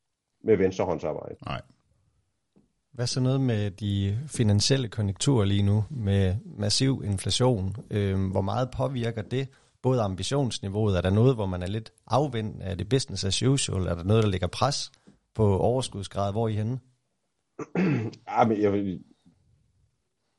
med 0.44 0.58
venstrehåndsarbejde. 0.58 1.36
Nej. 1.46 1.62
Hvad 2.92 3.08
så 3.08 3.20
noget 3.20 3.42
med 3.42 3.72
de 3.72 4.20
finansielle 4.28 4.88
konjunkturer 4.88 5.46
lige 5.46 5.64
nu, 5.64 5.84
med 5.90 6.36
massiv 6.58 7.02
inflation? 7.06 7.76
Øh, 7.92 8.32
hvor 8.32 8.42
meget 8.42 8.70
påvirker 8.78 9.22
det 9.22 9.48
både 9.82 10.02
ambitionsniveauet? 10.02 10.98
Er 10.98 11.02
der 11.02 11.10
noget, 11.10 11.36
hvor 11.36 11.46
man 11.46 11.64
er 11.64 11.68
lidt 11.68 11.94
afvendt? 12.08 12.58
Er 12.62 12.76
det 12.76 12.90
business 12.90 13.24
as 13.24 13.44
usual? 13.44 13.88
Er 13.88 13.96
der 13.96 14.04
noget, 14.04 14.24
der 14.24 14.30
ligger 14.30 14.48
pres 14.48 14.92
på 15.36 15.58
overskudsgrad? 15.58 16.32
Hvor 16.34 16.44
er 16.44 16.48
I 16.48 16.54
henne? 16.54 16.80
ja, 18.30 18.48
men 18.48 18.62
jeg 18.62 18.74
vil, 18.74 19.04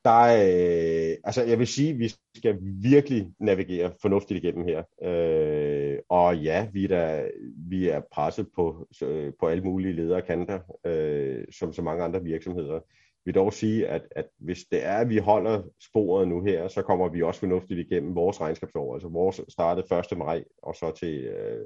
der 0.05 0.11
er, 0.11 1.11
øh, 1.11 1.17
altså 1.23 1.43
jeg 1.43 1.59
vil 1.59 1.67
sige, 1.67 1.89
at 1.89 1.99
vi 1.99 2.09
skal 2.35 2.57
virkelig 2.61 3.31
navigere 3.39 3.93
fornuftigt 4.01 4.43
igennem 4.43 4.65
her. 4.65 4.83
Øh, 5.01 5.99
og 6.09 6.37
ja, 6.37 6.67
vi 6.73 6.83
er, 6.83 6.87
der, 6.87 7.29
vi 7.69 7.89
er 7.89 8.01
presset 8.11 8.47
på, 8.55 8.87
øh, 9.03 9.33
på 9.39 9.47
alle 9.47 9.63
mulige 9.63 9.93
ledere 9.93 10.21
kanter, 10.21 10.59
øh, 10.85 11.45
som 11.51 11.73
så 11.73 11.81
mange 11.81 12.03
andre 12.03 12.23
virksomheder. 12.23 12.79
Vi 13.25 13.31
vil 13.31 13.35
dog 13.35 13.53
sige, 13.53 13.87
at, 13.87 14.01
at 14.11 14.25
hvis 14.37 14.59
det 14.71 14.85
er, 14.85 14.97
at 14.97 15.09
vi 15.09 15.17
holder 15.17 15.63
sporet 15.91 16.27
nu 16.27 16.43
her, 16.43 16.67
så 16.67 16.81
kommer 16.81 17.09
vi 17.09 17.21
også 17.21 17.39
fornuftigt 17.39 17.79
igennem 17.79 18.15
vores 18.15 18.41
regnskabsår. 18.41 18.93
Altså 18.93 19.07
vores 19.07 19.41
startede 19.49 19.99
1. 20.11 20.17
maj 20.17 20.43
og 20.63 20.75
så 20.75 20.91
til, 20.91 21.23
øh, 21.23 21.65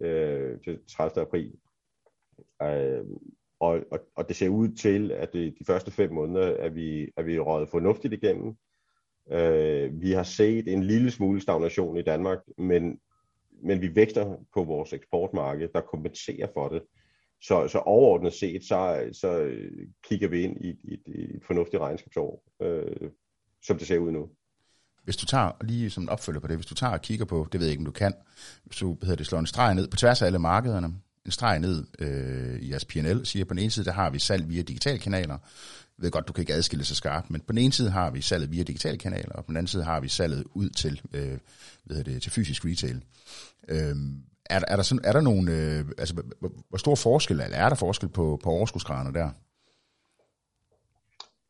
øh, 0.00 0.60
til 0.60 0.78
30. 0.96 1.20
april. 1.20 1.52
Øh, 2.62 3.04
og, 3.60 3.80
og, 3.90 4.00
og 4.16 4.28
det 4.28 4.36
ser 4.36 4.48
ud 4.48 4.68
til, 4.68 5.12
at 5.12 5.32
det, 5.32 5.54
de 5.58 5.64
første 5.64 5.90
fem 5.90 6.12
måneder 6.12 6.46
er 6.46 6.68
vi, 6.68 7.08
er 7.16 7.22
vi 7.22 7.38
røget 7.38 7.68
fornuftigt 7.68 8.14
igennem. 8.14 8.56
Øh, 9.32 10.00
vi 10.00 10.12
har 10.12 10.22
set 10.22 10.68
en 10.68 10.82
lille 10.82 11.10
smule 11.10 11.40
stagnation 11.40 11.96
i 11.96 12.02
Danmark, 12.02 12.38
men, 12.58 12.98
men 13.62 13.80
vi 13.80 13.96
vækster 13.96 14.36
på 14.54 14.64
vores 14.64 14.92
eksportmarked, 14.92 15.68
der 15.74 15.80
kompenserer 15.80 16.46
for 16.54 16.68
det. 16.68 16.82
Så, 17.42 17.68
så 17.68 17.78
overordnet 17.78 18.32
set, 18.32 18.64
så, 18.64 19.08
så 19.12 19.50
kigger 20.08 20.28
vi 20.28 20.42
ind 20.42 20.64
i, 20.64 20.68
i, 20.68 20.98
i 21.06 21.36
et 21.36 21.44
fornuftigt 21.46 21.82
regnskabsår, 21.82 22.42
øh, 22.62 23.10
som 23.62 23.78
det 23.78 23.86
ser 23.86 23.98
ud 23.98 24.12
nu. 24.12 24.28
Hvis 25.04 25.16
du 25.16 25.26
tager, 25.26 25.52
lige 25.64 25.90
som 25.90 26.02
en 26.02 26.08
opfølger 26.08 26.40
på 26.40 26.46
det, 26.46 26.56
hvis 26.56 26.66
du 26.66 26.74
tager 26.74 26.92
og 26.92 27.00
kigger 27.00 27.24
på, 27.24 27.46
det 27.52 27.60
ved 27.60 27.66
jeg 27.66 27.70
ikke, 27.70 27.80
om 27.80 27.84
du 27.86 27.92
kan, 27.92 28.14
hvis 28.64 28.76
du 28.76 28.96
hedder 29.02 29.16
det, 29.16 29.26
slår 29.26 29.38
en 29.38 29.46
streg 29.46 29.74
ned 29.74 29.88
på 29.88 29.96
tværs 29.96 30.22
af 30.22 30.26
alle 30.26 30.38
markederne, 30.38 30.94
en 31.26 31.32
streg 31.32 31.58
ned 31.58 31.84
øh, 31.98 32.60
i 32.60 32.70
jeres 32.70 32.84
P&L, 32.84 33.26
siger 33.26 33.44
på 33.44 33.54
den 33.54 33.62
ene 33.62 33.70
side, 33.70 33.84
der 33.84 33.92
har 33.92 34.10
vi 34.10 34.18
salg 34.18 34.48
via 34.48 34.62
digitale 34.62 34.98
kanaler. 34.98 35.38
Jeg 35.98 36.02
ved 36.02 36.10
godt, 36.10 36.28
du 36.28 36.32
kan 36.32 36.42
ikke 36.42 36.54
adskille 36.54 36.84
så 36.84 36.94
skarpt, 36.94 37.30
men 37.30 37.40
på 37.40 37.52
den 37.52 37.58
ene 37.58 37.72
side 37.72 37.90
har 37.90 38.10
vi 38.10 38.20
salget 38.20 38.50
via 38.50 38.62
digitale 38.62 38.98
kanaler, 38.98 39.32
og 39.32 39.44
på 39.44 39.48
den 39.48 39.56
anden 39.56 39.68
side 39.68 39.84
har 39.84 40.00
vi 40.00 40.08
salget 40.08 40.44
ud 40.54 40.70
til, 40.70 41.00
øh, 41.12 41.38
hvad 41.84 42.04
det, 42.04 42.22
til 42.22 42.32
fysisk 42.32 42.64
retail. 42.64 43.04
Øh, 43.68 43.96
er, 44.50 44.60
er, 44.68 44.76
der 44.76 44.82
sådan, 44.82 45.04
er 45.04 45.12
der 45.12 45.20
nogen, 45.20 45.48
øh, 45.48 45.84
altså 45.98 46.22
hvor, 46.68 46.76
stor 46.76 46.94
forskel, 46.94 47.40
eller 47.40 47.56
er 47.56 47.68
der 47.68 47.76
forskel 47.76 48.08
på, 48.08 48.40
på 48.42 48.50
overskudsgraderne 48.50 49.18
der? 49.18 49.30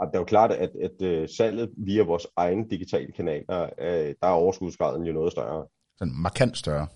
Det 0.01 0.15
er 0.15 0.19
jo 0.19 0.25
klart, 0.25 0.53
at, 0.53 0.71
at, 0.83 1.03
at 1.03 1.31
salget 1.31 1.71
via 1.77 2.03
vores 2.03 2.27
egen 2.37 2.69
digitale 2.69 3.13
kanaler, 3.13 3.71
øh, 3.79 4.15
der 4.21 4.27
er 4.27 4.31
overskudsgraden 4.31 5.03
jo 5.03 5.13
noget 5.13 5.33
større. 5.33 5.67
Sådan 5.99 6.15
markant 6.17 6.57
større? 6.57 6.87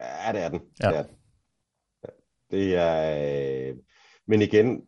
Ja, 0.00 0.32
det 0.32 0.42
er 0.42 0.48
den. 0.48 0.60
Ja. 0.82 0.88
Det 0.88 0.96
er 0.96 1.02
den. 1.02 1.14
Det 2.50 2.74
er, 2.74 3.70
øh, 3.70 3.76
men 4.26 4.42
igen, 4.42 4.82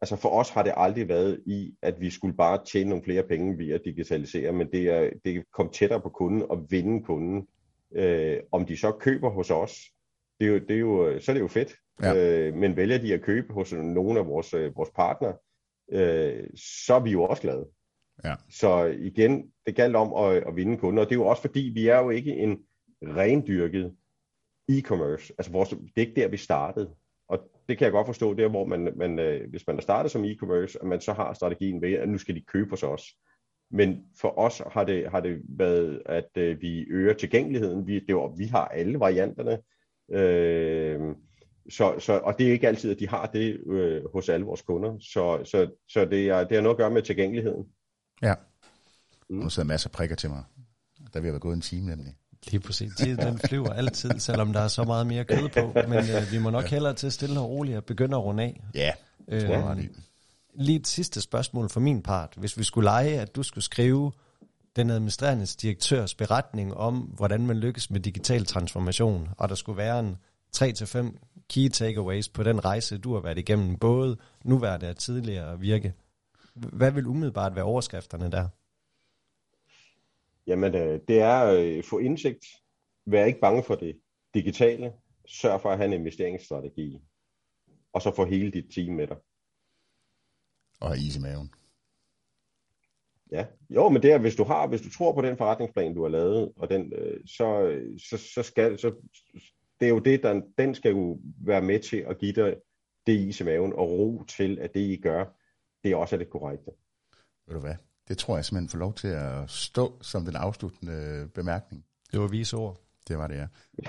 altså 0.00 0.16
for 0.16 0.28
os 0.28 0.50
har 0.50 0.62
det 0.62 0.72
aldrig 0.76 1.08
været 1.08 1.42
i, 1.46 1.74
at 1.82 2.00
vi 2.00 2.10
skulle 2.10 2.36
bare 2.36 2.64
tjene 2.64 2.90
nogle 2.90 3.04
flere 3.04 3.22
penge 3.22 3.58
via 3.58 3.74
at 3.74 3.84
digitalisere, 3.84 4.52
men 4.52 4.72
det 4.72 4.88
er, 4.88 5.10
det 5.24 5.44
komme 5.52 5.72
tættere 5.72 6.00
på 6.00 6.08
kunden 6.08 6.42
og 6.50 6.66
vinde 6.70 7.04
kunden. 7.04 7.46
Øh, 7.94 8.40
om 8.52 8.66
de 8.66 8.76
så 8.76 8.92
køber 8.92 9.30
hos 9.30 9.50
os, 9.50 9.80
det 10.40 10.46
er 10.46 10.52
jo, 10.52 10.58
det 10.58 10.70
er 10.70 10.80
jo, 10.80 11.20
så 11.20 11.32
er 11.32 11.34
det 11.34 11.40
jo 11.40 11.48
fedt. 11.48 11.76
Ja. 12.02 12.14
Øh, 12.16 12.54
men 12.54 12.76
vælger 12.76 12.98
de 12.98 13.14
at 13.14 13.22
købe 13.22 13.52
hos 13.52 13.72
nogle 13.72 14.18
af 14.18 14.26
vores, 14.26 14.54
øh, 14.54 14.76
vores 14.76 14.90
partnere, 14.96 15.34
øh, 15.92 16.46
så 16.84 16.94
er 16.94 17.00
vi 17.00 17.10
jo 17.10 17.22
også 17.24 17.42
glade. 17.42 17.66
Ja. 18.24 18.34
Så 18.50 18.84
igen, 18.84 19.52
det 19.66 19.76
galt 19.76 19.96
om 19.96 20.14
at, 20.24 20.36
at 20.36 20.56
vinde 20.56 20.78
kunder, 20.78 21.02
og 21.02 21.08
det 21.08 21.14
er 21.14 21.20
jo 21.20 21.26
også 21.26 21.42
fordi, 21.42 21.72
vi 21.74 21.88
er 21.88 21.98
jo 21.98 22.10
ikke 22.10 22.32
en 22.32 22.58
rendyrket 23.02 23.96
e-commerce. 24.70 25.34
Altså 25.38 25.52
vores, 25.52 25.68
det 25.68 25.92
er 25.96 26.00
ikke 26.00 26.20
der, 26.20 26.28
vi 26.28 26.36
startede. 26.36 26.90
Og 27.28 27.50
det 27.68 27.78
kan 27.78 27.84
jeg 27.84 27.92
godt 27.92 28.06
forstå, 28.06 28.34
der 28.34 28.48
hvor 28.48 28.64
man, 28.64 28.92
man 28.96 29.18
øh, 29.18 29.50
hvis 29.50 29.66
man 29.66 29.76
er 29.76 29.80
startet 29.80 30.12
som 30.12 30.24
e-commerce, 30.24 30.76
at 30.80 30.86
man 30.86 31.00
så 31.00 31.12
har 31.12 31.34
strategien 31.34 31.82
ved, 31.82 31.92
at 31.92 32.08
nu 32.08 32.18
skal 32.18 32.34
de 32.34 32.40
købe 32.40 32.70
hos 32.70 32.82
os. 32.82 33.04
Men 33.70 34.04
for 34.20 34.38
os 34.38 34.62
har 34.72 34.84
det, 34.84 35.10
har 35.10 35.20
det 35.20 35.42
været, 35.48 36.02
at 36.06 36.28
øh, 36.36 36.60
vi 36.60 36.86
øger 36.90 37.14
tilgængeligheden. 37.14 37.86
Vi, 37.86 38.00
det 38.00 38.16
var, 38.16 38.36
vi 38.36 38.44
har 38.44 38.64
alle 38.64 39.00
varianterne. 39.00 39.58
Øh, 40.10 41.16
så, 41.70 41.94
så, 41.98 42.12
og 42.18 42.38
det 42.38 42.48
er 42.48 42.52
ikke 42.52 42.68
altid, 42.68 42.90
at 42.90 42.98
de 42.98 43.08
har 43.08 43.26
det 43.26 43.60
øh, 43.66 44.02
hos 44.12 44.28
alle 44.28 44.46
vores 44.46 44.62
kunder. 44.62 44.98
Så, 45.00 45.44
så, 45.44 45.70
så 45.88 46.04
det, 46.04 46.28
er, 46.28 46.44
det 46.44 46.56
har 46.56 46.62
noget 46.62 46.74
at 46.74 46.78
gøre 46.78 46.90
med 46.90 47.02
tilgængeligheden. 47.02 47.64
Ja. 48.22 48.34
Mm. 49.30 49.36
Nu 49.36 49.48
sidder 49.48 49.66
masser 49.66 49.88
af 49.88 49.92
prikker 49.92 50.16
til 50.16 50.30
mig. 50.30 50.44
Der 51.12 51.20
vil 51.20 51.30
have 51.30 51.40
gået 51.40 51.54
en 51.54 51.60
time 51.60 51.86
nemlig. 51.86 52.14
Lige 52.50 52.60
præcis. 52.60 52.92
Tiden 52.96 53.18
den 53.18 53.38
flyver 53.38 53.72
altid, 53.72 54.10
selvom 54.18 54.52
der 54.52 54.60
er 54.60 54.68
så 54.68 54.84
meget 54.84 55.06
mere 55.06 55.24
kød 55.24 55.48
på. 55.48 55.72
Men 55.88 55.98
øh, 55.98 56.32
vi 56.32 56.38
må 56.38 56.50
nok 56.50 56.64
hellere 56.64 56.94
til 56.94 57.12
stille 57.12 57.40
og 57.40 57.50
roligt 57.50 57.76
at 57.76 57.84
begynde 57.84 58.16
at 58.16 58.24
runde 58.24 58.42
af. 58.42 58.60
Ja, 58.74 58.92
øh, 59.28 59.40
tror 59.40 59.76
Lige 60.54 60.78
et 60.78 60.86
sidste 60.86 61.20
spørgsmål 61.20 61.68
fra 61.68 61.80
min 61.80 62.02
part. 62.02 62.32
Hvis 62.36 62.58
vi 62.58 62.64
skulle 62.64 62.84
lege, 62.84 63.20
at 63.20 63.36
du 63.36 63.42
skulle 63.42 63.64
skrive 63.64 64.12
den 64.76 64.90
administrerende 64.90 65.46
direktørs 65.46 66.14
beretning 66.14 66.74
om, 66.74 66.96
hvordan 66.96 67.46
man 67.46 67.56
lykkes 67.56 67.90
med 67.90 68.00
digital 68.00 68.44
transformation, 68.44 69.28
og 69.38 69.48
der 69.48 69.54
skulle 69.54 69.76
være 69.76 70.00
en 70.00 70.16
3-5 70.56 71.44
key 71.50 71.68
takeaways 71.68 72.28
på 72.28 72.42
den 72.42 72.64
rejse, 72.64 72.98
du 72.98 73.14
har 73.14 73.20
været 73.20 73.38
igennem, 73.38 73.76
både 73.76 74.16
nuværende 74.44 74.90
og 74.90 74.96
tidligere 74.96 75.60
virke. 75.60 75.94
Hvad 76.54 76.90
vil 76.90 77.06
umiddelbart 77.06 77.54
være 77.54 77.64
overskrifterne 77.64 78.30
der? 78.30 78.48
Jamen, 80.46 80.74
øh, 80.74 81.00
det 81.08 81.20
er 81.20 81.34
at 81.34 81.64
øh, 81.64 81.84
få 81.84 81.98
indsigt. 81.98 82.46
Vær 83.06 83.24
ikke 83.24 83.40
bange 83.40 83.62
for 83.62 83.74
det 83.74 84.00
digitale. 84.34 84.92
Sørg 85.26 85.60
for 85.60 85.70
at 85.70 85.76
have 85.76 85.86
en 85.86 86.00
investeringsstrategi. 86.00 86.98
Og 87.92 88.02
så 88.02 88.14
få 88.14 88.24
hele 88.24 88.50
dit 88.50 88.74
team 88.74 88.94
med 88.94 89.06
dig. 89.06 89.16
Og 90.80 90.88
have 90.88 91.06
is 91.06 91.16
i 91.16 91.20
maven. 91.20 91.54
Ja, 93.32 93.46
jo, 93.70 93.88
men 93.88 94.02
det 94.02 94.12
er, 94.12 94.18
hvis 94.18 94.36
du 94.36 94.44
har, 94.44 94.66
hvis 94.66 94.80
du 94.80 94.90
tror 94.90 95.12
på 95.12 95.22
den 95.22 95.36
forretningsplan, 95.36 95.94
du 95.94 96.02
har 96.02 96.08
lavet, 96.08 96.52
og 96.56 96.70
den, 96.70 96.92
øh, 96.92 97.20
så, 97.26 97.78
så, 98.08 98.16
så 98.34 98.42
skal, 98.42 98.78
så, 98.78 98.94
det 99.80 99.86
er 99.86 99.90
jo 99.90 99.98
det, 99.98 100.22
der, 100.22 100.42
den 100.58 100.74
skal 100.74 100.90
jo 100.90 101.20
være 101.44 101.62
med 101.62 101.80
til 101.80 101.96
at 101.96 102.18
give 102.18 102.32
dig 102.32 102.56
det 103.06 103.12
is 103.12 103.40
i 103.40 103.44
maven, 103.44 103.72
og 103.72 103.90
ro 103.90 104.24
til, 104.24 104.58
at 104.58 104.74
det 104.74 104.80
I 104.80 105.00
gør, 105.00 105.24
det 105.84 105.94
også 105.94 106.16
er 106.16 106.18
det 106.18 106.30
korrekte. 106.30 106.70
Ved 107.46 107.54
du 107.54 107.60
hvad? 107.60 107.74
Det 108.08 108.18
tror 108.18 108.36
jeg 108.36 108.44
simpelthen 108.44 108.68
får 108.68 108.78
lov 108.78 108.94
til 108.94 109.08
at 109.08 109.50
stå 109.50 109.92
som 110.02 110.24
den 110.24 110.36
afsluttende 110.36 111.28
bemærkning. 111.34 111.84
Det 112.12 112.20
var 112.20 112.26
vise 112.26 112.56
ord. 112.56 112.80
Det 113.08 113.18
var 113.18 113.26
det, 113.26 113.36
ja. 113.36 113.46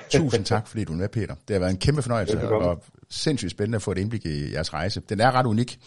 Tusind 0.09 0.45
tak, 0.45 0.68
fordi 0.68 0.84
du 0.84 0.93
er 0.93 0.97
med, 0.97 1.09
Peter. 1.09 1.36
Det 1.47 1.53
har 1.53 1.59
været 1.59 1.72
en 1.72 1.78
kæmpe 1.78 2.01
fornøjelse, 2.01 2.49
og 2.49 2.84
sindssygt 3.09 3.51
spændende 3.51 3.76
at 3.76 3.82
få 3.82 3.91
et 3.91 3.97
indblik 3.97 4.26
i 4.26 4.53
jeres 4.53 4.74
rejse. 4.74 4.99
Den 4.99 5.20
er 5.20 5.32
ret 5.32 5.45
unik, 5.45 5.80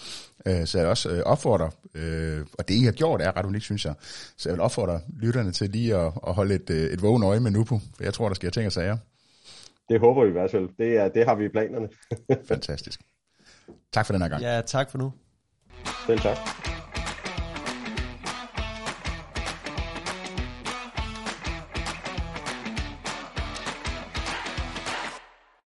øh, 0.46 0.66
så 0.66 0.78
jeg 0.78 0.86
også 0.86 1.10
øh, 1.10 1.22
opfordrer, 1.26 1.70
øh, 1.94 2.46
og 2.58 2.68
det 2.68 2.74
I 2.74 2.84
har 2.84 2.92
gjort 2.92 3.22
er 3.22 3.36
ret 3.36 3.46
unikt, 3.46 3.64
synes 3.64 3.84
jeg, 3.84 3.94
så 4.36 4.48
jeg 4.48 4.54
vil 4.54 4.60
opfordre 4.60 5.00
lytterne 5.20 5.52
til 5.52 5.70
lige 5.70 5.96
at, 5.96 6.12
at 6.26 6.34
holde 6.34 6.54
et, 6.54 6.70
et 6.70 7.02
vågen 7.02 7.22
øje 7.22 7.40
med 7.40 7.50
Nupo, 7.50 7.78
for 7.96 8.04
jeg 8.04 8.14
tror, 8.14 8.28
der 8.28 8.34
sker 8.34 8.50
ting 8.50 8.66
og 8.66 8.72
sager. 8.72 8.96
Det 9.88 10.00
håber 10.00 10.22
vi 10.22 10.28
i 10.28 10.32
hvert 10.32 10.50
fald. 10.50 10.68
Det, 10.78 10.96
er, 10.96 11.08
det 11.08 11.24
har 11.24 11.34
vi 11.34 11.44
i 11.44 11.48
planerne. 11.48 11.88
Fantastisk. 12.48 13.00
Tak 13.92 14.06
for 14.06 14.12
den 14.12 14.22
her 14.22 14.28
gang. 14.28 14.42
Ja, 14.42 14.60
tak 14.66 14.90
for 14.90 14.98
nu. 14.98 15.12
Selv 16.06 16.18
tak. 16.18 16.77